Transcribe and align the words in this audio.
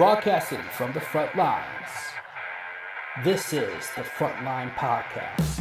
Broadcasting 0.00 0.62
from 0.72 0.94
the 0.94 1.00
front 1.02 1.36
lines. 1.36 1.90
This 3.22 3.52
is 3.52 3.86
the 3.96 4.00
Frontline 4.00 4.74
Podcast. 4.74 5.60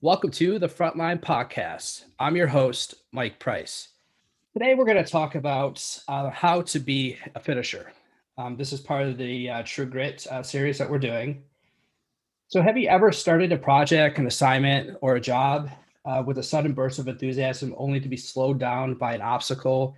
Welcome 0.00 0.32
to 0.32 0.58
the 0.58 0.66
Frontline 0.66 1.20
Podcast. 1.20 2.06
I'm 2.18 2.34
your 2.34 2.48
host, 2.48 2.96
Mike 3.12 3.38
Price. 3.38 3.90
Today, 4.52 4.74
we're 4.74 4.84
going 4.84 5.02
to 5.02 5.10
talk 5.10 5.34
about 5.34 5.82
uh, 6.08 6.28
how 6.28 6.60
to 6.60 6.78
be 6.78 7.16
a 7.34 7.40
finisher. 7.40 7.90
Um, 8.36 8.54
this 8.54 8.70
is 8.74 8.80
part 8.80 9.06
of 9.06 9.16
the 9.16 9.48
uh, 9.48 9.62
True 9.64 9.86
Grit 9.86 10.26
uh, 10.30 10.42
series 10.42 10.76
that 10.76 10.90
we're 10.90 10.98
doing. 10.98 11.42
So, 12.48 12.60
have 12.60 12.76
you 12.76 12.86
ever 12.86 13.12
started 13.12 13.50
a 13.52 13.56
project, 13.56 14.18
an 14.18 14.26
assignment, 14.26 14.98
or 15.00 15.16
a 15.16 15.20
job 15.22 15.70
uh, 16.04 16.22
with 16.26 16.36
a 16.36 16.42
sudden 16.42 16.74
burst 16.74 16.98
of 16.98 17.08
enthusiasm 17.08 17.74
only 17.78 17.98
to 17.98 18.10
be 18.10 18.16
slowed 18.18 18.58
down 18.58 18.92
by 18.92 19.14
an 19.14 19.22
obstacle 19.22 19.96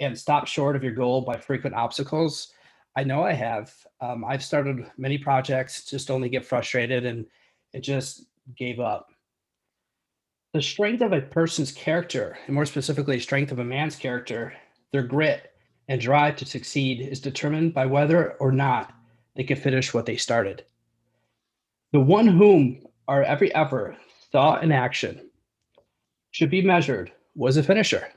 and 0.00 0.18
stop 0.18 0.48
short 0.48 0.74
of 0.74 0.82
your 0.82 0.94
goal 0.94 1.20
by 1.20 1.36
frequent 1.36 1.76
obstacles? 1.76 2.54
I 2.96 3.04
know 3.04 3.22
I 3.22 3.34
have. 3.34 3.72
Um, 4.00 4.24
I've 4.24 4.42
started 4.42 4.84
many 4.98 5.16
projects, 5.16 5.84
just 5.88 6.10
only 6.10 6.28
get 6.28 6.44
frustrated 6.44 7.06
and 7.06 7.24
it 7.72 7.82
just 7.82 8.24
gave 8.56 8.80
up 8.80 9.11
the 10.52 10.62
strength 10.62 11.00
of 11.00 11.12
a 11.12 11.20
person's 11.20 11.72
character, 11.72 12.36
and 12.46 12.54
more 12.54 12.66
specifically, 12.66 13.18
strength 13.18 13.52
of 13.52 13.58
a 13.58 13.64
man's 13.64 13.96
character, 13.96 14.52
their 14.92 15.02
grit 15.02 15.52
and 15.88 16.00
drive 16.00 16.36
to 16.36 16.46
succeed 16.46 17.00
is 17.00 17.20
determined 17.20 17.72
by 17.72 17.86
whether 17.86 18.32
or 18.34 18.52
not 18.52 18.92
they 19.34 19.44
can 19.44 19.56
finish 19.56 19.94
what 19.94 20.04
they 20.04 20.16
started. 20.16 20.64
The 21.92 22.00
one 22.00 22.26
whom 22.26 22.86
our 23.08 23.22
every 23.22 23.54
effort, 23.54 23.96
thought, 24.30 24.62
and 24.62 24.72
action 24.72 25.30
should 26.30 26.50
be 26.50 26.62
measured 26.62 27.12
was 27.34 27.56
a 27.56 27.62
finisher. 27.62 28.08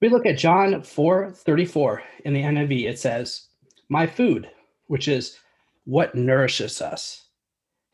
We 0.00 0.08
look 0.08 0.26
at 0.26 0.38
John 0.38 0.82
4 0.82 1.32
34 1.32 2.02
in 2.24 2.32
the 2.32 2.42
NIV, 2.42 2.88
it 2.88 2.98
says, 2.98 3.48
My 3.88 4.06
food, 4.06 4.50
which 4.86 5.08
is 5.08 5.38
what 5.84 6.14
nourishes 6.14 6.80
us, 6.80 7.26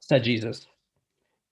said 0.01 0.25
Jesus, 0.25 0.67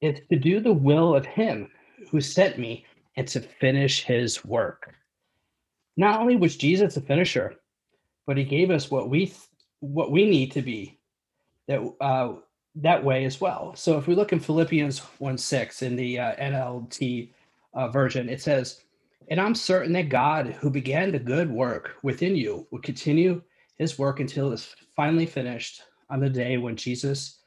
is 0.01 0.21
to 0.31 0.39
do 0.39 0.61
the 0.61 0.73
will 0.73 1.15
of 1.15 1.27
him 1.27 1.71
who 2.11 2.21
sent 2.21 2.59
me 2.59 2.85
and 3.17 3.27
to 3.29 3.41
finish 3.41 4.05
his 4.05 4.45
work. 4.45 4.95
Not 5.97 6.21
only 6.21 6.37
was 6.37 6.57
Jesus 6.57 6.97
a 6.97 7.01
finisher, 7.01 7.57
but 8.27 8.37
he 8.37 8.45
gave 8.45 8.71
us 8.71 8.91
what 8.91 9.09
we 9.09 9.33
what 9.81 10.11
we 10.11 10.29
need 10.29 10.53
to 10.53 10.63
be 10.63 10.99
that 11.69 11.81
uh, 12.01 12.35
that 12.77 13.03
way 13.03 13.25
as 13.25 13.41
well. 13.41 13.75
So 13.75 13.97
if 13.97 14.07
we 14.07 14.15
look 14.15 14.33
in 14.33 14.41
Philippians 14.41 14.99
1 14.99 15.39
6 15.39 15.83
in 15.83 15.97
the 15.97 16.19
uh, 16.19 16.37
NLT 16.37 17.31
uh, 17.73 17.89
version, 17.89 18.29
it 18.29 18.43
says, 18.43 18.83
And 19.29 19.41
I'm 19.41 19.55
certain 19.55 19.93
that 19.95 20.11
God, 20.11 20.49
who 20.61 20.69
began 20.69 21.11
the 21.11 21.19
good 21.19 21.51
work 21.51 21.93
within 22.03 22.37
you, 22.37 22.67
will 22.71 22.81
continue 22.81 23.43
his 23.77 23.99
work 23.99 24.21
until 24.21 24.53
it's 24.53 24.75
finally 24.95 25.27
finished 25.27 25.83
on 26.11 26.21
the 26.21 26.29
day 26.29 26.59
when 26.59 26.77
Jesus 26.77 27.39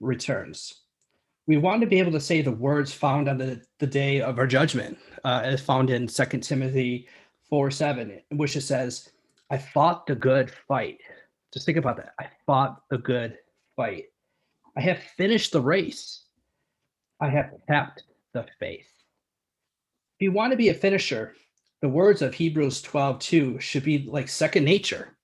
returns 0.00 0.85
we 1.46 1.56
want 1.56 1.80
to 1.80 1.86
be 1.86 1.98
able 1.98 2.12
to 2.12 2.20
say 2.20 2.42
the 2.42 2.50
words 2.50 2.92
found 2.92 3.28
on 3.28 3.38
the, 3.38 3.62
the 3.78 3.86
day 3.86 4.20
of 4.20 4.38
our 4.38 4.46
judgment, 4.46 4.98
uh, 5.24 5.42
as 5.44 5.60
found 5.60 5.90
in 5.90 6.08
Second 6.08 6.40
Timothy 6.42 7.08
4 7.48 7.70
7, 7.70 8.20
which 8.32 8.56
it 8.56 8.62
says, 8.62 9.10
I 9.50 9.58
fought 9.58 10.06
the 10.06 10.16
good 10.16 10.50
fight. 10.50 11.00
Just 11.52 11.66
think 11.66 11.78
about 11.78 11.96
that. 11.98 12.14
I 12.18 12.26
fought 12.44 12.82
the 12.90 12.98
good 12.98 13.38
fight. 13.76 14.06
I 14.76 14.80
have 14.80 14.98
finished 15.16 15.52
the 15.52 15.60
race. 15.60 16.24
I 17.20 17.30
have 17.30 17.52
kept 17.68 18.02
the 18.34 18.44
faith. 18.58 18.88
If 20.18 20.24
you 20.24 20.32
want 20.32 20.50
to 20.50 20.56
be 20.56 20.70
a 20.70 20.74
finisher, 20.74 21.34
the 21.80 21.88
words 21.88 22.22
of 22.22 22.34
Hebrews 22.34 22.82
12 22.82 23.18
2 23.20 23.60
should 23.60 23.84
be 23.84 24.06
like 24.08 24.28
second 24.28 24.64
nature 24.64 25.15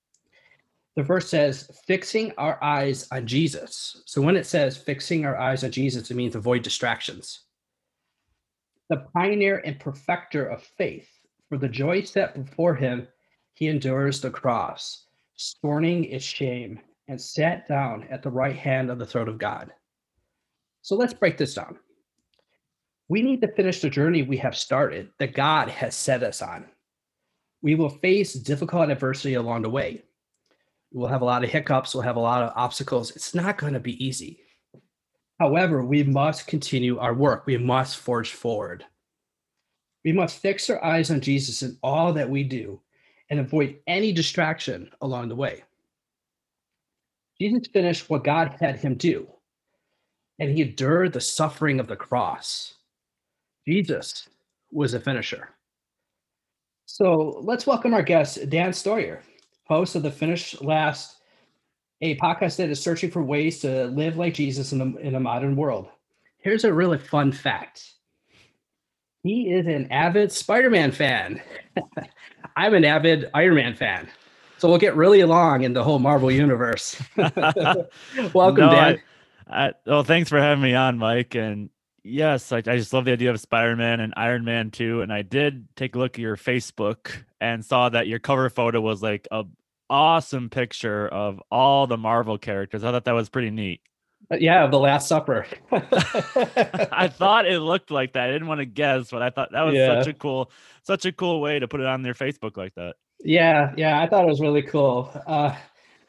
the 0.94 1.02
verse 1.02 1.28
says 1.28 1.70
fixing 1.86 2.32
our 2.36 2.62
eyes 2.62 3.08
on 3.10 3.26
Jesus. 3.26 4.02
So 4.04 4.20
when 4.20 4.36
it 4.36 4.46
says 4.46 4.76
fixing 4.76 5.24
our 5.24 5.38
eyes 5.38 5.64
on 5.64 5.70
Jesus, 5.70 6.10
it 6.10 6.14
means 6.16 6.34
avoid 6.34 6.62
distractions. 6.62 7.44
The 8.90 9.06
pioneer 9.14 9.62
and 9.64 9.80
perfecter 9.80 10.44
of 10.44 10.62
faith, 10.62 11.08
for 11.48 11.56
the 11.56 11.68
joy 11.68 12.02
set 12.02 12.34
before 12.34 12.74
him, 12.74 13.08
he 13.54 13.68
endures 13.68 14.20
the 14.20 14.30
cross, 14.30 15.06
scorning 15.34 16.04
its 16.04 16.24
shame, 16.24 16.78
and 17.08 17.20
sat 17.20 17.66
down 17.66 18.06
at 18.10 18.22
the 18.22 18.30
right 18.30 18.56
hand 18.56 18.90
of 18.90 18.98
the 18.98 19.06
throne 19.06 19.28
of 19.28 19.38
God. 19.38 19.72
So 20.82 20.94
let's 20.94 21.14
break 21.14 21.38
this 21.38 21.54
down. 21.54 21.78
We 23.08 23.22
need 23.22 23.40
to 23.42 23.52
finish 23.54 23.80
the 23.80 23.90
journey 23.90 24.22
we 24.22 24.36
have 24.38 24.56
started 24.56 25.10
that 25.18 25.34
God 25.34 25.68
has 25.68 25.94
set 25.94 26.22
us 26.22 26.42
on. 26.42 26.66
We 27.62 27.76
will 27.76 27.88
face 27.88 28.34
difficult 28.34 28.90
adversity 28.90 29.34
along 29.34 29.62
the 29.62 29.70
way 29.70 30.02
We'll 30.92 31.08
have 31.08 31.22
a 31.22 31.26
lot 31.26 31.42
of 31.42 31.50
hiccups. 31.50 31.94
We'll 31.94 32.02
have 32.02 32.16
a 32.16 32.20
lot 32.20 32.42
of 32.42 32.52
obstacles. 32.54 33.16
It's 33.16 33.34
not 33.34 33.56
going 33.56 33.72
to 33.72 33.80
be 33.80 34.04
easy. 34.04 34.40
However, 35.40 35.82
we 35.82 36.02
must 36.02 36.46
continue 36.46 36.98
our 36.98 37.14
work. 37.14 37.46
We 37.46 37.56
must 37.56 37.96
forge 37.96 38.32
forward. 38.32 38.84
We 40.04 40.12
must 40.12 40.38
fix 40.38 40.68
our 40.68 40.84
eyes 40.84 41.10
on 41.10 41.20
Jesus 41.20 41.62
in 41.62 41.78
all 41.82 42.12
that 42.12 42.28
we 42.28 42.44
do 42.44 42.80
and 43.30 43.40
avoid 43.40 43.78
any 43.86 44.12
distraction 44.12 44.90
along 45.00 45.28
the 45.28 45.36
way. 45.36 45.62
Jesus 47.40 47.66
finished 47.72 48.10
what 48.10 48.24
God 48.24 48.54
had 48.60 48.76
him 48.76 48.94
do, 48.94 49.26
and 50.38 50.50
he 50.50 50.62
endured 50.62 51.12
the 51.12 51.20
suffering 51.20 51.80
of 51.80 51.88
the 51.88 51.96
cross. 51.96 52.74
Jesus 53.66 54.28
was 54.70 54.94
a 54.94 55.00
finisher. 55.00 55.48
So 56.84 57.40
let's 57.42 57.66
welcome 57.66 57.94
our 57.94 58.02
guest, 58.02 58.50
Dan 58.50 58.72
Steur 58.72 59.20
host 59.64 59.94
of 59.94 60.02
the 60.02 60.10
Finish 60.10 60.60
Last, 60.60 61.18
a 62.00 62.16
podcast 62.16 62.56
that 62.56 62.70
is 62.70 62.80
searching 62.80 63.10
for 63.10 63.22
ways 63.22 63.60
to 63.60 63.86
live 63.86 64.16
like 64.16 64.34
Jesus 64.34 64.72
in 64.72 64.78
the 64.78 64.98
in 64.98 65.14
a 65.14 65.20
modern 65.20 65.56
world. 65.56 65.88
Here's 66.38 66.64
a 66.64 66.72
really 66.72 66.98
fun 66.98 67.32
fact. 67.32 67.92
He 69.22 69.52
is 69.52 69.66
an 69.66 69.90
avid 69.92 70.32
Spider-Man 70.32 70.90
fan. 70.90 71.40
I'm 72.56 72.74
an 72.74 72.84
avid 72.84 73.30
Iron 73.34 73.54
Man 73.54 73.76
fan. 73.76 74.08
So 74.58 74.68
we'll 74.68 74.78
get 74.78 74.96
really 74.96 75.20
along 75.20 75.62
in 75.62 75.72
the 75.72 75.82
whole 75.82 75.98
Marvel 75.98 76.30
universe. 76.30 77.00
Welcome, 77.16 78.66
no, 78.66 78.70
Dan. 78.70 79.00
I, 79.48 79.66
I, 79.66 79.72
well, 79.86 80.04
thanks 80.04 80.28
for 80.28 80.38
having 80.38 80.62
me 80.62 80.74
on, 80.74 80.98
Mike. 80.98 81.34
And 81.34 81.70
yes, 82.04 82.52
I, 82.52 82.58
I 82.58 82.76
just 82.76 82.92
love 82.92 83.04
the 83.04 83.12
idea 83.12 83.30
of 83.30 83.40
Spider-Man 83.40 84.00
and 84.00 84.14
Iron 84.16 84.44
Man 84.44 84.70
too. 84.70 85.02
And 85.02 85.12
I 85.12 85.22
did 85.22 85.66
take 85.76 85.94
a 85.94 85.98
look 85.98 86.14
at 86.14 86.18
your 86.18 86.36
Facebook 86.36 87.12
and 87.40 87.64
saw 87.64 87.88
that 87.88 88.06
your 88.06 88.18
cover 88.18 88.48
photo 88.50 88.80
was 88.80 89.02
like 89.02 89.28
a 89.30 89.44
awesome 89.90 90.48
picture 90.48 91.06
of 91.08 91.42
all 91.50 91.86
the 91.86 91.96
Marvel 91.98 92.38
characters. 92.38 92.84
I 92.84 92.90
thought 92.90 93.04
that 93.04 93.12
was 93.12 93.28
pretty 93.28 93.50
neat. 93.50 93.80
Uh, 94.30 94.36
yeah, 94.36 94.66
the 94.66 94.78
Last 94.78 95.08
Supper. 95.08 95.46
I 95.72 97.08
thought 97.08 97.46
it 97.46 97.60
looked 97.60 97.90
like 97.90 98.14
that. 98.14 98.28
I 98.28 98.32
didn't 98.32 98.48
want 98.48 98.60
to 98.60 98.66
guess, 98.66 99.10
but 99.10 99.22
I 99.22 99.30
thought 99.30 99.52
that 99.52 99.62
was 99.62 99.74
yeah. 99.74 100.00
such 100.00 100.06
a 100.08 100.14
cool, 100.14 100.50
such 100.82 101.04
a 101.04 101.12
cool 101.12 101.40
way 101.40 101.58
to 101.58 101.68
put 101.68 101.80
it 101.80 101.86
on 101.86 102.02
their 102.02 102.14
Facebook 102.14 102.56
like 102.56 102.74
that. 102.76 102.94
Yeah, 103.24 103.72
yeah, 103.76 104.00
I 104.00 104.08
thought 104.08 104.24
it 104.24 104.28
was 104.28 104.40
really 104.40 104.62
cool. 104.62 105.10
Uh, 105.26 105.54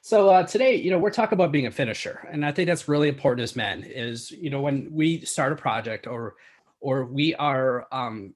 so 0.06 0.30
uh, 0.32 0.44
today, 0.44 0.76
you 0.76 0.92
know, 0.92 1.00
we're 1.00 1.12
talking 1.12 1.38
about 1.38 1.54
being 1.54 1.66
a 1.66 1.72
finisher, 1.72 2.28
and 2.30 2.46
I 2.46 2.52
think 2.52 2.68
that's 2.68 2.90
really 2.90 3.08
important 3.08 3.42
as 3.42 3.56
men. 3.56 3.84
Is 3.84 4.32
you 4.32 4.50
know 4.50 4.60
when 4.60 4.90
we 4.92 5.22
start 5.22 5.54
a 5.54 5.56
project 5.56 6.08
or 6.08 6.36
or 6.82 7.06
we 7.06 7.34
are 7.36 7.88
um, 7.90 8.36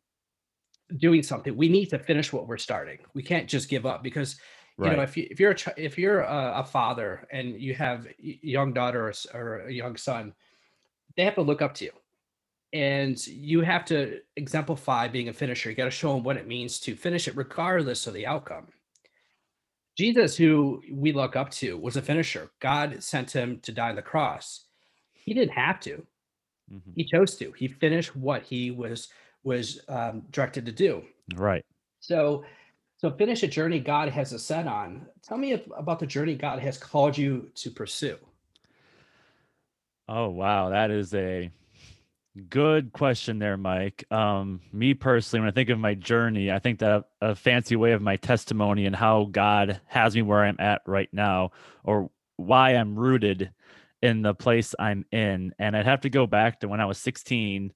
doing 0.95 1.21
something, 1.23 1.57
we 1.57 1.67
need 1.67 1.87
to 1.87 1.99
finish 1.99 2.31
what 2.31 2.47
we're 2.47 2.57
starting. 2.57 2.99
We 3.13 3.21
can't 3.21 3.49
just 3.49 3.67
give 3.67 3.85
up 3.85 4.01
because 4.01 4.37
you 4.91 4.95
know 4.95 5.01
if 5.03 5.17
you 5.17 5.27
if 5.29 5.41
you're 5.41 5.51
a 5.51 5.57
if 5.75 5.97
you're 5.97 6.21
a, 6.21 6.59
a 6.59 6.63
father 6.63 7.27
and 7.33 7.59
you 7.59 7.75
have 7.75 8.07
a 8.07 8.15
young 8.41 8.71
daughter 8.71 9.05
or, 9.05 9.13
or 9.33 9.67
a 9.67 9.73
young 9.73 9.97
son, 9.97 10.33
they 11.17 11.25
have 11.25 11.35
to 11.35 11.41
look 11.41 11.61
up 11.61 11.73
to 11.73 11.83
you, 11.83 11.91
and 12.71 13.27
you 13.27 13.59
have 13.59 13.83
to 13.87 14.21
exemplify 14.37 15.09
being 15.09 15.27
a 15.27 15.33
finisher. 15.33 15.69
You 15.69 15.75
got 15.75 15.83
to 15.83 15.91
show 15.91 16.13
them 16.13 16.23
what 16.23 16.37
it 16.37 16.47
means 16.47 16.79
to 16.79 16.95
finish 16.95 17.27
it, 17.27 17.35
regardless 17.35 18.07
of 18.07 18.13
the 18.13 18.25
outcome. 18.25 18.67
Jesus, 19.97 20.37
who 20.37 20.81
we 20.91 21.11
look 21.11 21.35
up 21.35 21.49
to, 21.51 21.77
was 21.77 21.97
a 21.97 22.01
finisher. 22.01 22.51
God 22.59 23.01
sent 23.01 23.31
him 23.31 23.59
to 23.61 23.71
die 23.71 23.89
on 23.89 23.95
the 23.95 24.01
cross. 24.01 24.65
He 25.13 25.33
didn't 25.33 25.53
have 25.53 25.79
to. 25.81 26.05
Mm-hmm. 26.71 26.91
He 26.95 27.05
chose 27.05 27.35
to. 27.37 27.51
He 27.53 27.67
finished 27.67 28.15
what 28.15 28.43
he 28.43 28.71
was 28.71 29.09
was 29.43 29.79
um, 29.87 30.23
directed 30.29 30.65
to 30.65 30.71
do. 30.71 31.03
Right. 31.35 31.65
So, 32.01 32.43
so 32.97 33.11
finish 33.11 33.43
a 33.43 33.47
journey 33.47 33.79
God 33.79 34.09
has 34.09 34.33
a 34.33 34.39
set 34.39 34.67
on. 34.67 35.05
Tell 35.23 35.37
me 35.37 35.63
about 35.77 35.99
the 35.99 36.05
journey 36.05 36.35
God 36.35 36.59
has 36.59 36.77
called 36.77 37.17
you 37.17 37.49
to 37.55 37.71
pursue. 37.71 38.17
Oh 40.09 40.29
wow, 40.29 40.69
that 40.69 40.91
is 40.91 41.13
a 41.13 41.49
Good 42.49 42.91
question 42.91 43.39
there, 43.39 43.57
Mike. 43.57 44.05
Um, 44.11 44.61
me 44.71 44.93
personally, 44.93 45.41
when 45.41 45.49
I 45.49 45.53
think 45.53 45.69
of 45.69 45.79
my 45.79 45.95
journey, 45.95 46.51
I 46.51 46.59
think 46.59 46.79
that 46.79 47.05
a 47.21 47.35
fancy 47.35 47.75
way 47.75 47.93
of 47.93 48.01
my 48.01 48.17
testimony 48.17 48.85
and 48.85 48.95
how 48.95 49.25
God 49.31 49.81
has 49.87 50.13
me 50.13 50.21
where 50.21 50.43
I'm 50.43 50.59
at 50.59 50.81
right 50.85 51.09
now, 51.11 51.51
or 51.83 52.11
why 52.35 52.71
I'm 52.71 52.99
rooted 52.99 53.51
in 54.01 54.21
the 54.21 54.35
place 54.35 54.75
I'm 54.77 55.05
in. 55.11 55.53
And 55.57 55.75
I'd 55.75 55.85
have 55.85 56.01
to 56.01 56.09
go 56.09 56.27
back 56.27 56.59
to 56.59 56.67
when 56.67 56.81
I 56.81 56.85
was 56.85 56.99
16, 56.99 57.73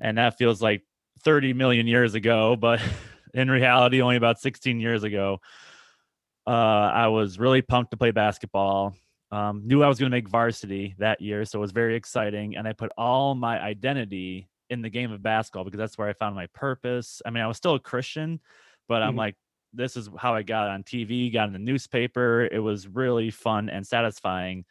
and 0.00 0.18
that 0.18 0.36
feels 0.36 0.60
like 0.60 0.82
30 1.22 1.52
million 1.54 1.86
years 1.86 2.14
ago, 2.14 2.56
but 2.56 2.80
in 3.34 3.50
reality, 3.50 4.02
only 4.02 4.16
about 4.16 4.40
16 4.40 4.80
years 4.80 5.04
ago. 5.04 5.38
Uh, 6.46 6.50
I 6.50 7.08
was 7.08 7.38
really 7.38 7.62
pumped 7.62 7.92
to 7.92 7.96
play 7.96 8.10
basketball. 8.10 8.94
Um, 9.32 9.62
knew 9.64 9.82
I 9.82 9.88
was 9.88 9.98
going 9.98 10.10
to 10.10 10.16
make 10.16 10.28
varsity 10.28 10.94
that 10.98 11.20
year, 11.20 11.44
so 11.44 11.58
it 11.58 11.62
was 11.62 11.72
very 11.72 11.94
exciting. 11.94 12.56
And 12.56 12.66
I 12.66 12.72
put 12.72 12.90
all 12.98 13.34
my 13.34 13.60
identity 13.60 14.48
in 14.70 14.82
the 14.82 14.90
game 14.90 15.12
of 15.12 15.22
basketball 15.22 15.64
because 15.64 15.78
that's 15.78 15.98
where 15.98 16.08
I 16.08 16.12
found 16.12 16.34
my 16.34 16.46
purpose. 16.48 17.22
I 17.24 17.30
mean, 17.30 17.42
I 17.42 17.46
was 17.46 17.56
still 17.56 17.74
a 17.74 17.80
Christian, 17.80 18.40
but 18.88 19.02
I'm 19.02 19.10
mm-hmm. 19.10 19.18
like, 19.18 19.36
this 19.72 19.96
is 19.96 20.08
how 20.18 20.34
I 20.34 20.42
got 20.42 20.68
on 20.68 20.82
TV, 20.82 21.32
got 21.32 21.46
in 21.46 21.52
the 21.52 21.58
newspaper. 21.60 22.48
It 22.50 22.58
was 22.58 22.88
really 22.88 23.30
fun 23.30 23.68
and 23.68 23.86
satisfying 23.86 24.64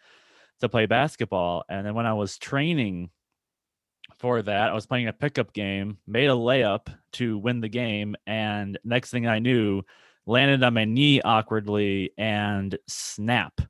to 0.59 0.67
play 0.67 0.85
basketball. 0.85 1.63
And 1.69 1.85
then 1.85 1.93
when 1.93 2.05
I 2.05 2.13
was 2.13 2.37
training 2.37 3.11
for 4.17 4.41
that, 4.41 4.69
I 4.69 4.73
was 4.73 4.85
playing 4.85 5.07
a 5.07 5.13
pickup 5.13 5.53
game, 5.53 5.97
made 6.05 6.27
a 6.27 6.33
layup 6.33 6.87
to 7.13 7.37
win 7.37 7.61
the 7.61 7.69
game, 7.69 8.15
and 8.27 8.77
next 8.83 9.11
thing 9.11 9.27
I 9.27 9.39
knew, 9.39 9.83
landed 10.25 10.63
on 10.63 10.73
my 10.73 10.85
knee 10.85 11.21
awkwardly 11.21 12.11
and 12.17 12.77
snap. 12.87 13.61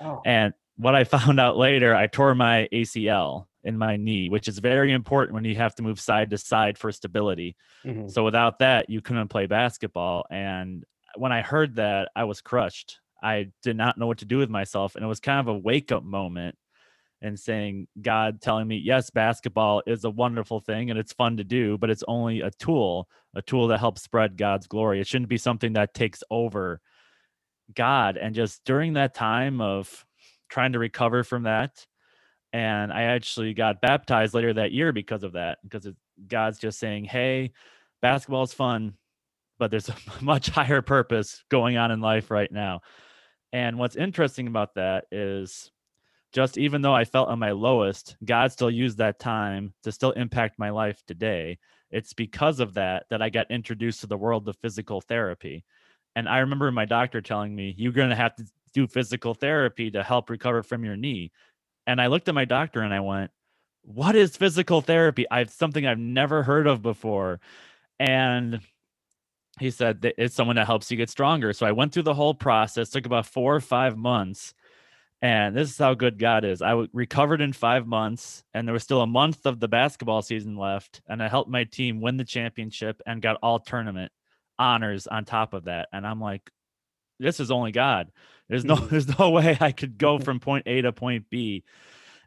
Oh. 0.00 0.22
And 0.24 0.54
what 0.76 0.94
I 0.94 1.04
found 1.16 1.40
out 1.40 1.56
later, 1.56 1.94
I 1.94 2.06
tore 2.06 2.34
my 2.34 2.68
ACL 2.72 3.46
in 3.62 3.76
my 3.76 3.96
knee, 3.96 4.28
which 4.28 4.48
is 4.48 4.58
very 4.58 4.92
important 4.92 5.34
when 5.34 5.44
you 5.44 5.54
have 5.56 5.74
to 5.74 5.82
move 5.82 6.00
side 6.00 6.30
to 6.30 6.38
side 6.38 6.78
for 6.78 6.90
stability. 6.92 7.56
Mm-hmm. 7.84 8.08
So 8.08 8.24
without 8.24 8.58
that, 8.60 8.88
you 8.88 9.00
couldn't 9.00 9.28
play 9.28 9.46
basketball. 9.46 10.24
And 10.30 10.84
when 11.16 11.32
I 11.32 11.42
heard 11.42 11.76
that, 11.76 12.10
I 12.16 12.24
was 12.24 12.40
crushed. 12.40 13.00
I 13.22 13.48
did 13.62 13.76
not 13.76 13.98
know 13.98 14.06
what 14.06 14.18
to 14.18 14.24
do 14.24 14.38
with 14.38 14.48
myself. 14.48 14.94
And 14.94 15.04
it 15.04 15.08
was 15.08 15.20
kind 15.20 15.40
of 15.40 15.48
a 15.48 15.58
wake 15.58 15.92
up 15.92 16.02
moment 16.02 16.56
and 17.22 17.38
saying, 17.38 17.86
God 18.00 18.40
telling 18.40 18.66
me, 18.66 18.76
yes, 18.82 19.10
basketball 19.10 19.82
is 19.86 20.04
a 20.04 20.10
wonderful 20.10 20.60
thing 20.60 20.88
and 20.88 20.98
it's 20.98 21.12
fun 21.12 21.36
to 21.36 21.44
do, 21.44 21.76
but 21.76 21.90
it's 21.90 22.04
only 22.08 22.40
a 22.40 22.50
tool, 22.52 23.08
a 23.34 23.42
tool 23.42 23.68
that 23.68 23.80
helps 23.80 24.02
spread 24.02 24.38
God's 24.38 24.66
glory. 24.66 25.00
It 25.00 25.06
shouldn't 25.06 25.28
be 25.28 25.36
something 25.36 25.74
that 25.74 25.92
takes 25.92 26.22
over 26.30 26.80
God. 27.74 28.16
And 28.16 28.34
just 28.34 28.64
during 28.64 28.94
that 28.94 29.14
time 29.14 29.60
of 29.60 30.04
trying 30.48 30.72
to 30.72 30.78
recover 30.78 31.24
from 31.24 31.44
that, 31.44 31.86
and 32.52 32.92
I 32.92 33.02
actually 33.02 33.54
got 33.54 33.80
baptized 33.80 34.34
later 34.34 34.52
that 34.54 34.72
year 34.72 34.92
because 34.92 35.22
of 35.22 35.32
that, 35.32 35.58
because 35.62 35.86
it, 35.86 35.96
God's 36.26 36.58
just 36.58 36.78
saying, 36.78 37.04
hey, 37.04 37.52
basketball 38.02 38.42
is 38.42 38.52
fun, 38.52 38.94
but 39.58 39.70
there's 39.70 39.88
a 39.88 39.96
much 40.20 40.48
higher 40.48 40.82
purpose 40.82 41.44
going 41.48 41.76
on 41.76 41.90
in 41.90 42.00
life 42.00 42.30
right 42.30 42.50
now. 42.50 42.80
And 43.52 43.78
what's 43.78 43.96
interesting 43.96 44.46
about 44.46 44.74
that 44.74 45.04
is 45.10 45.70
just 46.32 46.58
even 46.58 46.82
though 46.82 46.94
I 46.94 47.04
felt 47.04 47.28
on 47.28 47.38
my 47.38 47.50
lowest, 47.50 48.16
God 48.24 48.52
still 48.52 48.70
used 48.70 48.98
that 48.98 49.18
time 49.18 49.74
to 49.82 49.92
still 49.92 50.12
impact 50.12 50.58
my 50.58 50.70
life 50.70 51.02
today. 51.06 51.58
It's 51.90 52.12
because 52.12 52.60
of 52.60 52.74
that 52.74 53.06
that 53.10 53.22
I 53.22 53.30
got 53.30 53.50
introduced 53.50 54.00
to 54.00 54.06
the 54.06 54.16
world 54.16 54.48
of 54.48 54.56
physical 54.62 55.00
therapy. 55.00 55.64
And 56.20 56.28
I 56.28 56.40
remember 56.40 56.70
my 56.70 56.84
doctor 56.84 57.22
telling 57.22 57.56
me, 57.56 57.74
you're 57.78 57.92
going 57.92 58.10
to 58.10 58.14
have 58.14 58.36
to 58.36 58.44
do 58.74 58.86
physical 58.86 59.32
therapy 59.32 59.90
to 59.92 60.02
help 60.02 60.28
recover 60.28 60.62
from 60.62 60.84
your 60.84 60.94
knee. 60.94 61.32
And 61.86 61.98
I 61.98 62.08
looked 62.08 62.28
at 62.28 62.34
my 62.34 62.44
doctor 62.44 62.82
and 62.82 62.92
I 62.92 63.00
went, 63.00 63.30
what 63.84 64.14
is 64.14 64.36
physical 64.36 64.82
therapy? 64.82 65.24
I've 65.30 65.48
something 65.48 65.86
I've 65.86 65.98
never 65.98 66.42
heard 66.42 66.66
of 66.66 66.82
before. 66.82 67.40
And 67.98 68.60
he 69.58 69.70
said 69.70 70.02
that 70.02 70.16
it's 70.18 70.34
someone 70.34 70.56
that 70.56 70.66
helps 70.66 70.90
you 70.90 70.98
get 70.98 71.08
stronger. 71.08 71.54
So 71.54 71.64
I 71.64 71.72
went 71.72 71.94
through 71.94 72.02
the 72.02 72.12
whole 72.12 72.34
process, 72.34 72.90
took 72.90 73.06
about 73.06 73.24
four 73.24 73.54
or 73.56 73.60
five 73.60 73.96
months. 73.96 74.52
And 75.22 75.56
this 75.56 75.70
is 75.70 75.78
how 75.78 75.94
good 75.94 76.18
God 76.18 76.44
is. 76.44 76.60
I 76.60 76.84
recovered 76.92 77.40
in 77.40 77.54
five 77.54 77.86
months, 77.86 78.44
and 78.52 78.68
there 78.68 78.74
was 78.74 78.82
still 78.82 79.00
a 79.00 79.06
month 79.06 79.46
of 79.46 79.58
the 79.58 79.68
basketball 79.68 80.20
season 80.20 80.58
left. 80.58 81.00
And 81.08 81.22
I 81.22 81.28
helped 81.28 81.50
my 81.50 81.64
team 81.64 82.02
win 82.02 82.18
the 82.18 82.24
championship 82.26 83.00
and 83.06 83.22
got 83.22 83.38
all 83.42 83.58
tournament 83.58 84.12
honors 84.60 85.06
on 85.08 85.24
top 85.24 85.54
of 85.54 85.64
that. 85.64 85.88
And 85.92 86.06
I'm 86.06 86.20
like, 86.20 86.48
this 87.18 87.40
is 87.40 87.50
only 87.50 87.72
God. 87.72 88.12
There's 88.48 88.64
no 88.64 88.76
mm-hmm. 88.76 88.86
there's 88.90 89.18
no 89.18 89.30
way 89.30 89.56
I 89.60 89.72
could 89.72 89.98
go 89.98 90.18
from 90.20 90.38
point 90.38 90.64
A 90.66 90.82
to 90.82 90.92
point 90.92 91.26
B. 91.30 91.64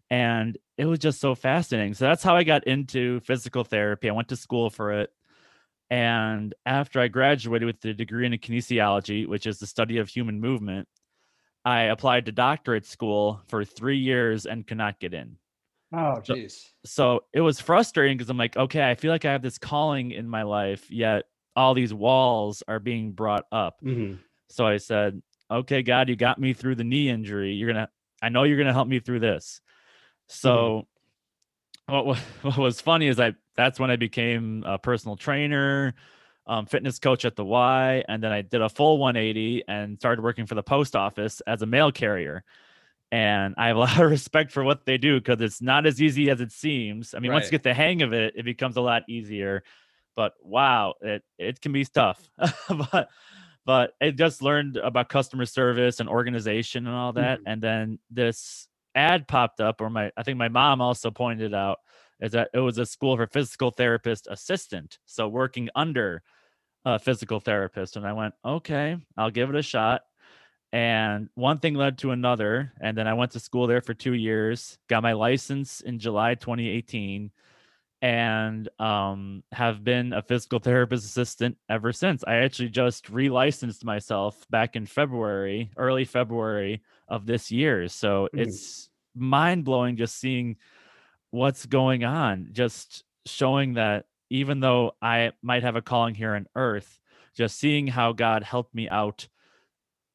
And 0.10 0.58
it 0.78 0.86
was 0.86 1.00
just 1.00 1.22
so 1.22 1.36
fascinating. 1.36 1.94
So 1.94 2.06
that's 2.06 2.24
how 2.24 2.36
I 2.36 2.44
got 2.44 2.68
into 2.68 3.20
physical 3.22 3.64
therapy. 3.64 4.10
I 4.10 4.14
went 4.14 4.30
to 4.30 4.36
school 4.36 4.70
for 4.70 4.92
it. 4.92 5.12
And 5.90 6.54
after 6.66 7.00
I 7.00 7.08
graduated 7.08 7.66
with 7.66 7.82
the 7.82 7.94
degree 7.94 8.26
in 8.26 8.32
kinesiology, 8.34 9.28
which 9.28 9.46
is 9.46 9.60
the 9.60 9.68
study 9.68 9.98
of 9.98 10.10
human 10.10 10.40
movement, 10.40 10.88
I 11.66 11.84
applied 11.84 12.26
to 12.26 12.32
doctorate 12.32 12.86
school 12.86 13.42
for 13.48 13.64
three 13.64 14.00
years 14.00 14.46
and 14.46 14.66
could 14.66 14.78
not 14.78 15.00
get 15.00 15.14
in. 15.14 15.38
Oh, 15.94 16.20
jeez. 16.24 16.52
So, 16.52 16.70
so, 16.86 17.24
it 17.34 17.42
was 17.42 17.60
frustrating 17.60 18.18
because 18.18 18.30
I'm 18.30 18.38
like, 18.38 18.58
okay, 18.58 18.90
I 18.90 18.96
feel 18.96 19.12
like 19.12 19.26
I 19.26 19.32
have 19.32 19.44
this 19.44 19.60
calling 19.60 20.12
in 20.12 20.28
my 20.28 20.44
life, 20.44 20.90
yet 20.90 21.26
all 21.56 21.74
these 21.74 21.94
walls 21.94 22.64
are 22.68 22.80
being 22.80 23.12
brought 23.12 23.46
up. 23.52 23.78
Mm-hmm. 23.84 24.16
So 24.50 24.66
I 24.66 24.78
said, 24.78 25.22
okay, 25.50 25.84
God, 25.84 26.10
you 26.10 26.16
got 26.16 26.40
me 26.40 26.54
through 26.54 26.76
the 26.76 26.84
knee 26.84 27.10
injury. 27.10 27.54
You're 27.54 27.72
going 27.72 27.86
to, 27.86 27.90
I 28.22 28.30
know 28.30 28.44
you're 28.44 28.58
going 28.58 28.68
to 28.68 28.74
help 28.74 28.88
me 28.88 29.00
through 29.00 29.20
this. 29.20 29.62
So 30.28 30.88
mm-hmm. 31.90 32.08
what, 32.08 32.18
what 32.42 32.58
was 32.58 32.82
funny 32.82 33.08
is 33.08 33.20
I, 33.20 33.34
that's 33.56 33.80
when 33.80 33.92
I 33.92 33.96
became 33.96 34.64
a 34.66 34.78
personal 34.78 35.16
trainer, 35.16 35.94
um, 36.48 36.66
fitness 36.66 37.00
coach 37.00 37.24
at 37.26 37.36
the 37.36 37.46
Y. 37.46 38.04
And 38.08 38.22
then 38.22 38.32
I 38.32 38.42
did 38.42 38.62
a 38.62 38.70
full 38.70 38.98
180 38.98 39.64
and 39.68 39.98
started 39.98 40.24
working 40.24 40.46
for 40.46 40.56
the 40.56 40.64
post 40.64 40.96
office 40.96 41.42
as 41.46 41.62
a 41.62 41.66
mail 41.66 41.92
carrier. 41.92 42.44
And 43.12 43.54
I 43.58 43.68
have 43.68 43.76
a 43.76 43.80
lot 43.82 44.00
of 44.00 44.10
respect 44.10 44.52
for 44.52 44.64
what 44.64 44.86
they 44.86 44.98
do 44.98 45.20
because 45.20 45.40
it's 45.40 45.62
not 45.62 45.86
as 45.86 46.02
easy 46.02 46.30
as 46.32 46.42
it 46.42 46.52
seems. 46.52 47.14
I 47.14 47.20
mean, 47.20 47.30
right. 47.30 47.36
once 47.36 47.46
you 47.46 47.52
get 47.52 47.64
the 47.64 47.74
hang 47.74 48.02
of 48.02 48.12
it, 48.12 48.34
it 48.36 48.44
becomes 48.44 48.76
a 48.76 48.82
lot 48.82 49.04
easier 49.08 49.64
but 50.16 50.34
wow, 50.42 50.96
it 51.02 51.24
it 51.38 51.62
can 51.62 51.72
be 51.72 51.86
tough. 51.86 52.30
but 52.92 53.10
but 53.66 53.94
I 54.02 54.12
just 54.12 54.42
learned 54.42 54.78
about 54.78 55.10
customer 55.10 55.46
service 55.46 56.00
and 56.00 56.10
organization 56.10 56.88
and 56.88 56.96
all 56.96 57.14
that. 57.14 57.40
Mm-hmm. 57.40 57.48
And 57.48 57.62
then 57.62 58.00
this 58.12 58.68
ad 58.96 59.28
popped 59.28 59.62
up, 59.62 59.82
or 59.82 59.90
my 59.90 60.12
I 60.18 60.24
think 60.24 60.38
my 60.38 60.50
mom 60.50 60.82
also 60.82 61.12
pointed 61.12 61.54
out 61.54 61.80
is 62.20 62.32
that 62.34 62.50
it 62.54 62.60
was 62.60 62.78
a 62.78 62.86
school 62.86 63.18
for 63.18 63.28
physical 63.28 63.72
therapist 63.72 64.28
assistant, 64.30 64.98
so 65.06 65.28
working 65.28 65.70
under 65.76 66.22
a 66.86 67.00
physical 67.00 67.40
therapist. 67.40 67.96
And 67.96 68.06
I 68.06 68.14
went, 68.14 68.34
okay, 68.46 68.98
I'll 69.18 69.32
give 69.32 69.50
it 69.50 69.56
a 69.56 69.62
shot. 69.62 70.02
And 70.72 71.30
one 71.36 71.60
thing 71.60 71.76
led 71.76 72.00
to 72.00 72.12
another. 72.12 72.74
And 72.82 72.98
then 72.98 73.08
I 73.08 73.14
went 73.14 73.32
to 73.34 73.40
school 73.40 73.68
there 73.68 73.82
for 73.82 73.94
two 73.94 74.14
years, 74.14 74.78
got 74.90 75.04
my 75.04 75.14
license 75.14 75.82
in 75.82 76.00
July 76.00 76.36
2018 76.36 77.32
and 78.04 78.68
um, 78.80 79.44
have 79.54 79.82
been 79.82 80.12
a 80.12 80.22
physical 80.22 80.60
therapist 80.60 81.06
assistant 81.06 81.58
ever 81.70 81.94
since. 81.94 82.22
I 82.28 82.36
actually 82.36 82.68
just 82.68 83.10
relicensed 83.10 83.86
myself 83.86 84.46
back 84.50 84.76
in 84.76 84.86
February, 84.86 85.72
early 85.78 86.04
February 86.04 86.84
of 87.08 87.26
this 87.26 87.50
year. 87.50 87.88
So 87.88 88.26
mm-hmm. 88.26 88.40
it's 88.42 88.90
mind 89.16 89.64
blowing 89.64 89.96
just 89.96 90.20
seeing 90.20 90.58
what's 91.32 91.66
going 91.66 92.04
on, 92.04 92.50
just 92.52 93.06
showing 93.26 93.76
that 93.76 94.04
even 94.30 94.60
though 94.60 94.96
I 95.02 95.32
might 95.42 95.64
have 95.64 95.78
a 95.78 95.82
calling 95.82 96.14
here 96.14 96.36
on 96.36 96.48
earth, 96.58 97.00
just 97.38 97.58
seeing 97.58 97.88
how 97.88 98.12
God 98.12 98.44
helped 98.44 98.76
me 98.76 98.90
out 98.90 99.30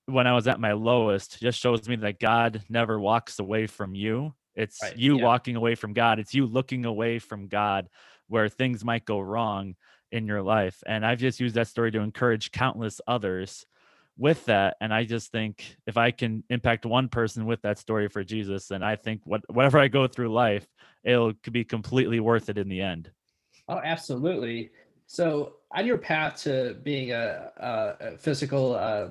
when 0.04 0.26
I 0.26 0.34
was 0.34 0.46
at 0.46 0.60
my 0.60 0.72
lowest 0.72 1.40
just 1.40 1.58
shows 1.58 1.88
me 1.88 1.96
that 1.96 2.20
God 2.20 2.62
never 2.68 3.00
walks 3.00 3.38
away 3.38 3.66
from 3.66 3.94
you 3.94 4.34
it's 4.58 4.82
right. 4.82 4.96
you 4.96 5.18
yeah. 5.18 5.24
walking 5.24 5.56
away 5.56 5.76
from 5.76 5.92
God. 5.92 6.18
It's 6.18 6.34
you 6.34 6.44
looking 6.44 6.84
away 6.84 7.18
from 7.20 7.46
God 7.46 7.88
where 8.26 8.48
things 8.48 8.84
might 8.84 9.04
go 9.04 9.20
wrong 9.20 9.74
in 10.10 10.26
your 10.26 10.42
life. 10.42 10.82
And 10.86 11.06
I've 11.06 11.20
just 11.20 11.40
used 11.40 11.54
that 11.54 11.68
story 11.68 11.90
to 11.92 12.00
encourage 12.00 12.50
countless 12.50 13.00
others 13.06 13.64
with 14.16 14.44
that. 14.46 14.76
And 14.80 14.92
I 14.92 15.04
just 15.04 15.30
think 15.30 15.76
if 15.86 15.96
I 15.96 16.10
can 16.10 16.42
impact 16.50 16.84
one 16.84 17.08
person 17.08 17.46
with 17.46 17.62
that 17.62 17.78
story 17.78 18.08
for 18.08 18.24
Jesus, 18.24 18.66
then 18.66 18.82
I 18.82 18.96
think 18.96 19.22
what 19.24 19.42
whatever 19.48 19.78
I 19.78 19.88
go 19.88 20.06
through 20.08 20.32
life, 20.32 20.66
it'll 21.04 21.34
be 21.50 21.64
completely 21.64 22.20
worth 22.20 22.48
it 22.48 22.58
in 22.58 22.68
the 22.68 22.80
end. 22.80 23.10
Oh, 23.68 23.80
absolutely. 23.82 24.70
So 25.06 25.54
on 25.74 25.86
your 25.86 25.98
path 25.98 26.42
to 26.42 26.76
being 26.82 27.12
a, 27.12 27.50
a 27.56 28.18
physical 28.18 28.74
uh, 28.74 29.10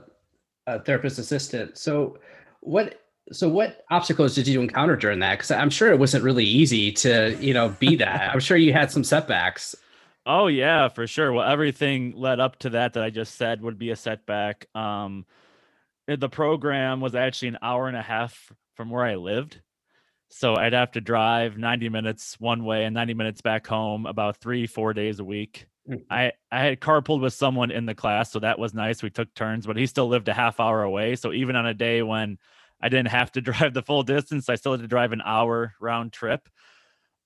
a 0.67 0.81
therapist 0.81 1.17
assistant, 1.19 1.77
so 1.77 2.17
what 2.59 2.99
so 3.31 3.49
what 3.49 3.83
obstacles 3.91 4.35
did 4.35 4.47
you 4.47 4.61
encounter 4.61 4.95
during 4.95 5.19
that 5.19 5.35
because 5.37 5.51
i'm 5.51 5.69
sure 5.69 5.91
it 5.91 5.99
wasn't 5.99 6.23
really 6.23 6.45
easy 6.45 6.91
to 6.91 7.35
you 7.39 7.53
know 7.53 7.69
be 7.79 7.95
that 8.03 8.31
i'm 8.33 8.39
sure 8.39 8.57
you 8.57 8.73
had 8.73 8.91
some 8.91 9.03
setbacks 9.03 9.75
oh 10.25 10.47
yeah 10.47 10.87
for 10.87 11.07
sure 11.07 11.31
well 11.33 11.49
everything 11.49 12.13
led 12.15 12.39
up 12.39 12.57
to 12.59 12.69
that 12.71 12.93
that 12.93 13.03
i 13.03 13.09
just 13.09 13.35
said 13.35 13.61
would 13.61 13.77
be 13.77 13.89
a 13.91 13.95
setback 13.95 14.67
um 14.75 15.25
the 16.07 16.29
program 16.29 17.01
was 17.01 17.15
actually 17.15 17.49
an 17.49 17.57
hour 17.61 17.87
and 17.87 17.97
a 17.97 18.01
half 18.01 18.51
from 18.75 18.89
where 18.89 19.03
i 19.03 19.15
lived 19.15 19.61
So 20.29 20.55
I'd 20.57 20.73
have 20.73 20.91
to 20.93 21.01
drive 21.01 21.57
90 21.57 21.89
minutes 21.89 22.39
one 22.39 22.65
way 22.65 22.85
and 22.85 22.93
90 22.93 23.13
minutes 23.15 23.41
back 23.41 23.67
home 23.67 24.05
about 24.05 24.37
three, 24.41 24.67
four 24.67 24.93
days 24.93 25.19
a 25.19 25.23
week. 25.25 25.67
Mhm. 25.89 26.03
I, 26.09 26.33
I 26.51 26.59
had 26.65 26.81
carpooled 26.81 27.21
with 27.21 27.33
someone 27.33 27.71
in 27.71 27.85
the 27.85 27.95
class, 27.95 28.31
so 28.31 28.39
that 28.39 28.59
was 28.59 28.73
nice. 28.73 29.01
We 29.03 29.09
took 29.09 29.33
turns, 29.33 29.65
but 29.65 29.77
he 29.77 29.85
still 29.87 30.07
lived 30.09 30.27
a 30.29 30.33
half 30.33 30.59
hour 30.59 30.83
away. 30.83 31.15
So 31.15 31.31
even 31.33 31.55
on 31.55 31.65
a 31.65 31.73
day 31.73 32.01
when 32.03 32.37
I 32.81 32.89
didn't 32.89 33.09
have 33.09 33.31
to 33.33 33.41
drive 33.41 33.73
the 33.73 33.81
full 33.81 34.03
distance, 34.03 34.49
I 34.49 34.55
still 34.55 34.73
had 34.73 34.81
to 34.81 34.87
drive 34.87 35.11
an 35.11 35.21
hour 35.23 35.73
round 35.79 36.13
trip. 36.13 36.47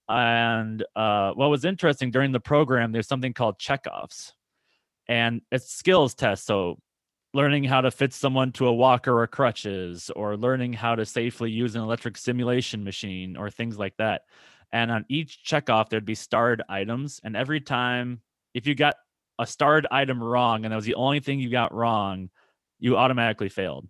And 0.09 0.83
uh, 0.95 1.31
what 1.33 1.49
was 1.49 1.63
interesting 1.63 2.11
during 2.11 2.31
the 2.31 2.39
program, 2.39 2.91
there's 2.91 3.07
something 3.07 3.33
called 3.33 3.59
checkoffs, 3.59 4.33
and 5.07 5.41
it's 5.51 5.71
skills 5.71 6.13
tests. 6.15 6.45
So 6.45 6.79
learning 7.33 7.63
how 7.63 7.79
to 7.81 7.91
fit 7.91 8.13
someone 8.13 8.51
to 8.53 8.67
a 8.67 8.73
walker 8.73 9.17
or 9.17 9.27
crutches, 9.27 10.11
or 10.15 10.35
learning 10.35 10.73
how 10.73 10.95
to 10.95 11.05
safely 11.05 11.49
use 11.49 11.75
an 11.75 11.81
electric 11.81 12.17
simulation 12.17 12.83
machine, 12.83 13.37
or 13.37 13.49
things 13.49 13.77
like 13.79 13.95
that. 13.97 14.23
And 14.73 14.91
on 14.91 15.05
each 15.07 15.39
checkoff, 15.45 15.89
there'd 15.89 16.05
be 16.05 16.15
starred 16.15 16.61
items, 16.67 17.21
and 17.23 17.37
every 17.37 17.61
time 17.61 18.21
if 18.53 18.67
you 18.67 18.75
got 18.75 18.95
a 19.39 19.47
starred 19.47 19.87
item 19.91 20.21
wrong, 20.21 20.65
and 20.65 20.71
that 20.71 20.75
was 20.75 20.85
the 20.85 20.95
only 20.95 21.19
thing 21.19 21.39
you 21.39 21.49
got 21.49 21.73
wrong, 21.73 22.29
you 22.79 22.97
automatically 22.97 23.49
failed. 23.49 23.87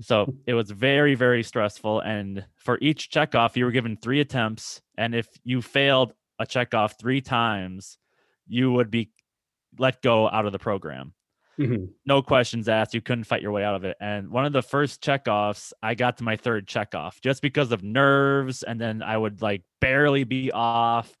So 0.00 0.32
it 0.46 0.54
was 0.54 0.70
very, 0.70 1.14
very 1.14 1.42
stressful. 1.42 2.00
And 2.00 2.44
for 2.56 2.78
each 2.80 3.10
checkoff, 3.10 3.56
you 3.56 3.64
were 3.64 3.70
given 3.72 3.96
three 3.96 4.20
attempts. 4.20 4.80
And 4.96 5.14
if 5.14 5.28
you 5.44 5.60
failed 5.62 6.12
a 6.38 6.46
checkoff 6.46 6.98
three 7.00 7.20
times, 7.20 7.98
you 8.46 8.72
would 8.72 8.90
be 8.90 9.10
let 9.78 10.00
go 10.02 10.28
out 10.28 10.46
of 10.46 10.52
the 10.52 10.58
program. 10.58 11.14
Mhm. 11.58 11.88
No 12.06 12.22
questions 12.22 12.68
asked. 12.68 12.94
You 12.94 13.00
couldn't 13.00 13.24
fight 13.24 13.42
your 13.42 13.50
way 13.50 13.64
out 13.64 13.74
of 13.74 13.84
it. 13.84 13.96
And 14.00 14.30
one 14.30 14.44
of 14.44 14.52
the 14.52 14.62
first 14.62 15.02
checkoffs, 15.02 15.72
I 15.82 15.94
got 15.96 16.18
to 16.18 16.24
my 16.24 16.36
third 16.36 16.68
checkoff 16.68 17.20
just 17.20 17.42
because 17.42 17.72
of 17.72 17.82
nerves. 17.82 18.62
And 18.62 18.80
then 18.80 19.02
I 19.02 19.16
would 19.16 19.42
like 19.42 19.62
barely 19.80 20.22
be 20.22 20.52
off. 20.52 21.16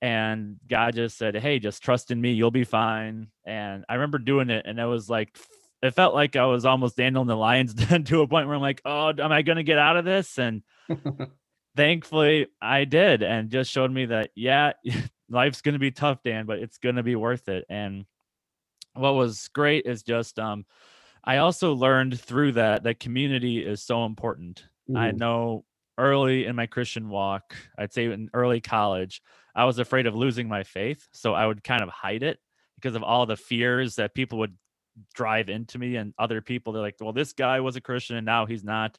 And 0.00 0.56
God 0.66 0.94
just 0.94 1.18
said, 1.18 1.36
Hey, 1.36 1.58
just 1.58 1.82
trust 1.82 2.10
in 2.10 2.20
me. 2.20 2.32
You'll 2.32 2.50
be 2.50 2.64
fine. 2.64 3.28
And 3.44 3.84
I 3.88 3.94
remember 3.94 4.18
doing 4.18 4.48
it. 4.48 4.64
And 4.66 4.78
it 4.78 4.86
was 4.86 5.10
like, 5.10 5.36
it 5.82 5.92
felt 5.92 6.14
like 6.14 6.36
I 6.36 6.46
was 6.46 6.64
almost 6.64 6.96
Daniel 6.96 7.22
in 7.22 7.28
the 7.28 7.36
lion's 7.36 7.74
den 7.74 8.04
to 8.04 8.22
a 8.22 8.28
point 8.28 8.46
where 8.46 8.56
I'm 8.56 8.62
like, 8.62 8.82
oh, 8.84 9.10
am 9.18 9.32
I 9.32 9.42
going 9.42 9.56
to 9.56 9.62
get 9.62 9.78
out 9.78 9.96
of 9.96 10.04
this? 10.04 10.38
And 10.38 10.62
thankfully 11.76 12.48
I 12.60 12.84
did 12.84 13.22
and 13.22 13.50
just 13.50 13.70
showed 13.70 13.90
me 13.90 14.06
that, 14.06 14.30
yeah, 14.34 14.72
life's 15.28 15.60
going 15.60 15.74
to 15.74 15.78
be 15.78 15.90
tough, 15.90 16.22
Dan, 16.24 16.46
but 16.46 16.58
it's 16.58 16.78
going 16.78 16.96
to 16.96 17.02
be 17.02 17.16
worth 17.16 17.48
it. 17.48 17.64
And 17.68 18.06
what 18.94 19.14
was 19.14 19.48
great 19.48 19.86
is 19.86 20.02
just, 20.02 20.38
um, 20.38 20.64
I 21.24 21.38
also 21.38 21.74
learned 21.74 22.18
through 22.20 22.52
that 22.52 22.84
that 22.84 23.00
community 23.00 23.58
is 23.58 23.82
so 23.82 24.04
important. 24.04 24.64
I 24.94 25.12
Mhm. 25.12 25.18
know 25.18 25.64
early 25.98 26.46
in 26.46 26.56
my 26.56 26.66
Christian 26.66 27.08
walk, 27.08 27.54
I'd 27.76 27.92
say 27.92 28.06
in 28.06 28.30
early 28.32 28.60
college, 28.60 29.20
I 29.54 29.64
was 29.64 29.78
afraid 29.78 30.06
of 30.06 30.14
losing 30.14 30.48
my 30.48 30.62
faith. 30.62 31.08
So 31.12 31.34
I 31.34 31.46
would 31.46 31.62
kind 31.64 31.82
of 31.82 31.88
hide 31.90 32.22
it 32.22 32.38
because 32.76 32.94
of 32.94 33.02
all 33.02 33.26
the 33.26 33.36
fears 33.36 33.96
that 33.96 34.14
people 34.14 34.38
would 34.38 34.56
drive 35.14 35.48
into 35.48 35.78
me 35.78 35.96
and 35.96 36.14
other 36.18 36.40
people. 36.40 36.72
They're 36.72 36.82
like, 36.82 36.96
well, 37.00 37.12
this 37.12 37.32
guy 37.32 37.60
was 37.60 37.76
a 37.76 37.80
Christian 37.80 38.16
and 38.16 38.26
now 38.26 38.46
he's 38.46 38.64
not. 38.64 38.98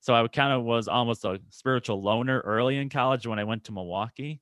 So 0.00 0.14
I 0.14 0.26
kind 0.28 0.52
of 0.52 0.64
was 0.64 0.86
almost 0.88 1.24
a 1.24 1.40
spiritual 1.50 2.02
loner 2.02 2.40
early 2.40 2.76
in 2.76 2.90
college 2.90 3.26
when 3.26 3.38
I 3.38 3.44
went 3.44 3.64
to 3.64 3.72
Milwaukee. 3.72 4.40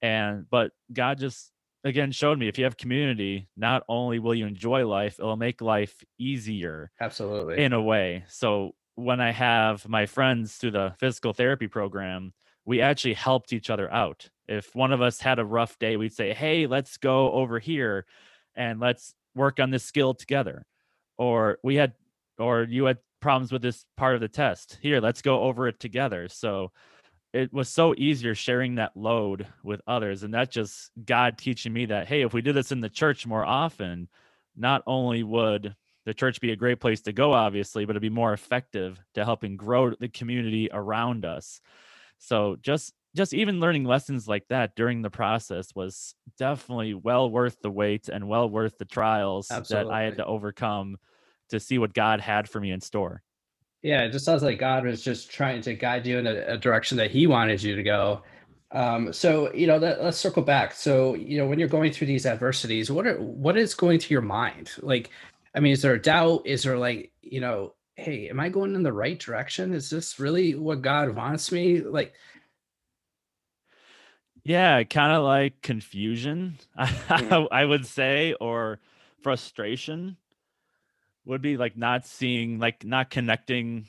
And, 0.00 0.48
but 0.48 0.72
God 0.92 1.18
just, 1.18 1.50
again, 1.84 2.12
showed 2.12 2.38
me 2.38 2.48
if 2.48 2.58
you 2.58 2.64
have 2.64 2.76
community, 2.76 3.48
not 3.56 3.84
only 3.88 4.18
will 4.18 4.34
you 4.34 4.46
enjoy 4.46 4.86
life, 4.86 5.18
it'll 5.18 5.36
make 5.36 5.60
life 5.60 5.94
easier 6.18 6.90
Absolutely. 7.00 7.62
in 7.62 7.72
a 7.72 7.82
way. 7.82 8.24
So 8.28 8.72
when 8.94 9.20
I 9.20 9.32
have 9.32 9.86
my 9.88 10.06
friends 10.06 10.56
through 10.56 10.72
the 10.72 10.94
physical 10.98 11.32
therapy 11.32 11.68
program, 11.68 12.32
we 12.64 12.80
actually 12.80 13.14
helped 13.14 13.52
each 13.52 13.70
other 13.70 13.92
out. 13.92 14.28
If 14.48 14.74
one 14.74 14.92
of 14.92 15.02
us 15.02 15.20
had 15.20 15.38
a 15.38 15.44
rough 15.44 15.78
day, 15.78 15.96
we'd 15.96 16.14
say, 16.14 16.32
Hey, 16.32 16.66
let's 16.66 16.96
go 16.96 17.32
over 17.32 17.58
here 17.58 18.06
and 18.54 18.80
let's 18.80 19.14
work 19.34 19.60
on 19.60 19.70
this 19.70 19.84
skill 19.84 20.14
together. 20.14 20.64
Or 21.18 21.58
we 21.62 21.76
had, 21.76 21.92
or 22.38 22.64
you 22.64 22.84
had 22.84 22.98
problems 23.20 23.52
with 23.52 23.62
this 23.62 23.84
part 23.96 24.14
of 24.14 24.20
the 24.20 24.28
test. 24.28 24.78
Here, 24.82 25.00
let's 25.00 25.22
go 25.22 25.42
over 25.42 25.68
it 25.68 25.78
together. 25.78 26.28
So 26.28 26.72
it 27.32 27.52
was 27.52 27.68
so 27.68 27.94
easier 27.96 28.34
sharing 28.34 28.74
that 28.74 28.96
load 28.96 29.46
with 29.62 29.80
others. 29.86 30.22
And 30.22 30.34
that 30.34 30.50
just 30.50 30.90
God 31.04 31.38
teaching 31.38 31.72
me 31.72 31.86
that, 31.86 32.08
hey, 32.08 32.22
if 32.22 32.34
we 32.34 32.42
did 32.42 32.54
this 32.54 32.72
in 32.72 32.80
the 32.80 32.88
church 32.88 33.26
more 33.26 33.44
often, 33.44 34.08
not 34.56 34.82
only 34.86 35.22
would 35.22 35.74
the 36.04 36.12
church 36.12 36.40
be 36.40 36.50
a 36.50 36.56
great 36.56 36.80
place 36.80 37.00
to 37.02 37.12
go, 37.12 37.32
obviously, 37.32 37.84
but 37.84 37.92
it'd 37.92 38.02
be 38.02 38.10
more 38.10 38.32
effective 38.32 39.00
to 39.14 39.24
helping 39.24 39.56
grow 39.56 39.94
the 39.94 40.08
community 40.08 40.68
around 40.72 41.24
us. 41.24 41.60
So 42.18 42.56
just 42.60 42.92
just 43.14 43.34
even 43.34 43.60
learning 43.60 43.84
lessons 43.84 44.26
like 44.26 44.46
that 44.48 44.74
during 44.74 45.02
the 45.02 45.10
process 45.10 45.74
was 45.74 46.14
definitely 46.38 46.94
well 46.94 47.30
worth 47.30 47.60
the 47.62 47.70
wait 47.70 48.08
and 48.08 48.28
well 48.28 48.48
worth 48.48 48.78
the 48.78 48.84
trials 48.84 49.48
that 49.48 49.90
I 49.90 50.02
had 50.02 50.16
to 50.16 50.24
overcome 50.24 50.96
to 51.50 51.60
see 51.60 51.78
what 51.78 51.92
God 51.92 52.20
had 52.20 52.48
for 52.48 52.60
me 52.60 52.70
in 52.70 52.80
store. 52.80 53.22
Yeah, 53.82 54.02
it 54.02 54.12
just 54.12 54.24
sounds 54.24 54.42
like 54.42 54.58
God 54.58 54.84
was 54.84 55.02
just 55.02 55.30
trying 55.30 55.60
to 55.62 55.74
guide 55.74 56.06
you 56.06 56.18
in 56.18 56.26
a, 56.26 56.44
a 56.48 56.56
direction 56.56 56.96
that 56.98 57.10
He 57.10 57.26
wanted 57.26 57.62
you 57.62 57.76
to 57.76 57.82
go. 57.82 58.22
Um, 58.70 59.12
so 59.12 59.52
you 59.52 59.66
know, 59.66 59.76
let, 59.76 60.02
let's 60.02 60.16
circle 60.16 60.42
back. 60.42 60.72
So 60.72 61.14
you 61.14 61.36
know, 61.36 61.46
when 61.46 61.58
you're 61.58 61.68
going 61.68 61.92
through 61.92 62.06
these 62.06 62.24
adversities, 62.24 62.90
what 62.90 63.06
are 63.06 63.20
what 63.20 63.56
is 63.56 63.74
going 63.74 63.98
through 63.98 64.14
your 64.14 64.22
mind? 64.22 64.70
Like, 64.80 65.10
I 65.54 65.60
mean, 65.60 65.72
is 65.72 65.82
there 65.82 65.94
a 65.94 66.00
doubt? 66.00 66.46
Is 66.46 66.62
there 66.62 66.78
like, 66.78 67.12
you 67.20 67.40
know, 67.40 67.74
hey, 67.96 68.28
am 68.30 68.40
I 68.40 68.48
going 68.48 68.74
in 68.74 68.82
the 68.82 68.92
right 68.92 69.18
direction? 69.18 69.74
Is 69.74 69.90
this 69.90 70.18
really 70.18 70.54
what 70.54 70.80
God 70.80 71.14
wants 71.14 71.52
me? 71.52 71.80
Like, 71.80 72.14
Yeah, 74.44 74.82
kind 74.84 75.12
of 75.12 75.22
like 75.22 75.62
confusion, 75.62 76.58
Mhm. 76.78 77.48
I 77.50 77.64
would 77.64 77.86
say, 77.86 78.34
or 78.40 78.80
frustration 79.22 80.16
would 81.24 81.40
be 81.42 81.56
like 81.56 81.76
not 81.76 82.04
seeing, 82.06 82.58
like 82.58 82.84
not 82.84 83.10
connecting 83.10 83.86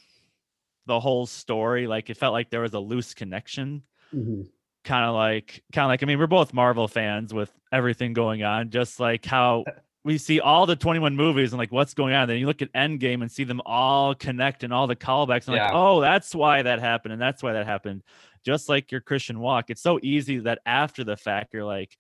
the 0.86 1.00
whole 1.00 1.26
story. 1.26 1.88
Like 1.88 2.10
it 2.10 2.18
felt 2.18 2.34
like 2.34 2.50
there 2.52 2.62
was 2.62 2.74
a 2.74 2.80
loose 2.80 3.14
connection. 3.14 3.84
Mhm. 4.14 4.48
Kind 4.84 5.06
of 5.06 5.16
like, 5.16 5.64
kind 5.72 5.86
of 5.86 5.90
like, 5.90 6.04
I 6.04 6.06
mean, 6.06 6.20
we're 6.20 6.28
both 6.28 6.54
Marvel 6.54 6.88
fans 6.88 7.34
with 7.34 7.52
everything 7.72 8.14
going 8.14 8.44
on, 8.44 8.70
just 8.70 9.00
like 9.00 9.26
how 9.26 9.64
we 10.04 10.18
see 10.18 10.42
all 10.42 10.66
the 10.66 10.76
21 10.76 11.16
movies 11.16 11.54
and 11.54 11.58
like 11.58 11.72
what's 11.72 11.94
going 11.94 12.14
on. 12.14 12.28
Then 12.28 12.38
you 12.38 12.46
look 12.46 12.62
at 12.62 12.72
Endgame 12.74 13.22
and 13.22 13.32
see 13.32 13.46
them 13.46 13.62
all 13.66 14.14
connect 14.14 14.64
and 14.64 14.74
all 14.74 14.86
the 14.86 14.96
callbacks. 14.98 15.48
And 15.48 15.56
like, 15.56 15.72
oh, 15.74 16.02
that's 16.02 16.36
why 16.36 16.62
that 16.62 16.80
happened. 16.82 17.14
And 17.14 17.22
that's 17.22 17.42
why 17.42 17.54
that 17.54 17.66
happened. 17.66 18.04
Just 18.46 18.70
like 18.70 18.92
your 18.92 19.02
Christian 19.02 19.40
walk. 19.40 19.70
It's 19.70 19.82
so 19.82 20.00
easy 20.02 20.40
that 20.40 20.60
after 20.66 21.04
the 21.04 21.18
fact, 21.18 21.54
you're 21.54 21.64
like, 21.64 21.98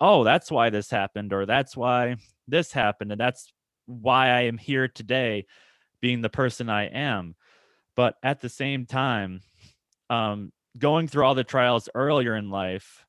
oh, 0.00 0.24
that's 0.24 0.50
why 0.50 0.70
this 0.70 0.90
happened, 0.90 1.32
or 1.32 1.46
that's 1.46 1.76
why 1.76 2.16
this 2.48 2.72
happened. 2.72 3.12
And 3.12 3.20
that's 3.20 3.52
why 3.86 4.28
I 4.28 4.42
am 4.42 4.58
here 4.58 4.88
today, 4.88 5.46
being 6.00 6.20
the 6.20 6.28
person 6.28 6.68
I 6.68 6.86
am. 6.86 7.34
But 7.94 8.16
at 8.22 8.40
the 8.40 8.48
same 8.48 8.86
time, 8.86 9.42
um, 10.10 10.52
going 10.78 11.08
through 11.08 11.24
all 11.24 11.34
the 11.34 11.44
trials 11.44 11.88
earlier 11.94 12.34
in 12.36 12.50
life, 12.50 13.04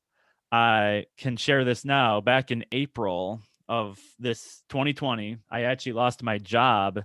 I 0.52 1.06
can 1.16 1.36
share 1.36 1.64
this 1.64 1.84
now. 1.84 2.20
Back 2.20 2.50
in 2.50 2.64
April 2.70 3.40
of 3.68 3.98
this 4.18 4.62
2020, 4.68 5.38
I 5.50 5.62
actually 5.62 5.92
lost 5.92 6.22
my 6.22 6.38
job 6.38 7.02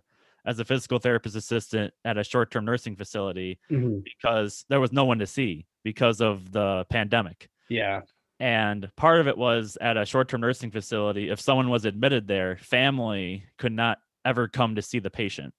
as 0.49 0.57
a 0.59 0.65
physical 0.65 0.97
therapist 0.97 1.35
assistant 1.35 1.93
at 2.03 2.17
a 2.17 2.23
short 2.23 2.49
term 2.49 2.65
nursing 2.65 2.95
facility 2.95 3.59
Mhm. 3.69 4.03
because 4.03 4.65
there 4.67 4.79
was 4.79 4.91
no 4.91 5.05
one 5.05 5.19
to 5.19 5.27
see 5.27 5.67
because 5.83 6.21
of 6.21 6.51
the 6.51 6.85
pandemic. 6.89 7.49
yeah, 7.69 8.01
And 8.39 8.89
part 8.95 9.19
of 9.19 9.27
it 9.27 9.37
was 9.37 9.77
at 9.79 9.95
a 9.95 10.05
short 10.05 10.27
term 10.29 10.41
nursing 10.41 10.71
facility, 10.71 11.29
if 11.29 11.39
someone 11.39 11.69
was 11.69 11.85
admitted 11.85 12.25
there, 12.27 12.57
family 12.57 13.43
could 13.59 13.73
not 13.73 13.99
ever 14.25 14.47
come 14.47 14.73
to 14.75 14.81
see 14.81 14.97
the 14.99 15.11
patient. 15.11 15.53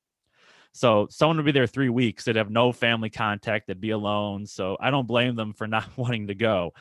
So 0.73 1.07
someone 1.11 1.37
would 1.37 1.47
be 1.47 1.53
there 1.53 1.67
three 1.69 1.89
weeks, 1.89 2.25
they'd 2.25 2.37
have 2.37 2.51
no 2.51 2.73
family 2.73 3.11
contact, 3.11 3.67
they'd 3.69 3.81
be 3.81 3.91
alone. 3.91 4.47
So 4.47 4.77
I 4.81 4.91
don't 4.91 5.07
blame 5.07 5.37
them 5.37 5.53
for 5.53 5.67
not 5.69 5.85
wanting 5.97 6.27
to 6.29 6.35
go. 6.35 6.73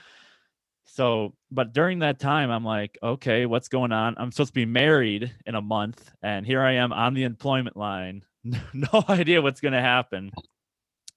So, 0.91 1.34
but 1.51 1.72
during 1.72 2.00
that 2.00 2.19
time, 2.19 2.50
I'm 2.50 2.65
like, 2.65 2.98
okay, 3.01 3.46
what's 3.46 3.67
going 3.67 3.91
on? 3.91 4.15
I'm 4.17 4.31
supposed 4.31 4.50
to 4.50 4.53
be 4.53 4.65
married 4.65 5.34
in 5.46 5.55
a 5.55 5.62
month, 5.62 6.12
and 6.24 6.46
here 6.46 6.62
I 6.62 6.74
am 6.74 6.91
on 6.91 7.13
the 7.13 7.24
employment 7.24 7.77
line, 7.77 8.24
no 8.43 9.03
idea 9.08 9.41
what's 9.41 9.62
going 9.62 9.74
to 9.74 9.81
happen. 9.81 10.31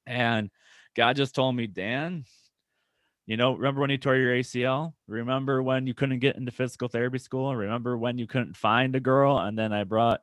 And 0.06 0.50
God 0.94 1.16
just 1.16 1.34
told 1.34 1.56
me, 1.56 1.66
Dan, 1.66 2.24
you 3.26 3.36
know, 3.36 3.54
remember 3.54 3.80
when 3.80 3.90
you 3.90 3.98
tore 3.98 4.16
your 4.16 4.34
ACL? 4.34 4.92
Remember 5.06 5.62
when 5.62 5.86
you 5.86 5.94
couldn't 5.94 6.18
get 6.18 6.36
into 6.36 6.52
physical 6.52 6.88
therapy 6.88 7.18
school? 7.18 7.54
Remember 7.56 7.96
when 7.96 8.18
you 8.18 8.26
couldn't 8.26 8.56
find 8.56 8.94
a 8.94 9.00
girl? 9.00 9.38
And 9.38 9.58
then 9.58 9.72
I 9.72 9.84
brought 9.84 10.22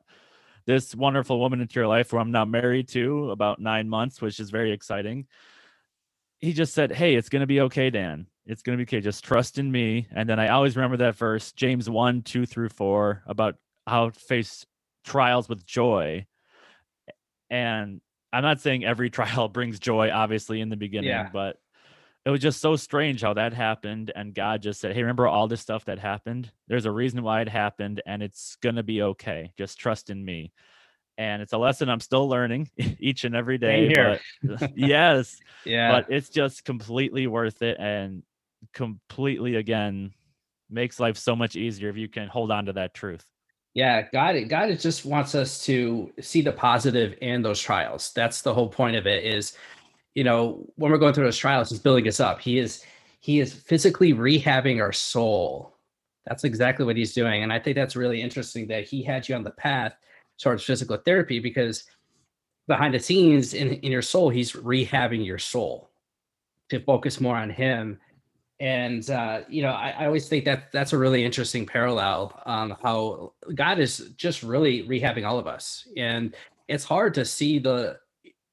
this 0.66 0.94
wonderful 0.94 1.40
woman 1.40 1.60
into 1.60 1.80
your 1.80 1.88
life 1.88 2.10
who 2.10 2.18
I'm 2.18 2.30
now 2.30 2.44
married 2.44 2.88
to 2.90 3.30
about 3.30 3.58
nine 3.58 3.88
months, 3.88 4.20
which 4.20 4.38
is 4.38 4.50
very 4.50 4.72
exciting. 4.72 5.26
He 6.38 6.52
just 6.52 6.72
said, 6.72 6.92
Hey, 6.92 7.16
it's 7.16 7.30
going 7.30 7.40
to 7.40 7.46
be 7.46 7.62
okay, 7.62 7.90
Dan. 7.90 8.26
It's 8.50 8.62
going 8.62 8.76
to 8.76 8.84
be 8.84 8.88
okay. 8.88 9.00
Just 9.00 9.22
trust 9.24 9.58
in 9.58 9.70
me. 9.70 10.08
And 10.14 10.28
then 10.28 10.40
I 10.40 10.48
always 10.48 10.76
remember 10.76 10.96
that 10.98 11.14
verse, 11.16 11.52
James 11.52 11.88
1, 11.88 12.22
2 12.22 12.46
through 12.46 12.70
4, 12.70 13.22
about 13.26 13.54
how 13.86 14.10
to 14.10 14.18
face 14.18 14.66
trials 15.04 15.48
with 15.48 15.64
joy. 15.64 16.26
And 17.48 18.00
I'm 18.32 18.42
not 18.42 18.60
saying 18.60 18.84
every 18.84 19.10
trial 19.18 19.48
brings 19.48 19.78
joy, 19.78 20.10
obviously, 20.10 20.60
in 20.60 20.68
the 20.68 20.76
beginning, 20.76 21.10
Yeah. 21.10 21.28
but 21.32 21.56
it 22.24 22.30
was 22.30 22.40
just 22.40 22.60
so 22.60 22.76
strange 22.76 23.22
how 23.22 23.34
that 23.34 23.52
happened. 23.54 24.12
And 24.14 24.34
God 24.34 24.62
just 24.62 24.80
said, 24.80 24.94
Hey, 24.94 25.02
remember 25.02 25.26
all 25.26 25.48
this 25.48 25.60
stuff 25.60 25.86
that 25.86 25.98
happened? 25.98 26.50
There's 26.68 26.86
a 26.86 26.90
reason 26.90 27.22
why 27.22 27.40
it 27.42 27.48
happened, 27.48 28.02
and 28.06 28.22
it's 28.22 28.56
going 28.56 28.76
to 28.76 28.82
be 28.82 29.02
okay. 29.02 29.52
Just 29.56 29.78
trust 29.78 30.10
in 30.10 30.24
me. 30.24 30.52
And 31.18 31.42
it's 31.42 31.52
a 31.52 31.58
lesson 31.58 31.88
I'm 31.88 32.00
still 32.00 32.28
learning 32.28 32.70
each 32.98 33.24
and 33.24 33.34
every 33.36 33.58
day. 33.58 33.88
here. 33.88 34.18
But 34.42 34.72
yes, 34.76 35.36
Yeah. 35.64 35.92
but 35.92 36.10
it's 36.12 36.30
just 36.30 36.64
completely 36.64 37.26
worth 37.26 37.62
it 37.62 37.76
and 37.78 38.22
completely, 38.72 39.56
again, 39.56 40.12
makes 40.68 41.00
life 41.00 41.16
so 41.16 41.34
much 41.34 41.56
easier 41.56 41.88
if 41.88 41.96
you 41.96 42.08
can 42.08 42.28
hold 42.28 42.50
on 42.50 42.66
to 42.66 42.72
that 42.74 42.94
truth. 42.94 43.24
Yeah, 43.74 44.08
God, 44.12 44.36
God 44.48 44.78
just 44.80 45.04
wants 45.04 45.34
us 45.34 45.64
to 45.66 46.12
see 46.20 46.42
the 46.42 46.52
positive 46.52 47.16
in 47.20 47.42
those 47.42 47.60
trials. 47.60 48.12
That's 48.14 48.42
the 48.42 48.52
whole 48.52 48.68
point 48.68 48.96
of 48.96 49.06
it. 49.06 49.24
Is 49.24 49.56
you 50.14 50.24
know 50.24 50.66
when 50.76 50.90
we're 50.90 50.98
going 50.98 51.14
through 51.14 51.24
those 51.24 51.38
trials, 51.38 51.70
He's 51.70 51.78
building 51.78 52.08
us 52.08 52.18
up. 52.18 52.40
He 52.40 52.58
is 52.58 52.84
He 53.20 53.38
is 53.38 53.52
physically 53.52 54.12
rehabbing 54.12 54.80
our 54.80 54.92
soul. 54.92 55.76
That's 56.26 56.44
exactly 56.44 56.84
what 56.84 56.96
He's 56.96 57.14
doing, 57.14 57.44
and 57.44 57.52
I 57.52 57.60
think 57.60 57.76
that's 57.76 57.94
really 57.94 58.20
interesting 58.20 58.66
that 58.68 58.88
He 58.88 59.04
had 59.04 59.28
you 59.28 59.36
on 59.36 59.44
the 59.44 59.52
path 59.52 59.94
towards 60.40 60.64
physical 60.64 60.96
therapy 60.96 61.38
because 61.38 61.84
behind 62.66 62.94
the 62.94 62.98
scenes 62.98 63.54
in 63.54 63.74
in 63.74 63.92
your 63.92 64.02
soul, 64.02 64.30
He's 64.30 64.52
rehabbing 64.52 65.24
your 65.24 65.38
soul 65.38 65.90
to 66.70 66.80
focus 66.80 67.20
more 67.20 67.36
on 67.36 67.50
Him 67.50 68.00
and 68.60 69.08
uh, 69.10 69.40
you 69.48 69.62
know 69.62 69.70
I, 69.70 69.94
I 69.98 70.06
always 70.06 70.28
think 70.28 70.44
that 70.44 70.70
that's 70.72 70.92
a 70.92 70.98
really 70.98 71.24
interesting 71.24 71.66
parallel 71.66 72.40
um, 72.46 72.76
how 72.82 73.32
god 73.54 73.78
is 73.78 74.12
just 74.16 74.42
really 74.42 74.84
rehabbing 74.84 75.26
all 75.26 75.38
of 75.38 75.46
us. 75.46 75.88
And 75.96 76.34
it's 76.68 76.84
hard 76.84 77.14
to 77.14 77.24
see 77.24 77.58
the 77.58 77.98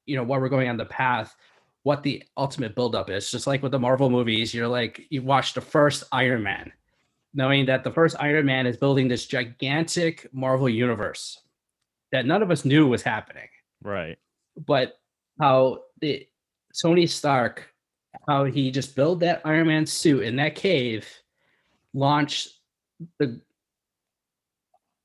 you 0.06 0.16
know 0.16 0.24
while 0.24 0.40
we're 0.40 0.48
going 0.48 0.68
on 0.68 0.76
the 0.76 0.86
path 0.86 1.36
what 1.84 2.02
the 2.02 2.22
ultimate 2.36 2.74
buildup 2.74 3.08
is. 3.08 3.30
Just 3.30 3.46
like 3.46 3.62
with 3.62 3.72
the 3.72 3.78
marvel 3.78 4.10
movies 4.10 4.52
you're 4.52 4.68
like 4.68 5.06
you 5.10 5.22
watch 5.22 5.54
the 5.54 5.60
first 5.60 6.04
iron 6.12 6.42
man 6.42 6.72
knowing 7.34 7.66
that 7.66 7.84
the 7.84 7.90
first 7.90 8.16
iron 8.18 8.46
man 8.46 8.66
is 8.66 8.76
building 8.76 9.06
this 9.06 9.26
gigantic 9.26 10.26
marvel 10.32 10.68
universe 10.68 11.42
that 12.10 12.24
none 12.24 12.42
of 12.42 12.50
us 12.50 12.64
knew 12.64 12.86
was 12.86 13.02
happening. 13.02 13.48
Right. 13.82 14.18
but 14.66 14.98
how 15.40 15.82
the 16.00 16.26
Tony 16.80 17.06
Stark, 17.06 17.72
how 18.28 18.44
he 18.44 18.70
just 18.70 18.94
built 18.94 19.20
that 19.20 19.40
Iron 19.44 19.68
Man 19.68 19.86
suit 19.86 20.22
in 20.22 20.36
that 20.36 20.54
cave, 20.54 21.08
launched 21.94 22.60
the, 23.18 23.40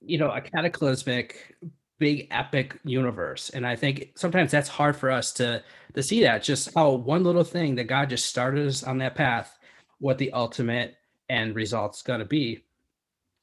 you 0.01 0.17
know, 0.17 0.29
a 0.29 0.41
cataclysmic, 0.41 1.55
big 1.99 2.27
epic 2.31 2.77
universe, 2.83 3.49
and 3.51 3.65
I 3.65 3.77
think 3.77 4.11
sometimes 4.15 4.51
that's 4.51 4.67
hard 4.67 4.97
for 4.97 5.09
us 5.09 5.31
to 5.33 5.63
to 5.95 6.03
see 6.03 6.21
that. 6.23 6.43
Just 6.43 6.73
how 6.75 6.91
one 6.91 7.23
little 7.23 7.45
thing 7.45 7.75
that 7.75 7.85
God 7.85 8.09
just 8.09 8.25
started 8.25 8.67
us 8.67 8.83
on 8.83 8.97
that 8.97 9.15
path, 9.15 9.57
what 9.99 10.17
the 10.17 10.31
ultimate 10.33 10.97
end 11.29 11.55
result's 11.55 12.01
going 12.01 12.19
to 12.19 12.25
be, 12.25 12.65